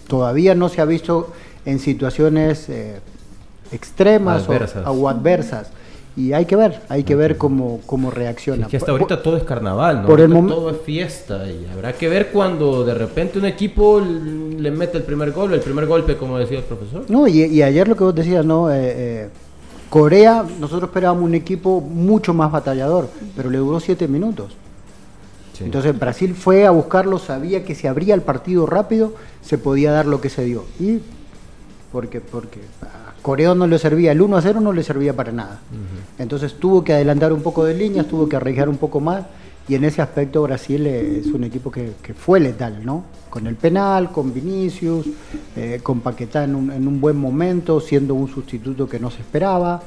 Todavía 0.07 0.55
no 0.55 0.69
se 0.69 0.81
ha 0.81 0.85
visto 0.85 1.33
en 1.65 1.79
situaciones 1.79 2.69
eh, 2.69 2.99
extremas 3.71 4.43
Adversas. 4.43 4.87
O, 4.87 4.91
o 4.91 5.09
adversas. 5.09 5.69
Y 6.17 6.31
hay 6.31 6.45
que 6.45 6.55
ver, 6.55 6.81
hay 6.87 7.03
que 7.03 7.13
ver 7.13 7.37
cómo, 7.37 7.81
cómo 7.85 8.09
reacciona. 8.09 8.63
Es 8.65 8.71
que 8.71 8.77
hasta 8.77 8.91
ahorita 8.91 9.21
todo 9.21 9.35
es 9.35 9.43
carnaval, 9.43 10.03
¿no? 10.03 10.07
Por 10.07 10.21
el 10.21 10.31
todo 10.31 10.69
es 10.69 10.77
fiesta 10.85 11.45
y 11.49 11.67
habrá 11.73 11.91
que 11.91 12.07
ver 12.07 12.31
cuando 12.31 12.85
de 12.85 12.93
repente 12.93 13.37
un 13.37 13.45
equipo 13.45 13.99
le 13.99 14.71
mete 14.71 14.97
el 14.97 15.03
primer 15.03 15.33
gol, 15.33 15.53
el 15.53 15.59
primer 15.59 15.85
golpe, 15.87 16.15
como 16.15 16.37
decía 16.37 16.59
el 16.59 16.63
profesor. 16.63 17.03
No, 17.09 17.27
y, 17.27 17.43
y 17.43 17.61
ayer 17.61 17.85
lo 17.89 17.97
que 17.97 18.05
vos 18.05 18.15
decías, 18.15 18.45
¿no? 18.45 18.71
Eh, 18.71 18.75
eh, 18.77 19.29
Corea, 19.89 20.45
nosotros 20.59 20.89
esperábamos 20.89 21.23
un 21.23 21.35
equipo 21.35 21.81
mucho 21.81 22.33
más 22.33 22.49
batallador, 22.49 23.09
pero 23.35 23.49
le 23.49 23.57
duró 23.57 23.81
siete 23.81 24.07
minutos. 24.07 24.53
Entonces 25.59 25.97
Brasil 25.97 26.33
fue 26.33 26.65
a 26.65 26.71
buscarlo, 26.71 27.19
sabía 27.19 27.63
que 27.63 27.75
si 27.75 27.87
abría 27.87 28.13
el 28.13 28.21
partido 28.21 28.65
rápido, 28.65 29.13
se 29.41 29.57
podía 29.57 29.91
dar 29.91 30.05
lo 30.05 30.21
que 30.21 30.29
se 30.29 30.43
dio. 30.43 30.65
Y 30.79 30.99
porque, 31.95 32.19
porque 32.19 32.59
a 32.81 33.13
Corea 33.21 33.55
no 33.55 33.67
le 33.67 33.79
servía, 33.79 34.11
el 34.11 34.21
1 34.21 34.35
a 34.35 34.41
0 34.41 34.59
no 34.59 34.73
le 34.73 34.83
servía 34.83 35.15
para 35.15 35.31
nada. 35.31 35.61
Entonces 36.19 36.55
tuvo 36.55 36.83
que 36.83 36.91
adelantar 36.91 37.31
un 37.31 37.41
poco 37.41 37.63
de 37.63 37.73
líneas, 37.73 38.05
tuvo 38.05 38.27
que 38.27 38.35
arriesgar 38.35 38.67
un 38.67 38.75
poco 38.75 38.99
más, 38.99 39.23
y 39.69 39.75
en 39.75 39.85
ese 39.85 40.01
aspecto 40.01 40.43
Brasil 40.43 40.85
es 40.87 41.27
un 41.27 41.45
equipo 41.45 41.71
que, 41.71 41.93
que 42.03 42.13
fue 42.13 42.41
letal, 42.41 42.83
¿no? 42.83 43.05
Con 43.29 43.47
el 43.47 43.55
penal, 43.55 44.11
con 44.11 44.33
Vinicius, 44.33 45.05
eh, 45.55 45.79
con 45.81 46.01
Paquetá 46.01 46.43
en 46.43 46.55
un, 46.55 46.69
en 46.69 46.85
un 46.85 46.99
buen 46.99 47.15
momento, 47.15 47.79
siendo 47.79 48.13
un 48.13 48.27
sustituto 48.27 48.89
que 48.89 48.99
no 48.99 49.09
se 49.09 49.21
esperaba. 49.21 49.81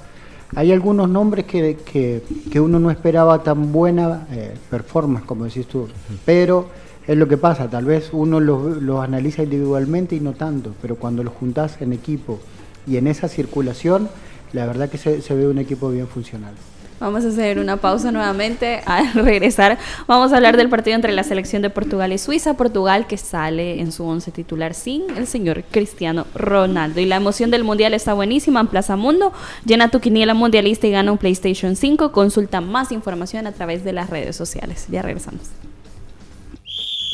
Hay 0.56 0.72
algunos 0.72 1.10
nombres 1.10 1.44
que, 1.44 1.76
que, 1.84 2.22
que 2.50 2.58
uno 2.58 2.80
no 2.80 2.90
esperaba 2.90 3.42
tan 3.42 3.70
buena 3.70 4.26
eh, 4.30 4.56
performance, 4.70 5.26
como 5.26 5.44
decís 5.44 5.66
tú, 5.66 5.86
pero 6.24 6.70
es 7.08 7.16
lo 7.16 7.26
que 7.26 7.38
pasa, 7.38 7.70
tal 7.70 7.86
vez 7.86 8.10
uno 8.12 8.38
los, 8.38 9.02
analiza 9.02 9.42
individualmente 9.42 10.14
y 10.14 10.20
no 10.20 10.34
tanto, 10.34 10.74
pero 10.82 10.96
cuando 10.96 11.24
los 11.24 11.32
juntás 11.32 11.80
en 11.80 11.94
equipo 11.94 12.38
y 12.86 12.98
en 12.98 13.06
esa 13.06 13.28
circulación, 13.28 14.10
la 14.52 14.66
verdad 14.66 14.90
que 14.90 14.98
se, 14.98 15.22
se 15.22 15.34
ve 15.34 15.48
un 15.48 15.58
equipo 15.58 15.90
bien 15.90 16.06
funcional. 16.06 16.52
Vamos 17.00 17.24
a 17.24 17.28
hacer 17.28 17.58
una 17.60 17.76
pausa 17.76 18.10
nuevamente. 18.12 18.82
Al 18.86 19.12
regresar, 19.14 19.78
vamos 20.06 20.32
a 20.32 20.36
hablar 20.36 20.58
del 20.58 20.68
partido 20.68 20.96
entre 20.96 21.12
la 21.12 21.22
selección 21.22 21.62
de 21.62 21.70
Portugal 21.70 22.12
y 22.12 22.18
Suiza. 22.18 22.54
Portugal 22.54 23.06
que 23.06 23.16
sale 23.16 23.80
en 23.80 23.90
su 23.90 24.04
once 24.04 24.30
titular 24.30 24.74
sin 24.74 25.08
el 25.16 25.26
señor 25.26 25.64
Cristiano 25.70 26.26
Ronaldo. 26.34 27.00
Y 27.00 27.06
la 27.06 27.16
emoción 27.16 27.50
del 27.50 27.64
mundial 27.64 27.94
está 27.94 28.14
buenísima 28.14 28.60
en 28.60 28.66
Plaza 28.66 28.96
Mundo. 28.96 29.32
Llena 29.64 29.90
tu 29.90 30.00
quiniela 30.00 30.34
mundialista 30.34 30.86
y 30.86 30.90
gana 30.90 31.12
un 31.12 31.18
PlayStation 31.18 31.74
5. 31.76 32.12
Consulta 32.12 32.60
más 32.60 32.92
información 32.92 33.46
a 33.46 33.52
través 33.52 33.82
de 33.82 33.92
las 33.92 34.10
redes 34.10 34.34
sociales. 34.36 34.86
Ya 34.90 35.00
regresamos. 35.00 35.42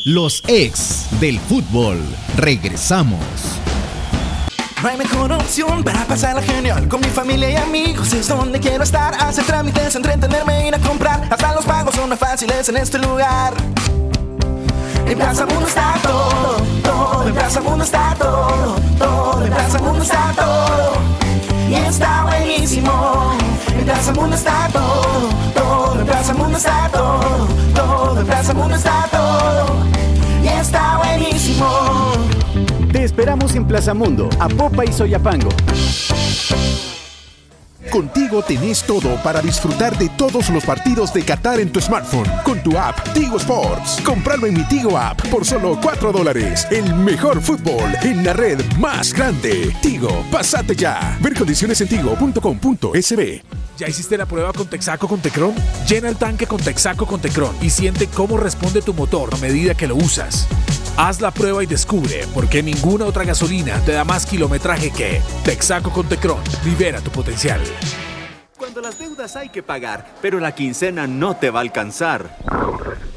Los 0.07 0.43
ex 0.45 1.07
del 1.19 1.39
fútbol. 1.39 1.99
Regresamos. 2.37 3.19
No 4.83 4.89
hay 4.89 4.97
mejor 4.97 5.31
opción 5.31 5.83
para 5.83 6.05
pasarla 6.05 6.43
genial. 6.43 6.87
Con 6.87 7.01
mi 7.01 7.07
familia 7.07 7.49
y 7.49 7.55
amigos 7.55 8.13
es 8.13 8.27
donde 8.27 8.59
quiero 8.59 8.83
estar. 8.83 9.15
Hacer 9.15 9.45
trámites, 9.45 9.95
entretenerme, 9.95 10.67
ir 10.67 10.75
a 10.75 10.79
comprar. 10.79 11.27
Hasta 11.31 11.55
los 11.55 11.65
pagos 11.65 11.95
son 11.95 12.07
más 12.07 12.19
fáciles 12.19 12.69
en 12.69 12.77
este 12.77 12.99
lugar. 12.99 13.55
En 15.07 15.17
Plaza 15.17 15.47
Mundo 15.47 15.67
está 15.67 15.95
todo, 16.03 16.57
todo. 16.83 17.27
En 17.27 17.33
Plaza 17.33 17.61
Mundo 17.61 17.83
está 17.83 18.15
todo, 18.19 18.75
todo. 18.99 19.43
En 19.43 19.51
Plaza 19.51 19.79
Mundo 19.79 20.03
está 20.03 20.33
todo 20.35 21.24
Y 21.69 21.73
está 21.73 22.23
buenísimo. 22.25 23.33
En 23.77 23.85
Plaza 23.85 24.13
Mundo 24.13 24.35
está 24.35 24.67
todo, 24.71 25.29
todo 25.53 25.99
En 25.99 26.05
Plaza 26.05 26.33
Mundo 26.33 26.57
está 26.57 26.89
todo, 26.91 27.47
todo 27.73 28.19
En 28.19 28.25
Plaza 28.25 28.53
Mundo 28.53 28.75
está 28.75 29.07
todo. 29.11 29.65
Y 30.43 30.47
está 30.47 30.97
buenísimo. 30.97 31.67
Te 32.91 33.03
esperamos 33.03 33.55
en 33.55 33.65
Plaza 33.65 33.93
Mundo, 33.93 34.29
Apopa 34.39 34.85
y 34.85 34.93
Soyapango. 34.93 35.49
Contigo 37.95 38.43
tenés 38.43 38.83
todo 38.83 39.15
para 39.23 39.41
disfrutar 39.41 39.97
de 39.97 40.09
todos 40.09 40.49
los 40.49 40.65
partidos 40.65 41.13
de 41.13 41.23
Qatar 41.23 41.61
en 41.61 41.71
tu 41.71 41.79
smartphone 41.79 42.29
con 42.43 42.61
tu 42.61 42.77
app 42.77 43.13
Tigo 43.13 43.37
Sports. 43.37 44.01
Compralo 44.03 44.47
en 44.47 44.55
mi 44.55 44.63
Tigo 44.65 44.97
app 44.97 45.25
por 45.29 45.45
solo 45.45 45.79
4 45.81 46.11
dólares. 46.11 46.67
El 46.71 46.93
mejor 46.93 47.41
fútbol 47.41 47.95
en 48.03 48.25
la 48.25 48.33
red 48.33 48.59
más 48.79 49.13
grande. 49.13 49.73
Tigo, 49.81 50.09
pasate 50.29 50.75
ya. 50.75 51.17
Ver 51.21 51.35
condiciones 51.35 51.79
en 51.79 51.87
tigo.com.sb. 51.87 53.43
¿Ya 53.77 53.87
hiciste 53.87 54.17
la 54.17 54.25
prueba 54.25 54.51
con 54.51 54.67
Texaco 54.67 55.07
con 55.07 55.21
Tecron? 55.21 55.55
Llena 55.87 56.09
el 56.09 56.17
tanque 56.17 56.47
con 56.47 56.59
Texaco 56.59 57.05
con 57.05 57.21
Tecron 57.21 57.55
y 57.61 57.69
siente 57.69 58.07
cómo 58.07 58.35
responde 58.35 58.81
tu 58.81 58.93
motor 58.93 59.33
a 59.33 59.37
medida 59.37 59.73
que 59.73 59.87
lo 59.87 59.95
usas. 59.95 60.49
Haz 60.97 61.19
la 61.19 61.31
prueba 61.31 61.61
y 61.61 61.65
descubre 61.65 62.25
por 62.33 62.47
qué 62.47 62.63
ninguna 62.63 63.05
otra 63.05 63.25
gasolina 63.25 63.79
te 63.81 63.91
da 63.91 64.05
más 64.05 64.25
kilometraje 64.25 64.91
que 64.91 65.21
Texaco 65.43 65.91
con 65.91 66.07
Tecron. 66.07 66.39
Libera 66.63 67.01
tu 67.01 67.11
potencial. 67.11 67.61
Cuando 68.75 68.89
las 68.89 68.99
deudas 68.99 69.37
hay 69.37 69.47
que 69.47 69.63
pagar, 69.63 70.05
pero 70.21 70.41
la 70.41 70.53
quincena 70.53 71.07
no 71.07 71.37
te 71.37 71.49
va 71.49 71.59
a 71.59 71.61
alcanzar. 71.61 72.37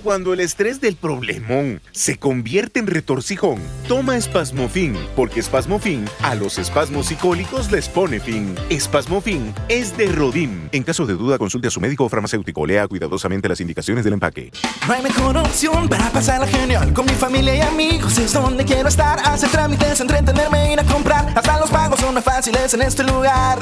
Cuando 0.05 0.33
el 0.33 0.39
estrés 0.39 0.81
del 0.81 0.95
problemón 0.95 1.83
se 1.91 2.17
convierte 2.17 2.79
en 2.79 2.87
retorcijón, 2.87 3.61
toma 3.89 4.17
Espasmofin, 4.17 4.97
porque 5.17 5.41
Espasmofin 5.41 6.05
a 6.23 6.37
los 6.37 6.59
espasmos 6.59 7.07
psicólicos 7.07 7.73
les 7.73 7.89
pone 7.89 8.21
fin. 8.21 8.55
Espasmofin 8.71 9.53
es 9.69 9.97
de 9.97 10.07
Rodim. 10.13 10.69
En 10.71 10.85
caso 10.85 11.07
de 11.07 11.15
duda, 11.15 11.39
consulte 11.39 11.67
a 11.67 11.71
su 11.73 11.81
médico 11.81 12.05
o 12.05 12.09
farmacéutico. 12.09 12.65
Lea 12.65 12.87
cuidadosamente 12.87 13.49
las 13.49 13.61
indicaciones 13.61 14.05
del 14.05 14.13
empaque. 14.13 14.53
No 14.87 14.95
hay 14.95 15.03
mejor 15.03 15.39
opción 15.39 15.89
para 15.89 16.09
pasarla 16.11 16.47
genial 16.47 16.93
Con 16.93 17.05
mi 17.05 17.15
familia 17.15 17.57
y 17.57 17.61
amigos 17.63 18.17
es 18.17 18.33
donde 18.33 18.65
quiero 18.65 18.89
estar 18.89 19.19
Hacer 19.25 19.51
trámites, 19.51 20.01
entretenerme, 20.01 20.73
ir 20.73 20.79
a 20.79 20.85
comprar 20.85 21.33
Hasta 21.35 21.59
los 21.59 21.69
pagos 21.69 21.99
son 21.99 22.15
más 22.15 22.23
fáciles 22.23 22.73
en 22.75 22.83
este 22.83 23.03
lugar 23.03 23.59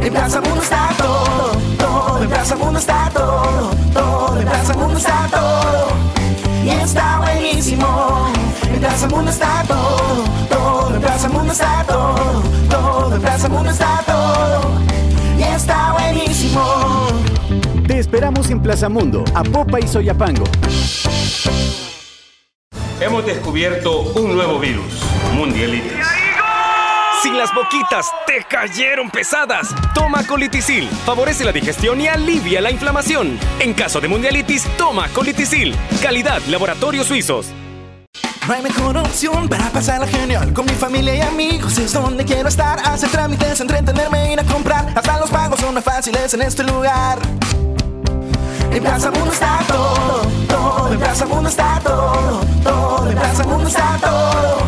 En 0.00 0.12
Plaza 0.12 0.40
Mundo 0.40 0.62
está 0.62 0.88
todo, 0.96 1.52
todo. 1.78 2.22
En 2.22 2.28
Plaza 2.28 2.56
Mundo 2.56 2.78
está 2.78 3.10
todo, 3.12 3.70
todo. 3.92 4.40
En 4.40 4.46
Plaza 4.48 4.74
Mundo 4.74 4.98
está 4.98 5.28
todo. 5.30 5.88
Y 6.64 6.70
está 6.70 7.18
buenísimo. 7.18 8.30
En 8.72 8.80
Plaza 8.80 9.08
Mundo 9.08 9.30
está 9.30 9.64
todo, 9.66 10.24
todo. 10.48 10.94
En 10.94 11.00
Plaza 11.00 11.28
Mundo 11.28 11.52
está 11.52 11.84
todo, 11.86 12.42
todo. 12.70 13.14
En 13.14 13.20
Plaza 13.20 13.48
Mundo 13.48 13.70
está 13.70 14.02
todo. 14.06 14.70
Y 15.38 15.42
está 15.42 15.92
buenísimo. 15.92 16.62
Te 17.86 17.98
esperamos 17.98 18.50
en 18.50 18.60
Plaza 18.60 18.88
Mundo, 18.88 19.24
Apopa 19.34 19.80
y 19.80 19.88
Soyapango. 19.88 20.44
Hemos 23.00 23.24
descubierto 23.26 24.00
un 24.00 24.34
nuevo 24.34 24.58
virus, 24.58 25.02
mundialitis. 25.34 26.17
Si 27.28 27.34
las 27.34 27.54
boquitas 27.54 28.06
te 28.26 28.42
cayeron 28.48 29.10
pesadas, 29.10 29.68
toma 29.92 30.26
colitisil. 30.26 30.88
Favorece 31.04 31.44
la 31.44 31.52
digestión 31.52 32.00
y 32.00 32.08
alivia 32.08 32.62
la 32.62 32.70
inflamación. 32.70 33.38
En 33.58 33.74
caso 33.74 34.00
de 34.00 34.08
mundialitis, 34.08 34.64
toma 34.78 35.08
colitisil. 35.08 35.76
Calidad 36.02 36.40
Laboratorios 36.48 37.06
Suizos. 37.06 37.48
No 38.46 38.54
hay 38.54 38.62
mejor 38.62 38.96
opción 38.96 39.46
para 39.46 39.68
pasarla 39.68 40.06
genial. 40.06 40.54
Con 40.54 40.64
mi 40.64 40.72
familia 40.72 41.16
y 41.16 41.20
amigos 41.20 41.76
es 41.76 41.92
donde 41.92 42.24
quiero 42.24 42.48
estar. 42.48 42.78
Hacer 42.78 43.10
trámites, 43.10 43.60
entretenerme, 43.60 44.32
ir 44.32 44.40
a 44.40 44.44
comprar. 44.44 44.86
Hasta 44.94 45.20
los 45.20 45.28
pagos 45.28 45.60
son 45.60 45.74
más 45.74 45.84
fáciles 45.84 46.32
en 46.32 46.40
este 46.40 46.64
lugar. 46.64 47.18
En 48.70 48.82
Plaza 48.82 49.10
Mundo 49.10 49.32
está 49.32 49.58
todo, 49.68 50.22
todo. 50.48 50.92
En 50.94 50.98
Plaza 50.98 51.26
Mundo 51.26 51.50
está 51.50 51.78
todo, 51.84 52.40
todo. 52.64 53.10
En 53.10 53.18
Plaza 53.18 53.44
Mundo 53.44 53.68
está 53.68 53.98
todo. 54.00 54.62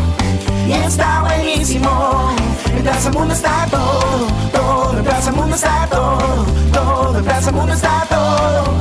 Y 0.67 0.73
está 0.73 1.21
buenísimo 1.23 2.40
En 2.81 2.87
Plaza 2.87 3.11
Mundo 3.11 3.31
está 3.35 3.67
todo, 3.69 4.27
todo 4.51 4.97
En 4.97 5.03
Plaza 5.03 5.31
Mundo 5.31 5.55
está 5.55 5.87
todo, 5.87 6.45
todo 6.73 7.17
En 7.19 7.23
Plaza 7.23 7.51
Mundo 7.51 7.73
está 7.73 8.07
todo 8.09 8.73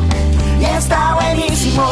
Y 0.59 0.65
está 0.65 1.15
buenísimo 1.17 1.85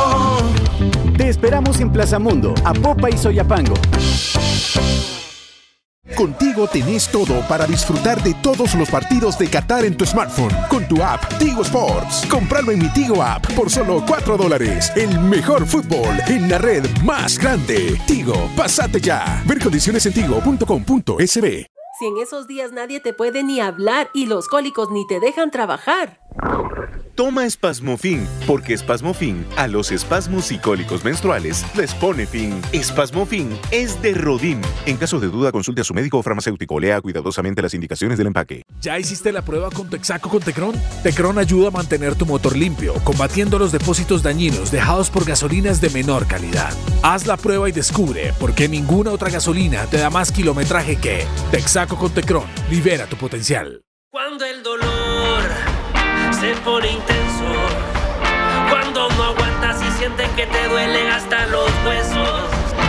Te 1.19 1.29
esperamos 1.29 1.79
en 1.81 1.93
Plaza 1.93 2.19
Mundo, 2.19 2.55
Apopa 2.65 3.11
y 3.11 3.19
Soyapango. 3.19 3.75
Contigo 6.17 6.67
tenés 6.67 7.09
todo 7.09 7.47
para 7.47 7.67
disfrutar 7.67 8.23
de 8.23 8.33
todos 8.33 8.75
los 8.75 8.89
partidos 8.89 9.39
de 9.39 9.49
Qatar 9.51 9.85
en 9.85 9.95
tu 9.95 10.07
smartphone 10.07 10.57
con 10.71 10.89
tu 10.89 11.03
app 11.03 11.37
Tigo 11.39 11.61
Sports. 11.61 12.25
Compralo 12.31 12.73
en 12.73 12.79
mi 12.79 12.89
Tigo 12.89 13.23
app 13.23 13.47
por 13.53 13.69
solo 13.69 14.03
4 14.07 14.39
dólares. 14.39 14.91
El 14.97 15.21
mejor 15.21 15.67
fútbol 15.67 16.19
en 16.27 16.49
la 16.49 16.57
red 16.57 16.89
más 17.05 17.39
grande. 17.39 18.01
Tigo, 18.07 18.49
pasate 18.57 18.99
ya. 18.99 19.43
Ver 19.45 19.63
condiciones 19.63 20.07
en 20.07 20.15
tigo.com.sb. 20.15 21.78
Si 21.99 22.07
en 22.07 22.19
esos 22.19 22.47
días 22.47 22.71
nadie 22.71 23.01
te 23.01 23.13
puede 23.13 23.43
ni 23.43 23.59
hablar 23.59 24.09
y 24.15 24.27
los 24.27 24.47
cólicos 24.47 24.89
ni 24.93 25.05
te 25.09 25.19
dejan 25.19 25.51
trabajar. 25.51 26.21
Toma 27.19 27.47
espasmofin, 27.47 28.29
porque 28.47 28.75
espasmofin 28.75 29.45
a 29.57 29.67
los 29.67 29.91
espasmos 29.91 30.45
psicólicos 30.45 31.03
menstruales 31.03 31.65
les 31.75 31.93
pone 31.93 32.27
fin. 32.27 32.61
Espasmofin 32.71 33.59
es 33.73 34.01
de 34.01 34.15
Rodim. 34.15 34.61
En 34.87 34.97
caso 34.97 35.19
de 35.19 35.27
duda, 35.27 35.51
consulte 35.51 35.81
a 35.81 35.85
su 35.85 35.95
médico 35.95 36.19
o 36.19 36.23
farmacéutico. 36.23 36.79
Lea 36.79 37.01
cuidadosamente 37.01 37.61
las 37.61 37.75
indicaciones 37.75 38.19
del 38.19 38.29
empaque. 38.29 38.63
¿Ya 38.81 39.01
hiciste 39.01 39.33
la 39.33 39.43
prueba 39.43 39.69
con 39.69 39.91
Texaco 39.91 40.31
con 40.31 40.41
Tecron? 40.43 40.77
Tecron 41.03 41.39
ayuda 41.39 41.69
a 41.69 41.71
mantener 41.73 42.15
tu 42.15 42.25
motor 42.25 42.55
limpio, 42.55 42.95
combatiendo 43.03 43.59
los 43.59 43.73
depósitos 43.73 44.23
dañinos 44.23 44.71
dejados 44.71 45.11
por 45.11 45.25
gasolinas 45.25 45.81
de 45.81 45.91
menor 45.91 46.29
calidad. 46.29 46.73
Haz 47.03 47.27
la 47.27 47.37
prueba 47.37 47.69
y 47.69 47.73
descubre 47.73 48.33
por 48.39 48.55
qué 48.55 48.69
ninguna 48.69 49.11
otra 49.11 49.29
gasolina 49.29 49.87
te 49.87 49.97
da 49.97 50.09
más 50.09 50.31
kilometraje 50.31 50.95
que 50.95 51.25
Texaco 51.51 51.97
con 51.97 52.15
Tecron. 52.15 52.47
Libera 52.71 53.07
tu 53.07 53.17
potencial. 53.17 53.83
Cuando 54.13 54.45
el 54.45 54.63
dolor 54.63 55.68
se 56.41 56.55
pone 56.65 56.89
intenso, 56.89 57.45
cuando 58.71 59.09
no 59.11 59.25
aguantas 59.25 59.83
y 59.83 59.91
sienten 59.99 60.31
que 60.37 60.47
te 60.47 60.69
duelen 60.69 61.09
hasta 61.09 61.47
los 61.47 61.69
huesos, 61.85 62.43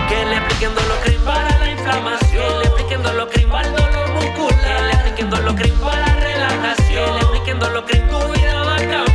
que 0.08 0.26
le 0.26 0.36
apliquen 0.38 0.76
Dolocrin 0.76 1.20
para 1.22 1.58
la 1.58 1.72
inflamación, 1.72 2.30
que 2.32 2.60
le 2.60 2.68
apliquen 2.68 3.02
Dolocrin 3.02 3.50
para 3.50 3.68
el 3.68 3.76
dolor 3.76 4.10
muscular, 4.12 4.52
que 4.62 4.84
le 4.86 4.94
apliquen 4.94 5.30
Dolocrin 5.32 5.74
para 5.80 5.98
la 5.98 6.16
relajación, 6.16 7.06
que 7.06 7.12
le 7.12 7.22
apliquen 7.22 7.60
Dolocrin 7.60 8.08
tu 8.08 8.20
vida 8.34 8.64
va 8.64 8.76
a 8.76 8.78
cambiar, 8.78 9.09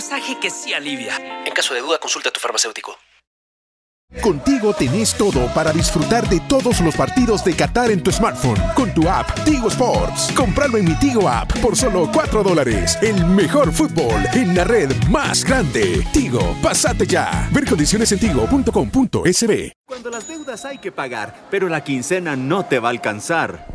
masaje 0.00 0.38
que 0.40 0.48
sí 0.48 0.72
alivia. 0.72 1.14
En 1.44 1.52
caso 1.52 1.74
de 1.74 1.80
duda, 1.80 1.98
consulta 1.98 2.30
a 2.30 2.32
tu 2.32 2.40
farmacéutico. 2.40 2.96
Contigo 4.22 4.72
tenés 4.72 5.14
todo 5.14 5.46
para 5.54 5.72
disfrutar 5.72 6.28
de 6.28 6.40
todos 6.40 6.80
los 6.80 6.96
partidos 6.96 7.44
de 7.44 7.54
Qatar 7.54 7.90
en 7.90 8.02
tu 8.02 8.10
smartphone 8.10 8.60
con 8.74 8.92
tu 8.94 9.08
app 9.08 9.28
Tigo 9.44 9.68
Sports. 9.68 10.32
Compralo 10.34 10.78
en 10.78 10.86
mi 10.86 10.94
Tigo 10.94 11.28
app 11.28 11.52
por 11.60 11.76
solo 11.76 12.08
4 12.12 12.42
dólares. 12.42 12.98
El 13.02 13.24
mejor 13.26 13.72
fútbol 13.72 14.20
en 14.32 14.56
la 14.56 14.64
red 14.64 14.90
más 15.10 15.44
grande. 15.44 16.04
Tigo, 16.14 16.56
pasate 16.62 17.06
ya. 17.06 17.48
Ver 17.52 17.66
condiciones 17.66 18.10
en 18.10 18.18
tigo.com.sb. 18.18 19.79
Cuando 19.90 20.08
las 20.08 20.28
deudas 20.28 20.64
hay 20.64 20.78
que 20.78 20.92
pagar, 20.92 21.48
pero 21.50 21.68
la 21.68 21.82
quincena 21.82 22.36
no 22.36 22.64
te 22.64 22.78
va 22.78 22.90
a 22.90 22.92
alcanzar. 22.92 23.66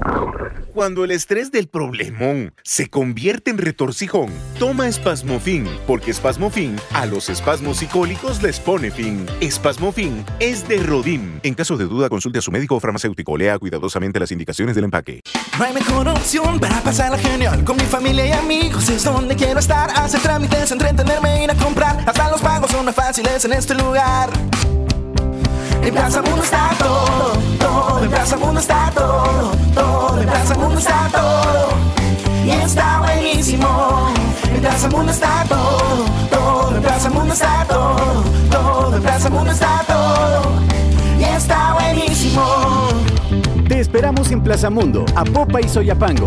Cuando 0.74 1.04
el 1.04 1.12
estrés 1.12 1.52
del 1.52 1.68
problemón 1.68 2.54
se 2.64 2.90
convierte 2.90 3.52
en 3.52 3.58
retorcijón, 3.58 4.32
toma 4.58 4.88
espasmofin, 4.88 5.68
porque 5.86 6.12
espasmofin 6.12 6.78
a 6.94 7.06
los 7.06 7.28
espasmos 7.28 7.80
psicólicos 7.80 8.42
les 8.42 8.62
pone 8.62 8.92
fin. 8.92 9.26
Espasmofin 9.42 10.24
es 10.40 10.66
de 10.70 10.78
Rodim. 10.78 11.42
En 11.44 11.54
caso 11.54 11.76
de 11.76 11.84
duda, 11.84 12.08
consulte 12.08 12.40
a 12.40 12.42
su 12.42 12.50
médico 12.50 12.78
o 12.78 12.80
farmacéutico. 12.80 13.36
Lea 13.36 13.60
cuidadosamente 13.60 14.18
las 14.18 14.32
indicaciones 14.32 14.74
del 14.76 14.86
empaque. 14.86 15.20
No 15.60 15.66
hay 15.66 15.74
mejor 15.74 16.08
opción 16.08 16.62
para 16.62 16.80
pasarla 16.82 17.18
genial 17.18 17.66
Con 17.66 17.76
mi 17.78 17.84
familia 17.84 18.26
y 18.26 18.32
amigos 18.32 18.90
es 18.90 19.06
donde 19.06 19.38
quiero 19.38 19.60
estar 19.60 19.90
Hacer 19.92 20.20
trámites, 20.22 20.70
entretenerme, 20.70 21.46
ir 21.46 21.52
a 21.52 21.56
comprar 21.56 21.98
Hasta 22.06 22.30
los 22.30 22.42
pagos 22.42 22.72
son 22.72 22.84
más 22.84 22.96
fáciles 22.96 23.46
en 23.46 23.54
este 23.54 23.74
lugar 23.74 24.30
En 25.86 25.94
Plaza 25.94 26.20
Mundo 26.24 26.42
está 26.44 26.72
todo, 26.80 27.34
todo. 27.60 28.04
En 28.04 28.10
Plaza 28.10 28.38
Mundo 28.38 28.60
está 28.60 28.92
todo, 28.96 29.52
todo. 29.76 30.20
En 30.20 30.28
Plaza 30.28 30.56
Mundo 30.56 30.80
está 30.80 31.10
todo. 31.12 31.68
Y 32.44 32.50
está 32.50 33.02
buenísimo. 33.02 34.10
En 34.52 34.62
Plaza 34.62 34.90
Mundo 34.90 35.12
está 35.12 35.46
todo, 35.48 36.06
todo. 36.32 36.76
En 36.76 36.82
Plaza 36.82 37.10
Mundo 37.12 37.34
está 37.34 37.66
todo, 37.70 38.24
todo. 38.50 38.96
En 38.96 39.04
Plaza 39.04 39.30
Mundo 39.30 39.52
está 39.52 39.84
todo. 39.86 40.52
Y 41.20 41.24
está 41.24 41.74
buenísimo. 41.74 42.44
Te 43.68 43.80
esperamos 43.80 44.32
en 44.32 44.42
Plaza 44.42 44.72
Mundo, 44.72 45.06
Apopa 45.16 45.62
y 45.62 45.70
Soyapango. 45.70 46.26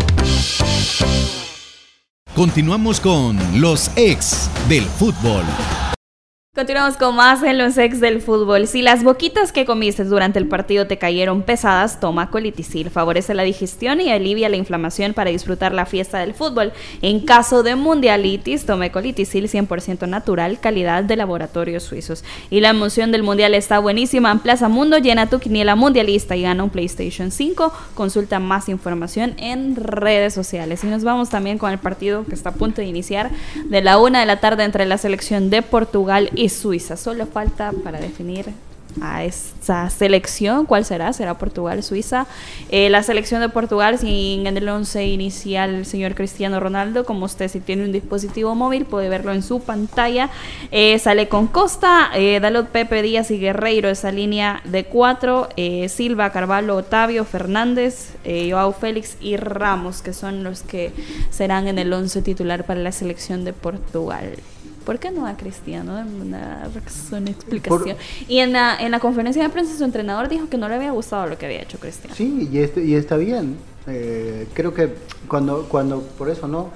Continuamos 2.33 3.01
con 3.01 3.37
los 3.59 3.91
ex 3.97 4.49
del 4.69 4.85
fútbol. 4.85 5.43
Continuamos 6.55 6.97
con 6.97 7.15
más 7.15 7.43
en 7.43 7.59
los 7.59 7.77
ex 7.77 7.99
del 7.99 8.23
fútbol. 8.23 8.65
Si 8.65 8.81
las 8.81 9.03
boquitas 9.03 9.51
que 9.51 9.67
comiste 9.67 10.03
durante 10.03 10.39
el 10.39 10.47
partido 10.47 10.87
te 10.87 10.97
cayeron 10.97 11.43
pesadas, 11.43 11.99
toma 11.99 12.31
colitisil. 12.31 12.89
Favorece 12.89 13.35
la 13.35 13.43
digestión 13.43 14.01
y 14.01 14.09
alivia 14.09 14.49
la 14.49 14.57
inflamación 14.57 15.13
para 15.13 15.29
disfrutar 15.29 15.75
la 15.75 15.85
fiesta 15.85 16.17
del 16.17 16.33
fútbol. 16.33 16.73
En 17.03 17.19
caso 17.19 17.61
de 17.61 17.75
mundialitis, 17.75 18.65
tome 18.65 18.91
colitisil 18.91 19.47
100% 19.47 20.07
natural, 20.07 20.59
calidad 20.59 21.03
de 21.03 21.17
laboratorios 21.17 21.83
suizos. 21.83 22.23
Y 22.49 22.61
la 22.61 22.69
emoción 22.69 23.11
del 23.11 23.21
mundial 23.21 23.53
está 23.53 23.77
buenísima. 23.77 24.31
En 24.31 24.39
Plaza 24.39 24.69
Mundo 24.69 24.97
llena 24.97 25.29
tu 25.29 25.37
quiniela 25.37 25.75
mundialista 25.75 26.35
y 26.35 26.41
gana 26.41 26.63
un 26.63 26.71
PlayStation 26.71 27.29
5. 27.29 27.71
Consulta 27.93 28.39
más 28.39 28.69
información 28.69 29.35
en 29.37 29.75
redes 29.75 30.33
sociales. 30.33 30.83
Y 30.83 30.87
nos 30.87 31.03
vamos 31.03 31.29
también 31.29 31.59
con 31.59 31.71
el 31.71 31.77
partido 31.77 32.25
que 32.25 32.33
está 32.33 32.49
a 32.49 32.53
punto 32.53 32.81
de 32.81 32.87
iniciar 32.87 33.29
de 33.65 33.83
la 33.83 33.99
una 33.99 34.19
de 34.19 34.25
la 34.25 34.39
tarde 34.39 34.63
entre 34.63 34.87
la 34.87 34.97
selección 34.97 35.51
de 35.51 35.61
Portugal 35.61 36.31
y 36.39 36.47
Suiza. 36.47 36.95
Solo 36.95 37.25
falta 37.25 37.73
para 37.83 37.99
definir 37.99 38.45
a 39.01 39.25
esa 39.25 39.89
selección. 39.89 40.65
¿Cuál 40.65 40.85
será? 40.85 41.11
¿Será 41.11 41.37
Portugal, 41.37 41.83
Suiza? 41.83 42.27
Eh, 42.69 42.89
la 42.89 43.03
selección 43.03 43.41
de 43.41 43.49
Portugal, 43.49 43.99
sin 43.99 44.47
en 44.47 44.55
el 44.55 44.67
11 44.67 45.05
inicial 45.05 45.75
el 45.75 45.85
señor 45.85 46.15
Cristiano 46.15 46.61
Ronaldo, 46.61 47.03
como 47.05 47.25
usted 47.25 47.49
si 47.49 47.59
tiene 47.59 47.83
un 47.83 47.91
dispositivo 47.91 48.55
móvil 48.55 48.85
puede 48.85 49.09
verlo 49.09 49.33
en 49.33 49.43
su 49.43 49.59
pantalla. 49.59 50.29
Eh, 50.71 50.97
sale 50.97 51.27
con 51.27 51.47
Costa, 51.47 52.09
eh, 52.15 52.39
Dalot, 52.39 52.69
Pepe 52.69 53.01
Díaz 53.01 53.31
y 53.31 53.37
Guerreiro, 53.37 53.89
esa 53.89 54.11
línea 54.11 54.61
de 54.63 54.85
cuatro. 54.85 55.49
Silva, 55.89 56.31
Carvalho, 56.31 56.77
Otavio, 56.77 57.25
Fernández, 57.25 58.13
Joao 58.23 58.71
Félix 58.71 59.17
y 59.19 59.35
Ramos, 59.35 60.01
que 60.01 60.13
son 60.13 60.43
los 60.43 60.61
que 60.61 60.93
serán 61.31 61.67
en 61.67 61.79
el 61.79 61.91
11 61.91 62.21
titular 62.21 62.65
para 62.65 62.79
la 62.79 62.93
selección 62.93 63.43
de 63.43 63.51
Portugal. 63.51 64.35
¿Por 64.85 64.97
qué 64.99 65.11
no 65.11 65.27
a 65.27 65.35
Cristiano? 65.37 65.93
Dame 65.93 66.21
Una 66.21 66.67
razón, 66.73 67.27
explicación. 67.27 67.97
Y 68.27 68.39
en 68.39 68.53
la, 68.53 68.75
en 68.79 68.91
la 68.91 68.99
conferencia 68.99 69.43
de 69.43 69.49
prensa 69.49 69.77
su 69.77 69.83
entrenador 69.83 70.29
dijo 70.29 70.49
que 70.49 70.57
no 70.57 70.67
le 70.67 70.75
había 70.75 70.91
gustado 70.91 71.27
lo 71.27 71.37
que 71.37 71.45
había 71.45 71.61
hecho 71.61 71.77
Cristiano. 71.79 72.15
Sí, 72.15 72.49
y, 72.51 72.59
este- 72.59 72.83
y 72.83 72.95
está 72.95 73.17
bien. 73.17 73.57
Eh, 73.87 74.47
creo 74.53 74.73
que 74.73 74.89
cuando, 75.27 75.65
cuando 75.69 76.01
por 76.17 76.29
eso 76.29 76.47
no, 76.47 76.69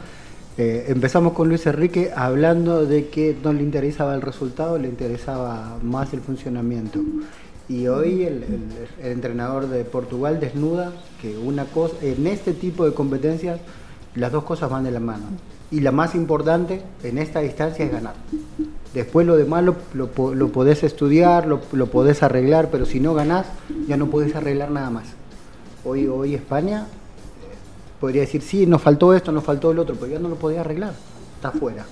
Eh, 0.55 0.85
empezamos 0.89 1.33
con 1.33 1.49
Luis 1.49 1.65
Enrique 1.65 2.11
hablando 2.15 2.85
de 2.85 3.07
que 3.07 3.35
no 3.43 3.51
le 3.53 3.63
interesaba 3.63 4.13
el 4.13 4.21
resultado, 4.21 4.77
le 4.77 4.87
interesaba 4.87 5.79
más 5.81 6.13
el 6.13 6.21
funcionamiento. 6.21 6.99
Y 7.67 7.87
hoy 7.87 8.21
el, 8.25 8.43
el- 8.43 8.87
el 9.03 9.11
entrenador 9.13 9.67
de 9.67 9.83
Portugal 9.83 10.39
desnuda 10.39 10.93
que 11.19 11.35
una 11.39 11.65
cosa, 11.65 11.95
en 12.03 12.27
este 12.27 12.53
tipo 12.53 12.85
de 12.85 12.93
competencias, 12.93 13.61
las 14.13 14.31
dos 14.31 14.43
cosas 14.43 14.69
van 14.69 14.83
de 14.83 14.91
la 14.91 14.99
mano. 14.99 15.25
Y 15.73 15.79
la 15.79 15.91
más 15.91 16.13
importante 16.13 16.83
en 17.03 17.17
esta 17.17 17.39
distancia 17.39 17.83
es 17.83 17.91
ganar. 17.91 18.13
Después 18.93 19.25
lo 19.25 19.35
demás 19.35 19.63
lo, 19.63 19.75
lo, 19.95 20.35
lo 20.35 20.49
podés 20.49 20.83
estudiar, 20.83 21.47
lo, 21.47 21.61
lo 21.71 21.87
podés 21.87 22.21
arreglar, 22.21 22.69
pero 22.71 22.85
si 22.85 22.99
no 22.99 23.15
ganás, 23.15 23.47
ya 23.87 23.97
no 23.97 24.05
podés 24.05 24.35
arreglar 24.35 24.69
nada 24.69 24.91
más. 24.91 25.05
Hoy, 25.83 26.05
hoy 26.05 26.35
España 26.35 26.81
eh, 26.81 27.55
podría 27.99 28.21
decir, 28.21 28.43
sí, 28.43 28.67
nos 28.67 28.83
faltó 28.83 29.15
esto, 29.15 29.31
nos 29.31 29.43
faltó 29.43 29.71
el 29.71 29.79
otro, 29.79 29.95
pero 29.95 30.11
ya 30.11 30.19
no 30.19 30.29
lo 30.29 30.35
podía 30.35 30.61
arreglar, 30.61 30.93
está 31.37 31.49
fuera. 31.49 31.87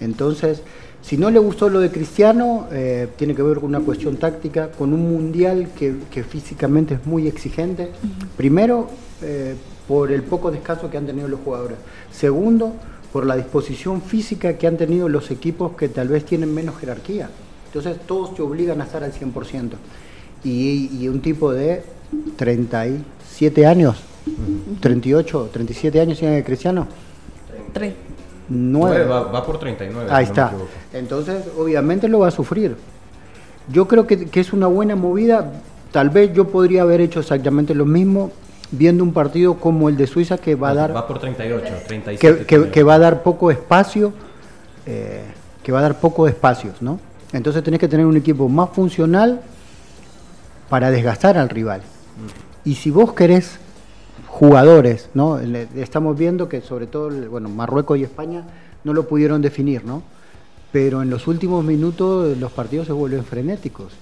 Entonces, 0.00 0.62
si 1.00 1.16
no 1.16 1.30
le 1.30 1.38
gustó 1.38 1.68
lo 1.68 1.78
de 1.78 1.92
Cristiano, 1.92 2.66
eh, 2.72 3.06
tiene 3.14 3.36
que 3.36 3.44
ver 3.44 3.60
con 3.60 3.66
una 3.66 3.80
cuestión 3.80 4.16
táctica, 4.16 4.72
con 4.72 4.92
un 4.92 5.08
mundial 5.08 5.68
que, 5.78 5.94
que 6.10 6.24
físicamente 6.24 6.94
es 6.94 7.06
muy 7.06 7.28
exigente. 7.28 7.92
Primero, 8.36 8.88
eh, 9.22 9.54
por 9.86 10.10
el 10.10 10.22
poco 10.22 10.50
descanso 10.50 10.90
que 10.90 10.96
han 10.96 11.06
tenido 11.06 11.28
los 11.28 11.40
jugadores. 11.40 11.76
Segundo, 12.10 12.72
por 13.14 13.24
la 13.26 13.36
disposición 13.36 14.02
física 14.02 14.54
que 14.54 14.66
han 14.66 14.76
tenido 14.76 15.08
los 15.08 15.30
equipos 15.30 15.76
que 15.76 15.88
tal 15.88 16.08
vez 16.08 16.24
tienen 16.26 16.52
menos 16.52 16.76
jerarquía. 16.78 17.30
Entonces, 17.66 17.96
todos 18.08 18.34
te 18.34 18.42
obligan 18.42 18.80
a 18.80 18.84
estar 18.84 19.04
al 19.04 19.12
100%. 19.12 19.70
Y, 20.42 20.90
y 21.00 21.06
un 21.06 21.20
tipo 21.20 21.52
de 21.52 21.84
37 22.36 23.66
años, 23.66 23.98
38, 24.80 25.50
37 25.52 26.00
años 26.00 26.18
tiene 26.18 26.42
Cristiano. 26.42 26.88
Tre- 27.72 27.92
Nueve. 28.48 29.04
Va, 29.04 29.22
va 29.30 29.46
por 29.46 29.60
39. 29.60 30.08
Ahí 30.10 30.26
si 30.26 30.32
no 30.32 30.34
está. 30.34 30.52
Entonces, 30.92 31.44
obviamente 31.56 32.08
lo 32.08 32.18
va 32.18 32.28
a 32.28 32.32
sufrir. 32.32 32.74
Yo 33.72 33.86
creo 33.86 34.08
que, 34.08 34.26
que 34.26 34.40
es 34.40 34.52
una 34.52 34.66
buena 34.66 34.96
movida. 34.96 35.52
Tal 35.92 36.10
vez 36.10 36.34
yo 36.34 36.48
podría 36.48 36.82
haber 36.82 37.00
hecho 37.00 37.20
exactamente 37.20 37.76
lo 37.76 37.86
mismo 37.86 38.32
viendo 38.70 39.04
un 39.04 39.12
partido 39.12 39.54
como 39.54 39.88
el 39.88 39.96
de 39.96 40.06
Suiza 40.06 40.38
que 40.38 40.54
va 40.54 40.70
a 40.70 40.74
dar 40.74 40.96
Va 40.96 41.06
por 41.06 41.18
38, 41.18 41.64
37. 41.86 42.18
que, 42.18 42.44
que- 42.44 42.56
tiene. 42.56 42.70
que 42.70 42.82
va 42.82 42.94
a 42.94 42.98
dar 42.98 43.22
poco 43.22 43.50
espacio, 43.50 44.12
eh, 44.86 45.22
que 45.62 45.72
va 45.72 45.78
a 45.78 45.82
dar 45.82 46.00
poco 46.00 46.26
espacios, 46.28 46.80
¿no? 46.82 46.98
Entonces 47.32 47.62
tenés 47.62 47.80
que 47.80 47.88
tener 47.88 48.06
un 48.06 48.16
equipo 48.16 48.48
más 48.48 48.70
funcional 48.70 49.40
para 50.68 50.90
desgastar 50.90 51.36
al 51.38 51.48
rival. 51.48 51.82
Y 52.64 52.76
si 52.76 52.90
vos 52.90 53.12
querés 53.12 53.58
jugadores, 54.28 55.08
¿no? 55.14 55.38
Le- 55.38 55.68
Estamos 55.76 56.16
viendo 56.16 56.48
que 56.48 56.60
sobre 56.60 56.86
todo, 56.86 57.10
bueno, 57.30 57.48
Marruecos 57.48 57.98
y 57.98 58.02
España 58.04 58.42
no 58.84 58.92
lo 58.92 59.06
pudieron 59.08 59.40
definir, 59.42 59.84
¿no? 59.84 60.02
pero 60.72 61.02
en 61.02 61.08
los 61.08 61.28
últimos 61.28 61.62
minutos 61.64 62.36
los 62.36 62.50
partidos 62.50 62.88
se 62.88 62.92
vuelven 62.92 63.24
frenéticos. 63.24 63.92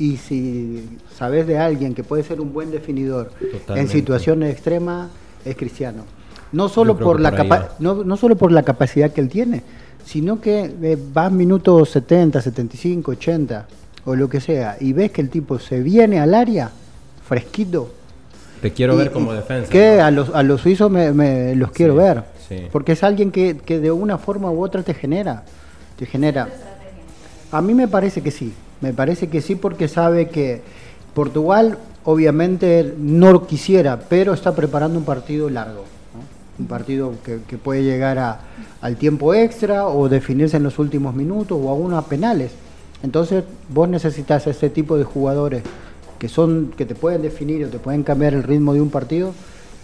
Y 0.00 0.16
si 0.16 0.98
sabes 1.14 1.46
de 1.46 1.58
alguien 1.58 1.94
que 1.94 2.02
puede 2.02 2.22
ser 2.22 2.40
un 2.40 2.54
buen 2.54 2.70
definidor 2.70 3.30
en 3.68 3.86
situaciones 3.86 4.50
extremas, 4.50 5.10
es 5.44 5.54
Cristiano. 5.56 6.04
No 6.52 6.70
solo 6.70 6.96
por, 6.96 7.20
la 7.20 7.30
no, 7.78 8.02
no, 8.02 8.16
solo 8.16 8.34
por 8.34 8.50
la 8.50 8.62
capacidad 8.62 9.12
que 9.12 9.20
él 9.20 9.28
tiene, 9.28 9.62
sino 10.04 10.40
que 10.40 10.74
eh, 10.82 10.98
vas 11.12 11.30
minutos 11.30 11.90
70, 11.90 12.40
75, 12.40 13.10
80 13.10 13.66
o 14.06 14.16
lo 14.16 14.30
que 14.30 14.40
sea 14.40 14.78
y 14.80 14.94
ves 14.94 15.12
que 15.12 15.20
el 15.20 15.28
tipo 15.28 15.58
se 15.58 15.82
viene 15.82 16.18
al 16.18 16.34
área 16.34 16.70
fresquito. 17.28 17.92
Te 18.62 18.72
quiero 18.72 18.96
ver 18.96 19.12
como 19.12 19.34
defensa. 19.34 19.70
Que 19.70 20.00
a, 20.00 20.10
los, 20.10 20.30
a 20.34 20.42
los 20.42 20.62
suizos 20.62 20.90
me, 20.90 21.54
los 21.56 21.72
quiero 21.72 21.94
ver. 21.94 22.24
Porque 22.72 22.92
es 22.92 23.02
alguien 23.04 23.30
que, 23.30 23.58
que 23.58 23.78
de 23.78 23.90
una 23.90 24.16
forma 24.16 24.50
u 24.50 24.64
otra 24.64 24.82
te 24.82 24.94
genera. 24.94 25.44
Te 25.98 26.06
genera. 26.06 26.48
A 27.52 27.60
mí 27.60 27.74
me 27.74 27.86
parece 27.86 28.22
que 28.22 28.30
sí. 28.30 28.54
Me 28.80 28.92
parece 28.92 29.28
que 29.28 29.40
sí 29.40 29.54
porque 29.54 29.88
sabe 29.88 30.28
que 30.28 30.62
Portugal 31.14 31.78
obviamente 32.04 32.94
no 32.98 33.46
quisiera, 33.46 34.00
pero 34.08 34.32
está 34.32 34.54
preparando 34.54 34.98
un 34.98 35.04
partido 35.04 35.50
largo 35.50 35.84
un 36.60 36.66
partido 36.66 37.14
que, 37.24 37.56
puede 37.56 37.82
llegar 37.82 38.18
a, 38.18 38.40
al 38.80 38.96
tiempo 38.96 39.34
extra 39.34 39.86
o 39.86 40.08
definirse 40.08 40.58
en 40.58 40.62
los 40.62 40.78
últimos 40.78 41.14
minutos 41.14 41.58
o 41.60 41.70
aún 41.70 41.94
a 41.94 42.02
penales. 42.02 42.52
Entonces 43.02 43.44
vos 43.72 43.88
necesitas 43.88 44.46
ese 44.46 44.68
tipo 44.68 44.96
de 44.98 45.04
jugadores 45.04 45.62
que 46.18 46.28
son 46.28 46.72
que 46.76 46.84
te 46.84 46.94
pueden 46.94 47.22
definir 47.22 47.64
o 47.64 47.68
te 47.68 47.78
pueden 47.78 48.02
cambiar 48.02 48.34
el 48.34 48.42
ritmo 48.42 48.74
de 48.74 48.80
un 48.80 48.90
partido. 48.90 49.30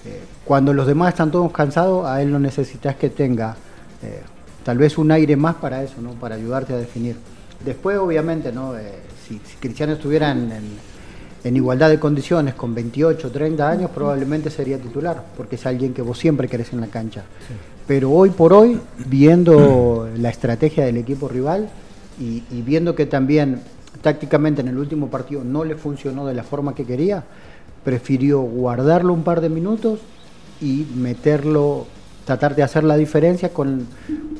Eh, 0.05 0.21
cuando 0.45 0.73
los 0.75 0.87
demás 0.87 1.11
están 1.11 1.31
todos 1.31 1.51
cansados, 1.51 2.07
a 2.07 2.21
él 2.21 2.31
lo 2.31 2.39
necesitas 2.39 2.95
que 2.97 3.09
tenga 3.09 3.57
eh, 4.03 4.21
tal 4.63 4.77
vez 4.77 4.99
un 4.99 5.11
aire 5.11 5.35
más 5.35 5.57
para 5.57 5.83
eso, 5.83 6.01
¿no? 6.03 6.11
para 6.13 6.35
ayudarte 6.35 6.75
a 6.75 6.77
definir. 6.77 7.17
Después, 7.65 7.99
obviamente, 7.99 8.53
¿no? 8.53 8.77
Eh, 8.77 9.01
si, 9.27 9.39
Cristiano 9.59 9.95
estuviera 9.95 10.31
en 10.31 10.51
en 11.47 11.57
igualdad 11.57 11.91
de 11.91 12.01
condiciones 12.01 12.55
con 12.55 12.75
28, 12.75 13.31
30 13.31 13.69
años, 13.69 13.91
probablemente 13.91 14.51
sería 14.51 14.79
titular, 14.79 15.23
porque 15.37 15.55
es 15.55 15.65
alguien 15.65 15.95
que 15.95 16.03
vos 16.03 16.19
siempre 16.19 16.49
querés 16.49 16.73
en 16.73 16.81
la 16.81 16.89
cancha. 16.89 17.23
Pero 17.87 18.11
hoy 18.11 18.31
por 18.31 18.53
hoy, 18.53 18.81
viendo 19.07 20.09
la 20.17 20.31
estrategia 20.31 20.85
del 20.85 20.97
equipo 20.97 21.29
rival 21.29 21.69
y, 22.19 22.41
viendo 22.63 22.97
que 22.97 23.07
también 23.07 23.61
tácticamente 24.03 24.61
en 24.61 24.69
el 24.69 24.77
último 24.77 25.09
partido 25.09 25.45
no 25.45 25.65
le 25.65 25.77
funcionó 25.77 26.27
de 26.27 26.35
la 26.35 26.43
forma 26.43 26.75
que 26.75 26.85
quería, 26.85 27.23
prefirió 27.85 28.41
guardarlo 28.41 29.13
un 29.13 29.23
par 29.23 29.41
de 29.41 29.49
minutos 29.49 30.01
y 30.61 30.85
meterlo 30.97 31.87
tratar 32.27 32.57
de 32.57 32.63
hacer 32.65 32.85
la 32.85 32.97
diferencia 32.97 33.51
con, 33.51 33.87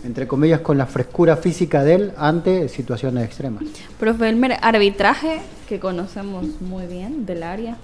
entre 0.05 0.27
comillas, 0.27 0.61
con 0.61 0.77
la 0.77 0.87
frescura 0.87 1.37
física 1.37 1.85
de 1.85 1.95
él 1.95 2.13
ante 2.19 2.69
situaciones 2.69 3.25
extremas. 3.25 3.63
Profe 3.99 4.29
Elmer, 4.29 4.57
arbitraje 4.61 5.41
que 5.69 5.79
conocemos 5.79 6.45
muy 6.61 6.87
bien 6.87 7.25
del 7.25 7.45
área. 7.45 7.77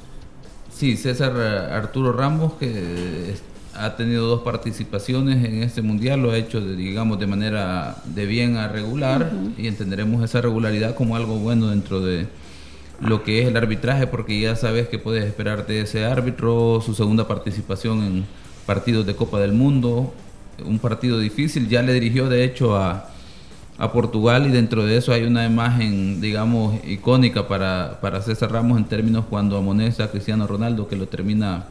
Sí, 0.70 0.96
César 0.96 1.36
Arturo 1.36 2.12
Ramos, 2.12 2.54
que 2.54 3.34
ha 3.74 3.96
tenido 3.96 4.26
dos 4.26 4.42
participaciones 4.42 5.44
en 5.44 5.62
este 5.62 5.82
mundial, 5.82 6.20
lo 6.20 6.32
ha 6.32 6.36
hecho, 6.36 6.60
digamos, 6.60 7.20
de 7.20 7.26
manera 7.28 7.96
de 8.04 8.26
bien 8.26 8.56
a 8.56 8.68
regular 8.68 9.30
y 9.56 9.68
entenderemos 9.68 10.24
esa 10.24 10.40
regularidad 10.40 10.96
como 10.96 11.14
algo 11.14 11.36
bueno 11.36 11.68
dentro 11.68 12.00
de 12.00 12.26
lo 13.00 13.22
que 13.22 13.42
es 13.42 13.48
el 13.48 13.56
arbitraje, 13.56 14.06
porque 14.08 14.40
ya 14.40 14.56
sabes 14.56 14.88
que 14.88 14.98
puedes 14.98 15.24
esperar 15.24 15.66
de 15.66 15.82
ese 15.82 16.04
árbitro, 16.04 16.80
su 16.84 16.94
segunda 16.94 17.26
participación 17.28 18.02
en 18.02 18.41
partidos 18.72 19.04
de 19.04 19.14
Copa 19.14 19.38
del 19.38 19.52
Mundo, 19.52 20.14
un 20.64 20.78
partido 20.78 21.18
difícil, 21.18 21.68
ya 21.68 21.82
le 21.82 21.92
dirigió 21.92 22.30
de 22.30 22.42
hecho 22.42 22.74
a, 22.74 23.08
Portugal 23.92 24.46
y 24.46 24.50
dentro 24.50 24.86
de 24.86 24.96
eso 24.96 25.12
hay 25.12 25.24
una 25.24 25.44
imagen, 25.44 26.20
digamos, 26.20 26.76
icónica 26.86 27.48
para, 27.48 27.98
para 28.00 28.22
César 28.22 28.52
Ramos 28.52 28.78
en 28.78 28.84
términos 28.84 29.24
cuando 29.28 29.58
amonesta 29.58 30.04
a 30.04 30.10
Cristiano 30.10 30.46
Ronaldo 30.46 30.86
que 30.86 30.94
lo 30.94 31.08
termina 31.08 31.64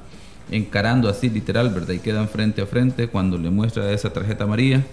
encarando 0.51 1.07
así 1.07 1.29
literal, 1.29 1.69
¿verdad? 1.69 1.93
Y 1.93 1.99
quedan 1.99 2.27
frente 2.27 2.61
a 2.61 2.65
frente 2.65 3.07
cuando 3.07 3.37
le 3.37 3.49
muestra 3.49 3.89
esa 3.93 4.11
tarjeta 4.11 4.43
amarilla. 4.43 4.83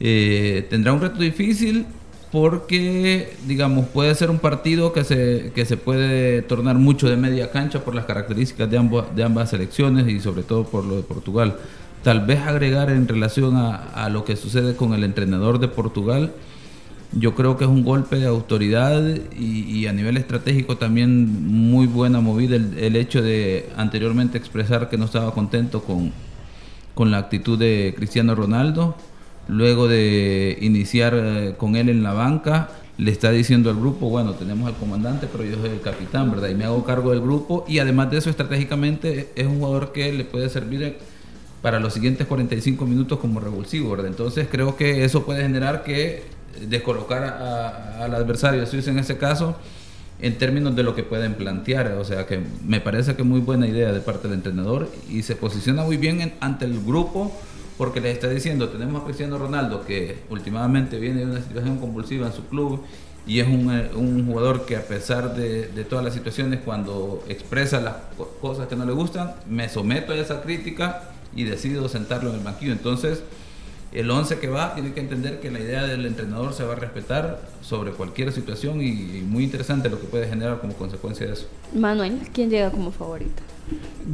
Eh, 0.00 0.66
tendrá 0.70 0.94
un 0.94 1.02
reto 1.02 1.18
difícil 1.18 1.84
porque, 2.30 3.36
digamos, 3.46 3.86
puede 3.88 4.14
ser 4.14 4.30
un 4.30 4.38
partido 4.38 4.92
que 4.92 5.04
se, 5.04 5.52
que 5.54 5.64
se 5.64 5.76
puede 5.76 6.42
tornar 6.42 6.76
mucho 6.76 7.08
de 7.08 7.16
media 7.16 7.50
cancha 7.50 7.84
por 7.84 7.94
las 7.94 8.04
características 8.04 8.70
de, 8.70 8.76
ambos, 8.76 9.04
de 9.16 9.22
ambas 9.24 9.50
selecciones 9.50 10.06
y 10.08 10.20
sobre 10.20 10.42
todo 10.42 10.64
por 10.64 10.84
lo 10.84 10.96
de 10.96 11.02
Portugal. 11.02 11.56
Tal 12.02 12.26
vez 12.26 12.40
agregar 12.40 12.90
en 12.90 13.08
relación 13.08 13.56
a, 13.56 14.08
lo 14.10 14.24
que 14.24 14.36
sucede 14.36 14.76
con 14.76 14.92
el 14.92 15.04
entrenador 15.04 15.58
de 15.58 15.68
Portugal, 15.68 16.32
yo 17.12 17.34
creo 17.34 17.56
que 17.56 17.64
es 17.64 17.70
un 17.70 17.82
golpe 17.82 18.16
de 18.16 18.26
autoridad 18.26 19.02
y, 19.34 19.86
a 19.86 19.92
nivel 19.94 20.18
estratégico 20.18 20.76
también 20.76 21.46
muy 21.46 21.86
buena 21.86 22.20
movida 22.20 22.56
el, 22.56 22.96
hecho 22.96 23.22
de 23.22 23.70
anteriormente 23.76 24.36
expresar 24.36 24.90
que 24.90 24.98
no 24.98 25.06
estaba 25.06 25.32
contento 25.32 25.82
con, 25.82 26.12
con 26.94 27.10
la 27.10 27.18
actitud 27.18 27.58
de 27.58 27.94
Cristiano 27.96 28.34
Ronaldo 28.34 28.94
luego 29.48 29.88
de 29.88 30.58
iniciar 30.60 31.14
eh, 31.16 31.54
con 31.56 31.76
él 31.76 31.88
en 31.88 32.02
la 32.02 32.12
banca, 32.12 32.68
le 32.98 33.10
está 33.10 33.30
diciendo 33.30 33.70
al 33.70 33.76
grupo, 33.76 34.08
bueno, 34.08 34.34
tenemos 34.34 34.68
al 34.68 34.74
comandante, 34.76 35.28
pero 35.30 35.44
yo 35.44 35.56
soy 35.56 35.70
el 35.70 35.80
capitán, 35.80 36.30
¿verdad? 36.30 36.48
Y 36.48 36.54
me 36.54 36.64
hago 36.64 36.84
cargo 36.84 37.10
del 37.10 37.20
grupo 37.20 37.64
y 37.68 37.78
además 37.78 38.10
de 38.10 38.18
eso, 38.18 38.28
estratégicamente 38.28 39.30
es 39.36 39.46
un 39.46 39.58
jugador 39.58 39.92
que 39.92 40.12
le 40.12 40.24
puede 40.24 40.48
servir 40.48 40.98
para 41.62 41.80
los 41.80 41.94
siguientes 41.94 42.26
45 42.26 42.86
minutos 42.86 43.18
como 43.18 43.40
revulsivo, 43.40 43.90
¿verdad? 43.90 44.08
Entonces 44.08 44.48
creo 44.50 44.76
que 44.76 45.04
eso 45.04 45.24
puede 45.24 45.42
generar 45.42 45.84
que 45.84 46.24
descolocar 46.68 47.22
al 48.00 48.14
adversario 48.14 48.66
suizo 48.66 48.90
en 48.90 48.98
ese 48.98 49.16
caso 49.16 49.56
en 50.20 50.36
términos 50.36 50.74
de 50.74 50.82
lo 50.82 50.96
que 50.96 51.04
pueden 51.04 51.34
plantear, 51.34 51.92
o 51.92 52.04
sea 52.04 52.26
que 52.26 52.40
me 52.66 52.80
parece 52.80 53.14
que 53.14 53.22
muy 53.22 53.38
buena 53.38 53.68
idea 53.68 53.92
de 53.92 54.00
parte 54.00 54.26
del 54.26 54.38
entrenador 54.38 54.90
y 55.08 55.22
se 55.22 55.36
posiciona 55.36 55.84
muy 55.84 55.96
bien 55.96 56.32
ante 56.40 56.64
el 56.64 56.82
grupo 56.82 57.32
porque 57.78 58.00
les 58.00 58.14
está 58.14 58.28
diciendo, 58.28 58.68
tenemos 58.68 59.00
a 59.00 59.04
Cristiano 59.04 59.38
Ronaldo 59.38 59.84
que 59.86 60.18
últimamente 60.30 60.98
viene 60.98 61.20
de 61.20 61.26
una 61.26 61.40
situación 61.40 61.78
convulsiva 61.78 62.26
en 62.26 62.32
su 62.32 62.44
club 62.46 62.82
y 63.24 63.38
es 63.38 63.46
un, 63.46 63.70
eh, 63.72 63.88
jugador 64.26 64.66
que 64.66 64.74
a 64.76 64.82
pesar 64.82 65.36
de, 65.36 65.84
todas 65.84 66.04
las 66.04 66.12
situaciones, 66.14 66.60
cuando 66.64 67.22
expresa 67.28 67.80
las 67.80 67.94
cosas 68.40 68.66
que 68.66 68.74
no 68.74 68.84
le 68.84 68.92
gustan, 68.92 69.34
me 69.48 69.68
someto 69.68 70.12
a 70.12 70.16
esa 70.16 70.42
crítica 70.42 71.10
y 71.36 71.44
decido 71.44 71.88
sentarlo 71.88 72.30
en 72.30 72.36
el 72.36 72.42
banquillo. 72.42 72.72
Entonces, 72.72 73.22
el 73.92 74.10
11 74.10 74.38
que 74.38 74.48
va 74.48 74.74
tiene 74.74 74.92
que 74.92 75.00
entender 75.00 75.40
que 75.40 75.50
la 75.50 75.60
idea 75.60 75.84
del 75.84 76.04
entrenador 76.04 76.54
se 76.54 76.64
va 76.64 76.72
a 76.72 76.76
respetar 76.76 77.42
sobre 77.62 77.92
cualquier 77.92 78.32
situación 78.32 78.80
y, 78.80 78.88
y 78.88 79.24
muy 79.26 79.44
interesante 79.44 79.88
lo 79.88 80.00
que 80.00 80.06
puede 80.06 80.26
generar 80.26 80.60
como 80.60 80.72
consecuencia 80.72 81.26
de 81.26 81.34
eso. 81.34 81.46
Manuel, 81.74 82.18
¿quién 82.32 82.50
llega 82.50 82.70
como 82.70 82.90
favorito? 82.90 83.42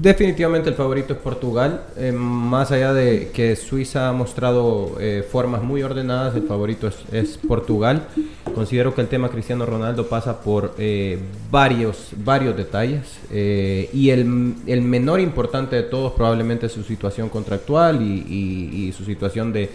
Definitivamente 0.05 0.69
el 0.69 0.75
favorito 0.75 1.13
es 1.13 1.21
Portugal. 1.21 1.85
Eh, 1.97 2.11
más 2.11 2.73
allá 2.73 2.93
de 2.93 3.31
que 3.33 3.55
Suiza 3.55 4.09
ha 4.09 4.13
mostrado 4.13 4.97
eh, 4.99 5.25
formas 5.31 5.63
muy 5.63 5.85
ordenadas, 5.85 6.35
el 6.35 6.43
favorito 6.43 6.91
es, 7.13 7.39
Portugal. 7.39 8.09
Considero 8.57 8.93
que 8.93 9.03
el 9.03 9.07
tema 9.07 9.29
Cristiano 9.29 9.65
Ronaldo 9.65 10.09
pasa 10.09 10.41
por 10.41 10.75
eh, 10.79 11.21
varios, 11.49 12.09
varios 12.25 12.57
detalles 12.57 13.21
y 13.31 14.11
el, 14.11 14.25
menor 14.25 15.21
importante 15.21 15.77
de 15.77 15.85
todos 15.85 16.13
probablemente 16.13 16.67
es 16.67 16.73
su 16.73 16.83
situación 16.83 17.29
contractual 17.29 18.03
y, 18.03 18.93
su 18.97 19.05
situación 19.05 19.53
de, 19.53 19.71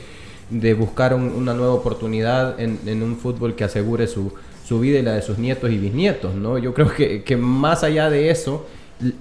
buscar 0.73 1.13
una 1.13 1.53
nueva 1.53 1.73
oportunidad 1.73 2.59
en, 2.59 3.03
un 3.03 3.15
fútbol 3.15 3.55
que 3.55 3.63
asegure 3.63 4.05
su, 4.07 4.31
vida 4.79 4.99
y 4.99 5.01
la 5.01 5.13
de 5.13 5.21
sus 5.21 5.37
nietos 5.37 5.71
y 5.71 5.77
bisnietos. 5.77 6.35
¿no? 6.35 6.57
Yo 6.57 6.73
creo 6.73 6.91
que 6.93 7.37
más 7.37 7.83
allá 7.83 8.09
de 8.09 8.29
eso 8.31 8.65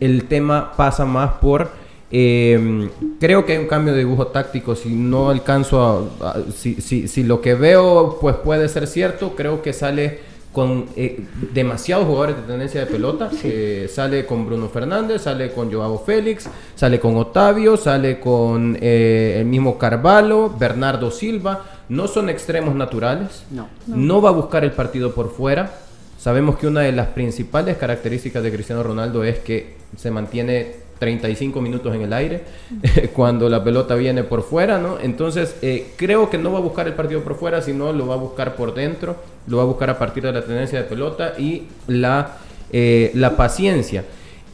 el 0.01 0.25
tema 0.25 0.73
pasa 0.77 1.05
más 1.05 1.33
por... 1.35 1.71
Em, 2.11 2.89
creo 3.21 3.45
que 3.45 3.53
hay 3.53 3.59
un 3.59 3.67
cambio 3.67 3.93
de 3.93 4.01
dibujo 4.01 4.29
táctico. 4.29 4.75
Si 4.75 4.89
no 4.89 5.29
alcanzo 5.29 6.11
a. 6.23 6.37
si, 6.55 6.81
si, 6.81 7.07
si, 7.07 7.23
lo 7.23 7.43
que 7.43 7.55
veo 7.55 8.19
pues 8.19 8.37
puede 8.37 8.69
ser 8.69 8.87
cierto, 8.87 9.35
creo 9.37 9.61
que 9.61 9.75
sale 9.75 10.21
con 10.53 10.87
eh, 10.97 11.23
demasiados 11.53 12.07
jugadores 12.07 12.37
de 12.37 12.43
tendencia 12.43 12.81
de 12.81 12.87
pelota. 12.87 13.31
Eh, 13.45 13.91
sale 13.93 14.25
con 14.25 14.47
Bruno 14.47 14.69
Fernández, 14.69 15.23
sale 15.23 15.53
con 15.53 15.71
Joao 15.71 15.99
Félix, 15.99 16.49
sale 16.75 16.99
con 16.99 17.17
Otavio, 17.17 17.77
sale 17.77 18.19
con 18.19 18.79
eh, 18.81 19.37
el 19.41 19.45
mismo 19.45 19.77
Carvalho, 19.77 20.51
Bernardo 20.59 21.11
Silva. 21.11 21.65
No 21.91 22.09
son 22.09 22.31
extremos 22.31 22.75
naturales. 22.75 23.45
no. 23.51 23.69
no 23.87 24.23
va 24.23 24.31
a 24.31 24.33
buscar 24.33 24.65
el 24.65 24.73
partido 24.73 25.15
por 25.15 25.31
fuera 25.31 25.71
Sabemos 26.19 26.59
que 26.59 26.67
una 26.67 26.81
de 26.81 26.91
las 26.91 27.09
principales 27.09 27.77
características 27.77 28.43
de 28.43 28.51
Cristiano 28.51 28.83
Ronaldo 28.83 29.23
es 29.23 29.39
que 29.39 29.75
se 29.97 30.11
mantiene 30.11 30.73
35 30.99 31.61
minutos 31.61 31.95
en 31.95 32.03
el 32.03 32.13
aire 32.13 32.43
cuando 33.15 33.49
la 33.49 33.63
pelota 33.63 33.95
viene 33.95 34.25
por 34.25 34.43
fuera, 34.43 34.79
¿no? 34.79 34.99
Entonces, 35.01 35.55
eh, 35.63 35.93
creo 35.97 36.29
que 36.29 36.37
no 36.37 36.51
va 36.51 36.59
a 36.59 36.63
buscar 36.63 36.89
el 36.89 36.95
partido 36.95 37.23
por 37.23 37.37
fuera, 37.37 37.63
sino 37.63 37.93
lo 37.93 38.09
va 38.09 38.15
a 38.15 38.19
buscar 38.19 38.57
por 38.57 38.75
dentro, 38.75 39.15
lo 39.47 39.59
va 39.59 39.63
a 39.63 39.67
buscar 39.67 39.91
a 39.91 39.99
partir 39.99 40.25
de 40.25 40.33
la 40.33 40.43
tendencia 40.43 40.83
de 40.83 40.89
pelota 40.89 41.35
y 41.39 41.69
la, 41.87 42.39
eh, 42.73 43.13
la 43.15 43.37
paciencia. 43.37 44.05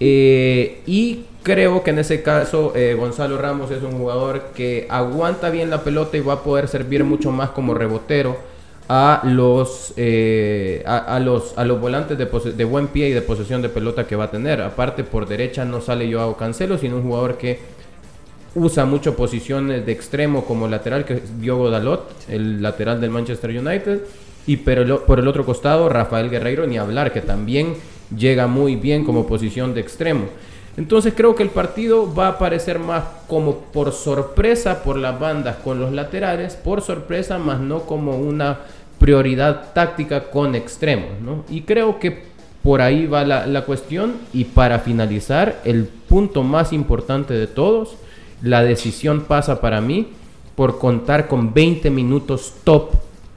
Eh, 0.00 0.82
y 0.84 1.24
creo 1.42 1.82
que 1.82 1.90
en 1.90 2.00
ese 2.00 2.22
caso 2.22 2.74
Gonzalo 2.98 3.38
Ramos 3.38 3.70
es 3.70 3.82
un 3.82 3.92
jugador 3.92 4.50
que 4.54 4.86
aguanta 4.90 5.48
bien 5.48 5.70
la 5.70 5.82
pelota 5.82 6.18
y 6.18 6.20
va 6.20 6.34
a 6.34 6.42
poder 6.42 6.68
servir 6.68 7.04
mucho 7.04 7.30
más 7.30 7.50
como 7.50 7.72
rebotero 7.72 8.53
a 8.88 9.22
los, 9.24 9.94
eh, 9.96 10.82
a, 10.86 11.18
los, 11.18 11.56
a 11.56 11.64
los 11.64 11.80
volantes 11.80 12.18
de, 12.18 12.26
de, 12.26 12.64
buen 12.64 12.88
pie 12.88 13.08
y 13.08 13.12
de 13.12 13.22
posesión 13.22 13.62
de 13.62 13.68
pelota 13.68 14.06
que 14.06 14.16
va 14.16 14.24
a 14.24 14.30
tener. 14.30 14.60
Aparte, 14.60 15.04
por 15.04 15.26
derecha 15.26 15.64
no 15.64 15.80
sale 15.80 16.12
Joao 16.12 16.36
Cancelo, 16.36 16.76
sino 16.76 16.96
un 16.96 17.02
jugador 17.02 17.38
que 17.38 17.58
usa 18.54 18.84
mucho 18.84 19.16
posiciones 19.16 19.84
de 19.84 19.92
extremo 19.92 20.44
como 20.44 20.68
lateral, 20.68 21.04
que 21.04 21.14
es 21.14 21.40
Diogo 21.40 21.70
Dalot, 21.70 22.10
el 22.28 22.62
lateral 22.62 23.00
del 23.00 23.10
Manchester 23.10 23.50
United. 23.50 24.02
Y 24.46 24.58
pero 24.58 25.06
por 25.06 25.18
el 25.18 25.28
otro 25.28 25.46
costado, 25.46 25.88
Rafael 25.88 26.28
Guerreiro, 26.28 26.66
ni 26.66 26.76
hablar, 26.76 27.12
que 27.12 27.22
también 27.22 27.74
llega 28.14 28.46
muy 28.46 28.76
bien 28.76 29.04
como 29.04 29.26
posición 29.26 29.74
de 29.74 29.80
extremo. 29.80 30.26
Entonces 30.76 31.14
creo 31.16 31.34
que 31.34 31.42
el 31.42 31.50
partido 31.50 32.12
va 32.12 32.28
a 32.28 32.38
parecer 32.38 32.78
más 32.78 33.04
como 33.28 33.58
por 33.58 33.92
sorpresa 33.92 34.82
por 34.82 34.96
las 34.96 35.18
bandas 35.18 35.56
con 35.56 35.78
los 35.78 35.92
laterales, 35.92 36.56
por 36.56 36.82
sorpresa, 36.82 37.38
más 37.38 37.60
no 37.60 37.82
como 37.82 38.16
una 38.16 38.58
prioridad 38.98 39.72
táctica 39.72 40.30
con 40.30 40.54
extremos. 40.54 41.10
¿no? 41.22 41.44
Y 41.48 41.62
creo 41.62 41.98
que 42.00 42.24
por 42.62 42.80
ahí 42.80 43.06
va 43.06 43.24
la, 43.24 43.46
la 43.46 43.64
cuestión. 43.64 44.14
Y 44.32 44.44
para 44.46 44.80
finalizar, 44.80 45.60
el 45.64 45.84
punto 45.84 46.42
más 46.42 46.72
importante 46.72 47.34
de 47.34 47.46
todos, 47.46 47.96
la 48.42 48.64
decisión 48.64 49.22
pasa 49.22 49.60
para 49.60 49.80
mí 49.80 50.08
por 50.56 50.78
contar 50.78 51.28
con 51.28 51.54
20 51.54 51.90
minutos 51.90 52.54
top 52.64 52.90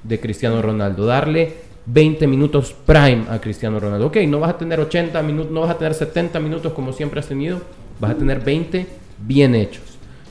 de 0.04 0.20
Cristiano 0.20 0.62
Ronaldo, 0.62 1.06
darle 1.06 1.67
20 1.88 2.28
minutos 2.28 2.76
prime 2.86 3.26
a 3.30 3.40
Cristiano 3.40 3.80
Ronaldo. 3.80 4.08
Ok, 4.08 4.18
no 4.28 4.40
vas 4.40 4.52
a 4.52 4.58
tener 4.58 4.80
80 4.80 5.22
minutos, 5.24 5.52
no 5.52 5.62
vas 5.62 5.72
a 5.72 5.78
tener 5.78 5.94
70 5.94 6.40
minutos 6.40 6.74
como 6.74 6.92
siempre 6.92 7.20
has 7.22 7.28
tenido, 7.28 7.62
vas 8.00 8.12
a 8.12 8.16
tener 8.16 8.42
20 8.42 8.86
bien 9.26 9.56
hechos. 9.56 9.84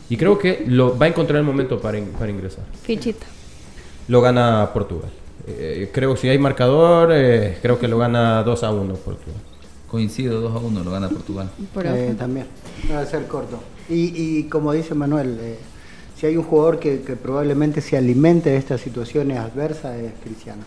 Y 0.09 0.17
creo 0.17 0.39
que 0.39 0.65
lo 0.67 0.97
va 0.97 1.07
a 1.07 1.09
encontrar 1.09 1.39
el 1.39 1.45
momento 1.45 1.81
para, 1.81 1.99
para 2.19 2.31
ingresar. 2.31 2.65
Fichita. 2.83 3.27
Lo 4.09 4.21
gana 4.21 4.71
Portugal. 4.73 5.11
Eh, 5.49 5.91
creo 5.93 6.15
que 6.15 6.21
si 6.21 6.29
hay 6.29 6.39
marcador, 6.39 7.11
eh, 7.13 7.59
creo 7.63 7.79
que 7.79 7.89
lo 7.89 7.99
gana 7.99 8.43
2 8.43 8.63
a 8.63 8.73
1 8.73 8.95
Portugal. 8.95 9.41
Coincido, 9.89 10.41
2 10.43 10.55
a 10.55 10.59
1 10.59 10.85
lo 10.85 10.91
gana 10.91 11.09
Portugal. 11.09 11.51
Eh, 11.85 12.15
también, 12.19 12.47
va 12.93 13.01
a 13.01 13.07
ser 13.07 13.27
corto. 13.27 13.59
Y, 13.89 14.13
y 14.15 14.45
como 14.45 14.73
dice 14.73 14.95
Manuel, 14.95 15.39
si 16.17 16.27
hay 16.27 16.37
un 16.37 16.45
jugador 16.45 16.79
que, 16.79 17.01
que 17.01 17.17
probablemente 17.17 17.81
se 17.81 17.97
alimente 17.97 18.51
de 18.51 18.59
estas 18.59 18.81
situaciones 18.81 19.39
adversas 19.39 19.97
es 19.97 20.13
Cristiano. 20.23 20.63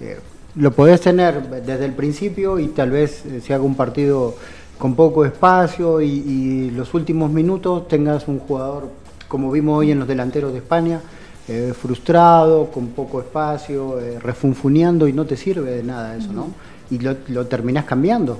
Eh, 0.00 0.18
lo 0.56 0.72
podés 0.72 1.00
tener 1.00 1.42
desde 1.64 1.84
el 1.84 1.92
principio 1.92 2.58
y 2.58 2.68
tal 2.68 2.90
vez 2.90 3.24
eh, 3.26 3.40
se 3.40 3.54
haga 3.54 3.64
un 3.64 3.74
partido 3.74 4.34
con 4.78 4.94
poco 4.94 5.24
espacio 5.24 6.00
y, 6.00 6.70
los 6.70 6.94
últimos 6.94 7.32
minutos 7.32 7.88
tengas 7.88 8.28
un 8.28 8.38
jugador, 8.38 8.88
como 9.26 9.50
vimos 9.50 9.78
hoy 9.78 9.90
en 9.90 9.98
los 9.98 10.06
delanteros 10.06 10.52
de 10.52 10.58
España, 10.58 11.00
eh, 11.48 11.72
frustrado, 11.78 12.70
con 12.70 12.88
poco 12.88 13.20
espacio, 13.20 13.98
refunfuneando 14.20 15.08
y 15.08 15.12
no 15.12 15.24
te 15.24 15.36
sirve 15.36 15.72
de 15.72 15.82
nada 15.82 16.16
eso, 16.16 16.32
¿no? 16.32 16.52
Y 16.90 16.98
lo, 16.98 17.16
lo 17.28 17.46
terminás 17.46 17.84
cambiando. 17.84 18.38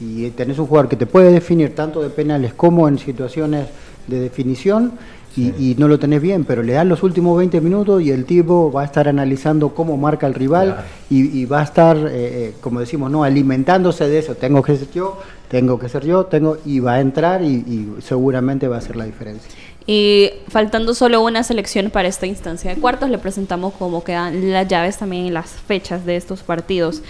Y 0.00 0.30
tenés 0.30 0.58
un 0.58 0.66
jugador 0.66 0.88
que 0.88 0.96
te 0.96 1.06
puede 1.06 1.30
definir 1.30 1.74
tanto 1.74 2.02
de 2.02 2.08
penales 2.08 2.54
como 2.54 2.88
en 2.88 2.98
situaciones 2.98 3.66
de 4.06 4.20
definición 4.20 4.92
y, 5.36 5.74
no 5.78 5.86
lo 5.88 5.98
tenés 5.98 6.22
bien, 6.22 6.44
pero 6.44 6.62
le 6.62 6.72
dan 6.72 6.88
los 6.88 7.02
últimos 7.02 7.36
20 7.36 7.60
minutos 7.60 8.02
y 8.02 8.10
el 8.10 8.24
tipo 8.24 8.72
va 8.72 8.82
a 8.82 8.84
estar 8.86 9.06
analizando 9.06 9.74
cómo 9.74 9.96
marca 9.96 10.26
el 10.26 10.34
rival 10.34 10.84
y, 11.10 11.44
va 11.44 11.60
a 11.60 11.64
estar, 11.64 11.96
eh, 11.96 12.02
eh, 12.10 12.54
como 12.60 12.80
decimos, 12.80 13.10
no 13.10 13.22
alimentándose 13.22 14.08
de 14.08 14.18
eso. 14.18 14.34
Tengo 14.34 14.62
que 14.62 14.76
ser 14.76 14.90
yo, 14.92 15.18
tengo 15.48 15.78
que 15.78 15.88
ser 15.88 16.06
yo, 16.06 16.24
tengo 16.24 16.56
y 16.64 16.80
va 16.80 16.94
a 16.94 17.00
entrar 17.00 17.42
y, 17.42 17.94
seguramente 18.00 18.66
va 18.68 18.76
a 18.76 18.78
hacer 18.78 18.96
la 18.96 19.04
diferencia. 19.04 19.50
Y 19.86 20.30
faltando 20.48 20.94
solo 20.94 21.22
una 21.22 21.44
selección 21.44 21.90
para 21.90 22.08
esta 22.08 22.26
instancia 22.26 22.74
de 22.74 22.80
cuartos, 22.80 23.10
le 23.10 23.18
presentamos 23.18 23.74
cómo 23.78 24.02
quedan 24.02 24.50
las 24.50 24.66
llaves 24.66 24.96
también 24.96 25.26
en 25.26 25.34
las 25.34 25.50
fechas 25.50 26.04
de 26.04 26.16
estos 26.16 26.42
partidos. 26.42 27.02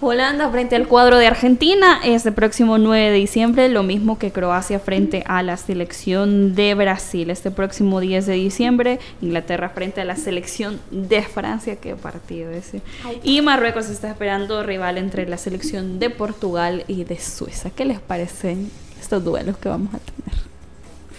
Holanda 0.00 0.48
frente 0.50 0.76
al 0.76 0.86
cuadro 0.86 1.18
de 1.18 1.26
Argentina 1.26 1.98
este 2.04 2.30
próximo 2.30 2.78
9 2.78 3.10
de 3.10 3.16
diciembre, 3.16 3.68
lo 3.68 3.82
mismo 3.82 4.16
que 4.16 4.30
Croacia 4.30 4.78
frente 4.78 5.24
a 5.26 5.42
la 5.42 5.56
selección 5.56 6.54
de 6.54 6.74
Brasil. 6.74 7.30
Este 7.30 7.50
próximo 7.50 7.98
10 7.98 8.26
de 8.26 8.34
diciembre, 8.34 9.00
Inglaterra 9.20 9.70
frente 9.70 10.00
a 10.00 10.04
la 10.04 10.14
selección 10.14 10.78
de 10.92 11.22
Francia, 11.22 11.76
qué 11.76 11.96
partido 11.96 12.52
ese. 12.52 12.80
Y 13.24 13.42
Marruecos 13.42 13.88
está 13.88 14.08
esperando 14.08 14.62
rival 14.62 14.98
entre 14.98 15.28
la 15.28 15.36
selección 15.36 15.98
de 15.98 16.10
Portugal 16.10 16.84
y 16.86 17.02
de 17.02 17.18
Suiza. 17.18 17.70
¿Qué 17.70 17.84
les 17.84 17.98
parecen 17.98 18.70
estos 19.00 19.24
duelos 19.24 19.56
que 19.58 19.68
vamos 19.68 19.92
a 19.94 19.98
tener? 19.98 20.38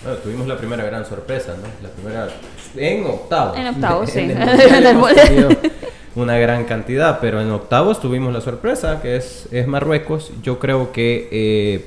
Bueno, 0.04 0.18
tuvimos 0.20 0.48
la 0.48 0.58
primera 0.58 0.86
gran 0.86 1.06
sorpresa, 1.06 1.54
¿no? 1.58 1.68
La 1.86 1.94
primera 1.94 2.30
en 2.78 3.06
octavos. 3.06 3.58
En 3.58 3.68
octavos, 3.68 4.10
sí 4.14 4.30
una 6.16 6.38
gran 6.38 6.66
cantidad, 6.66 7.20
pero 7.20 7.42
en 7.42 7.52
octavos 7.52 8.00
tuvimos 8.00 8.34
la 8.34 8.42
sorpresa 8.42 9.02
que 9.02 9.16
es, 9.16 9.48
es 9.52 9.68
Marruecos. 9.68 10.32
Yo 10.44 10.60
creo 10.60 10.92
que 10.92 11.28
eh, 11.32 11.86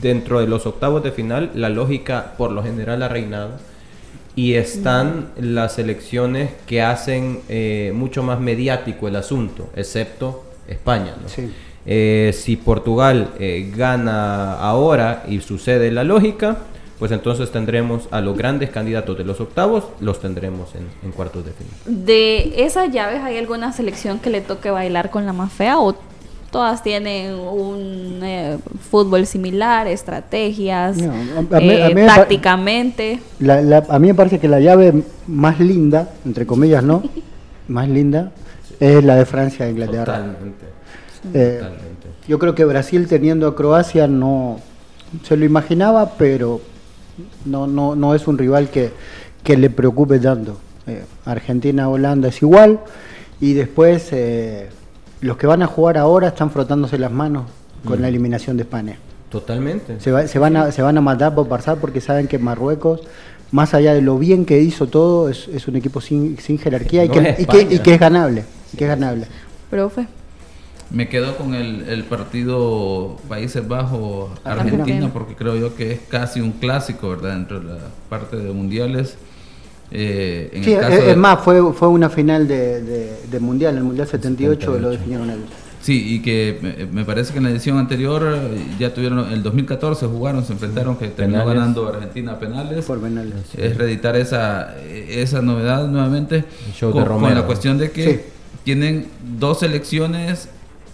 dentro 0.00 0.40
de 0.40 0.46
los 0.46 0.66
octavos 0.66 1.02
de 1.02 1.12
final 1.12 1.50
la 1.54 1.68
lógica 1.68 2.34
por 2.36 2.52
lo 2.52 2.62
general 2.62 3.02
ha 3.02 3.08
reinado 3.08 3.52
y 4.36 4.54
están 4.54 5.30
las 5.38 5.74
selecciones 5.74 6.50
que 6.66 6.82
hacen 6.82 7.40
eh, 7.48 7.92
mucho 7.94 8.22
más 8.22 8.40
mediático 8.40 9.08
el 9.08 9.16
asunto, 9.16 9.68
excepto 9.74 10.44
España. 10.68 11.14
Eh, 11.86 12.32
si 12.34 12.56
Portugal 12.56 13.30
gana 13.74 14.54
ahora 14.54 15.24
y 15.28 15.40
sucede 15.40 15.90
la 15.90 16.04
lógica, 16.04 16.58
pues 17.00 17.12
entonces 17.12 17.50
tendremos 17.50 18.08
a 18.10 18.20
los 18.20 18.36
grandes 18.36 18.68
candidatos 18.68 19.16
de 19.16 19.24
los 19.24 19.40
octavos, 19.40 19.84
los 20.00 20.20
tendremos 20.20 20.68
en, 20.74 21.12
cuartos 21.12 21.46
de 21.46 21.52
final. 21.52 22.04
¿De 22.04 22.62
esas 22.62 22.92
llaves 22.92 23.22
hay 23.22 23.38
alguna 23.38 23.72
selección 23.72 24.18
que 24.18 24.28
le 24.28 24.42
toque 24.42 24.70
bailar 24.70 25.08
con 25.08 25.24
la 25.24 25.32
más 25.32 25.50
fea 25.50 25.78
o 25.78 25.96
todas 26.50 26.82
tienen 26.82 27.36
un 27.36 28.20
eh, 28.22 28.58
fútbol 28.90 29.24
similar, 29.24 29.86
estrategias, 29.86 30.98
eh, 30.98 32.06
tácticamente? 32.06 33.20
a 33.88 33.98
mí 33.98 34.08
me 34.08 34.14
parece 34.14 34.38
que 34.38 34.48
la 34.48 34.60
llave 34.60 35.02
más 35.26 35.58
linda, 35.58 36.10
entre 36.26 36.44
comillas, 36.44 36.84
¿no? 36.84 37.02
más 37.68 37.88
linda, 37.88 38.30
es 38.78 39.02
la 39.02 39.16
de 39.16 39.24
Francia 39.24 39.66
e 39.66 39.70
Inglaterra. 39.70 40.04
Totalmente. 40.04 40.66
Eh, 41.32 41.56
Totalmente. 41.60 42.08
Yo 42.28 42.38
creo 42.38 42.54
que 42.54 42.66
Brasil 42.66 43.08
teniendo 43.08 43.48
a 43.48 43.56
Croacia 43.56 44.06
no 44.06 44.60
se 45.22 45.38
lo 45.38 45.46
imaginaba, 45.46 46.12
pero 46.18 46.60
no, 47.44 47.66
no, 47.66 47.94
no 47.94 48.14
es 48.14 48.26
un 48.26 48.38
rival 48.38 48.68
que, 48.70 48.92
le 49.44 49.70
preocupe 49.70 50.18
tanto. 50.18 50.58
Eh, 50.86 51.02
Argentina-Holanda 51.24 52.28
es 52.28 52.40
igual 52.42 52.80
y 53.40 53.54
después 53.54 54.08
eh, 54.12 54.68
los 55.20 55.36
que 55.36 55.46
van 55.46 55.62
a 55.62 55.66
jugar 55.66 55.98
ahora 55.98 56.28
están 56.28 56.50
frotándose 56.50 56.98
las 56.98 57.10
manos 57.10 57.44
con 57.84 58.00
la 58.00 58.06
mm. 58.06 58.10
eliminación 58.10 58.56
de 58.56 58.62
España. 58.62 58.96
Totalmente. 59.30 60.00
Se, 60.00 60.28
se, 60.28 60.38
van 60.38 60.56
a, 60.56 60.72
se 60.72 60.82
van 60.82 60.98
a 60.98 61.00
matar 61.00 61.34
por 61.34 61.48
pasar 61.48 61.78
porque 61.78 62.00
saben 62.00 62.26
que 62.26 62.38
Marruecos, 62.38 63.02
más 63.52 63.74
allá 63.74 63.94
de 63.94 64.02
lo 64.02 64.18
bien 64.18 64.44
que 64.44 64.60
hizo 64.60 64.88
todo, 64.88 65.28
es, 65.28 65.48
es 65.48 65.68
un 65.68 65.76
equipo 65.76 66.00
sin, 66.00 66.38
sin 66.38 66.58
jerarquía 66.58 67.04
y, 67.04 67.08
que, 67.08 67.36
y, 67.38 67.44
que, 67.44 67.62
y, 67.62 67.78
que, 67.78 67.94
es 67.94 68.00
ganable. 68.00 68.44
que 68.76 68.84
es 68.84 68.90
ganable. 68.90 69.26
Profe. 69.70 70.06
Me 70.90 71.08
quedo 71.08 71.36
con 71.36 71.54
el, 71.54 72.04
partido 72.04 73.16
Países 73.28 73.66
Bajos-Argentina 73.66 75.10
porque 75.12 75.34
creo 75.34 75.56
yo 75.56 75.74
que 75.76 75.92
es 75.92 76.00
casi 76.08 76.40
un 76.40 76.52
clásico, 76.52 77.10
¿verdad? 77.10 77.34
Dentro 77.34 77.60
de 77.60 77.66
la 77.74 77.78
parte 78.08 78.36
de 78.36 78.52
mundiales. 78.52 79.16
Eh, 79.92 80.60
sí, 80.64 80.72
es, 80.72 81.16
más, 81.16 81.40
fue, 81.40 81.72
fue 81.72 81.88
una 81.88 82.10
final 82.10 82.46
de, 82.46 82.82
de, 83.30 83.40
mundial, 83.40 83.76
el 83.76 83.84
mundial 83.84 84.06
78, 84.06 84.78
lo 84.78 84.90
definieron 84.90 85.30
ellos. 85.30 85.48
Sí, 85.80 86.14
y 86.14 86.20
que 86.20 86.88
me, 86.92 87.04
parece 87.04 87.32
que 87.32 87.38
en 87.38 87.44
la 87.44 87.50
edición 87.50 87.78
anterior 87.78 88.38
ya 88.78 88.92
tuvieron, 88.92 89.32
el 89.32 89.42
2014 89.42 90.06
jugaron, 90.06 90.44
se 90.44 90.52
enfrentaron, 90.52 90.96
que 90.96 91.08
terminó 91.08 91.46
ganando 91.46 91.88
Argentina 91.88 92.38
penales. 92.38 92.84
Por 92.84 93.00
penales. 93.00 93.34
Es 93.56 93.76
reeditar 93.76 94.14
esa, 94.16 94.76
esa 94.78 95.40
novedad 95.40 95.88
nuevamente. 95.88 96.44
con, 96.80 97.34
la 97.34 97.46
cuestión 97.46 97.78
de 97.78 97.90
que 97.92 98.26
tienen 98.64 99.06
dos 99.38 99.60
selecciones 99.60 100.48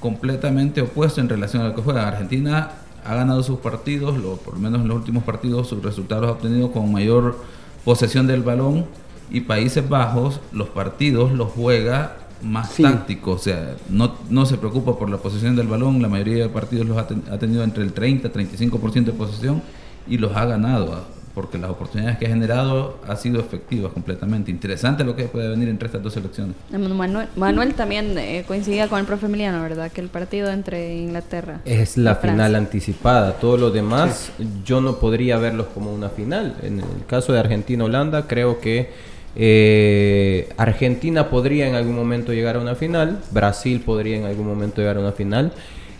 completamente 0.06 0.82
opuesto 0.82 1.20
en 1.20 1.28
relación 1.28 1.64
a 1.64 1.68
lo 1.68 1.74
que 1.74 1.82
juega. 1.82 2.06
Argentina 2.06 2.70
ha 3.04 3.14
ganado 3.16 3.42
sus 3.42 3.58
partidos, 3.58 4.16
lo, 4.16 4.36
por 4.36 4.54
lo 4.54 4.60
menos 4.60 4.82
en 4.82 4.86
los 4.86 4.96
últimos 4.96 5.24
partidos, 5.24 5.66
sus 5.66 5.82
resultados 5.82 6.28
ha 6.28 6.32
obtenido 6.34 6.70
con 6.70 6.92
mayor 6.92 7.36
posesión 7.84 8.28
del 8.28 8.44
balón 8.44 8.86
y 9.32 9.40
Países 9.40 9.88
Bajos 9.88 10.38
los 10.52 10.68
partidos 10.68 11.32
los 11.32 11.50
juega 11.50 12.18
más 12.40 12.76
táctico, 12.76 13.32
o 13.32 13.38
sea, 13.38 13.74
no, 13.88 14.14
no 14.30 14.46
se 14.46 14.58
preocupa 14.58 14.96
por 14.96 15.10
la 15.10 15.16
posesión 15.16 15.56
del 15.56 15.66
balón, 15.66 16.00
la 16.00 16.08
mayoría 16.08 16.44
de 16.44 16.50
partidos 16.50 16.86
los 16.86 16.98
ha, 16.98 17.08
ha 17.32 17.38
tenido 17.38 17.64
entre 17.64 17.82
el 17.82 17.92
30 17.92 18.28
y 18.28 18.30
35% 18.30 19.06
de 19.06 19.12
posesión 19.12 19.60
y 20.06 20.18
los 20.18 20.36
ha 20.36 20.44
ganado 20.44 21.04
porque 21.36 21.58
las 21.58 21.70
oportunidades 21.70 22.16
que 22.16 22.24
ha 22.24 22.30
generado 22.30 22.98
ha 23.06 23.14
sido 23.14 23.38
efectivas 23.38 23.92
completamente. 23.92 24.50
Interesante 24.50 25.04
lo 25.04 25.14
que 25.14 25.24
puede 25.24 25.50
venir 25.50 25.68
entre 25.68 25.86
estas 25.86 26.02
dos 26.02 26.14
selecciones. 26.14 26.56
Manuel, 26.72 27.28
Manuel 27.36 27.74
también 27.74 28.16
eh, 28.16 28.42
coincidía 28.48 28.88
con 28.88 28.98
el 28.98 29.04
profe 29.04 29.26
Emiliano, 29.26 29.60
¿verdad? 29.60 29.92
Que 29.92 30.00
el 30.00 30.08
partido 30.08 30.48
entre 30.48 30.96
Inglaterra. 30.96 31.60
Es 31.66 31.98
la 31.98 32.14
final 32.16 32.54
anticipada. 32.54 33.34
Todo 33.34 33.58
lo 33.58 33.70
demás 33.70 34.32
yo 34.64 34.80
no 34.80 34.96
podría 34.96 35.36
verlos 35.36 35.66
como 35.74 35.92
una 35.92 36.08
final. 36.08 36.56
En 36.62 36.80
el 36.80 37.04
caso 37.06 37.34
de 37.34 37.40
Argentina-Holanda 37.40 38.26
creo 38.26 38.58
que 38.58 38.90
Eh, 39.38 40.48
Argentina 40.56 41.28
podría 41.28 41.68
en 41.68 41.74
algún 41.74 41.94
momento 41.94 42.32
llegar 42.32 42.56
a 42.56 42.58
una 42.58 42.74
final, 42.74 43.20
Brasil 43.32 43.82
podría 43.84 44.16
en 44.16 44.24
algún 44.24 44.46
momento 44.46 44.80
llegar 44.80 44.96
a 44.96 45.00
una 45.00 45.12
final, 45.12 45.52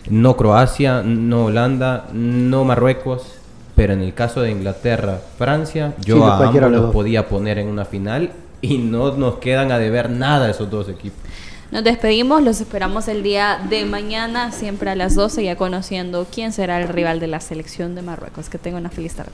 no 0.09 0.35
Croacia, 0.35 1.03
no 1.03 1.45
Holanda, 1.45 2.07
no 2.13 2.63
Marruecos, 2.63 3.36
pero 3.77 3.93
en 3.93 4.01
el 4.01 4.15
caso 4.15 4.41
de 4.41 4.49
Inglaterra, 4.49 5.21
Francia, 5.37 5.93
yo 6.03 6.25
a 6.25 6.47
ambos 6.47 6.71
los 6.71 6.91
podía 6.91 7.29
poner 7.29 7.59
en 7.59 7.67
una 7.67 7.85
final 7.85 8.31
y 8.59 8.79
no 8.79 9.15
nos 9.15 9.35
quedan 9.35 9.71
a 9.71 9.77
deber 9.77 10.09
nada 10.09 10.49
esos 10.49 10.69
dos 10.71 10.89
equipos. 10.89 11.19
Nos 11.69 11.83
despedimos, 11.83 12.41
los 12.41 12.59
esperamos 12.59 13.07
el 13.07 13.21
día 13.21 13.61
de 13.69 13.85
mañana, 13.85 14.51
siempre 14.51 14.89
a 14.89 14.95
las 14.95 15.13
12, 15.13 15.43
ya 15.43 15.57
conociendo 15.57 16.25
quién 16.33 16.53
será 16.53 16.81
el 16.81 16.87
rival 16.87 17.19
de 17.19 17.27
la 17.27 17.39
selección 17.39 17.93
de 17.93 18.01
Marruecos. 18.01 18.49
Que 18.49 18.57
tenga 18.57 18.79
una 18.79 18.89
feliz 18.89 19.13
tarde. 19.13 19.33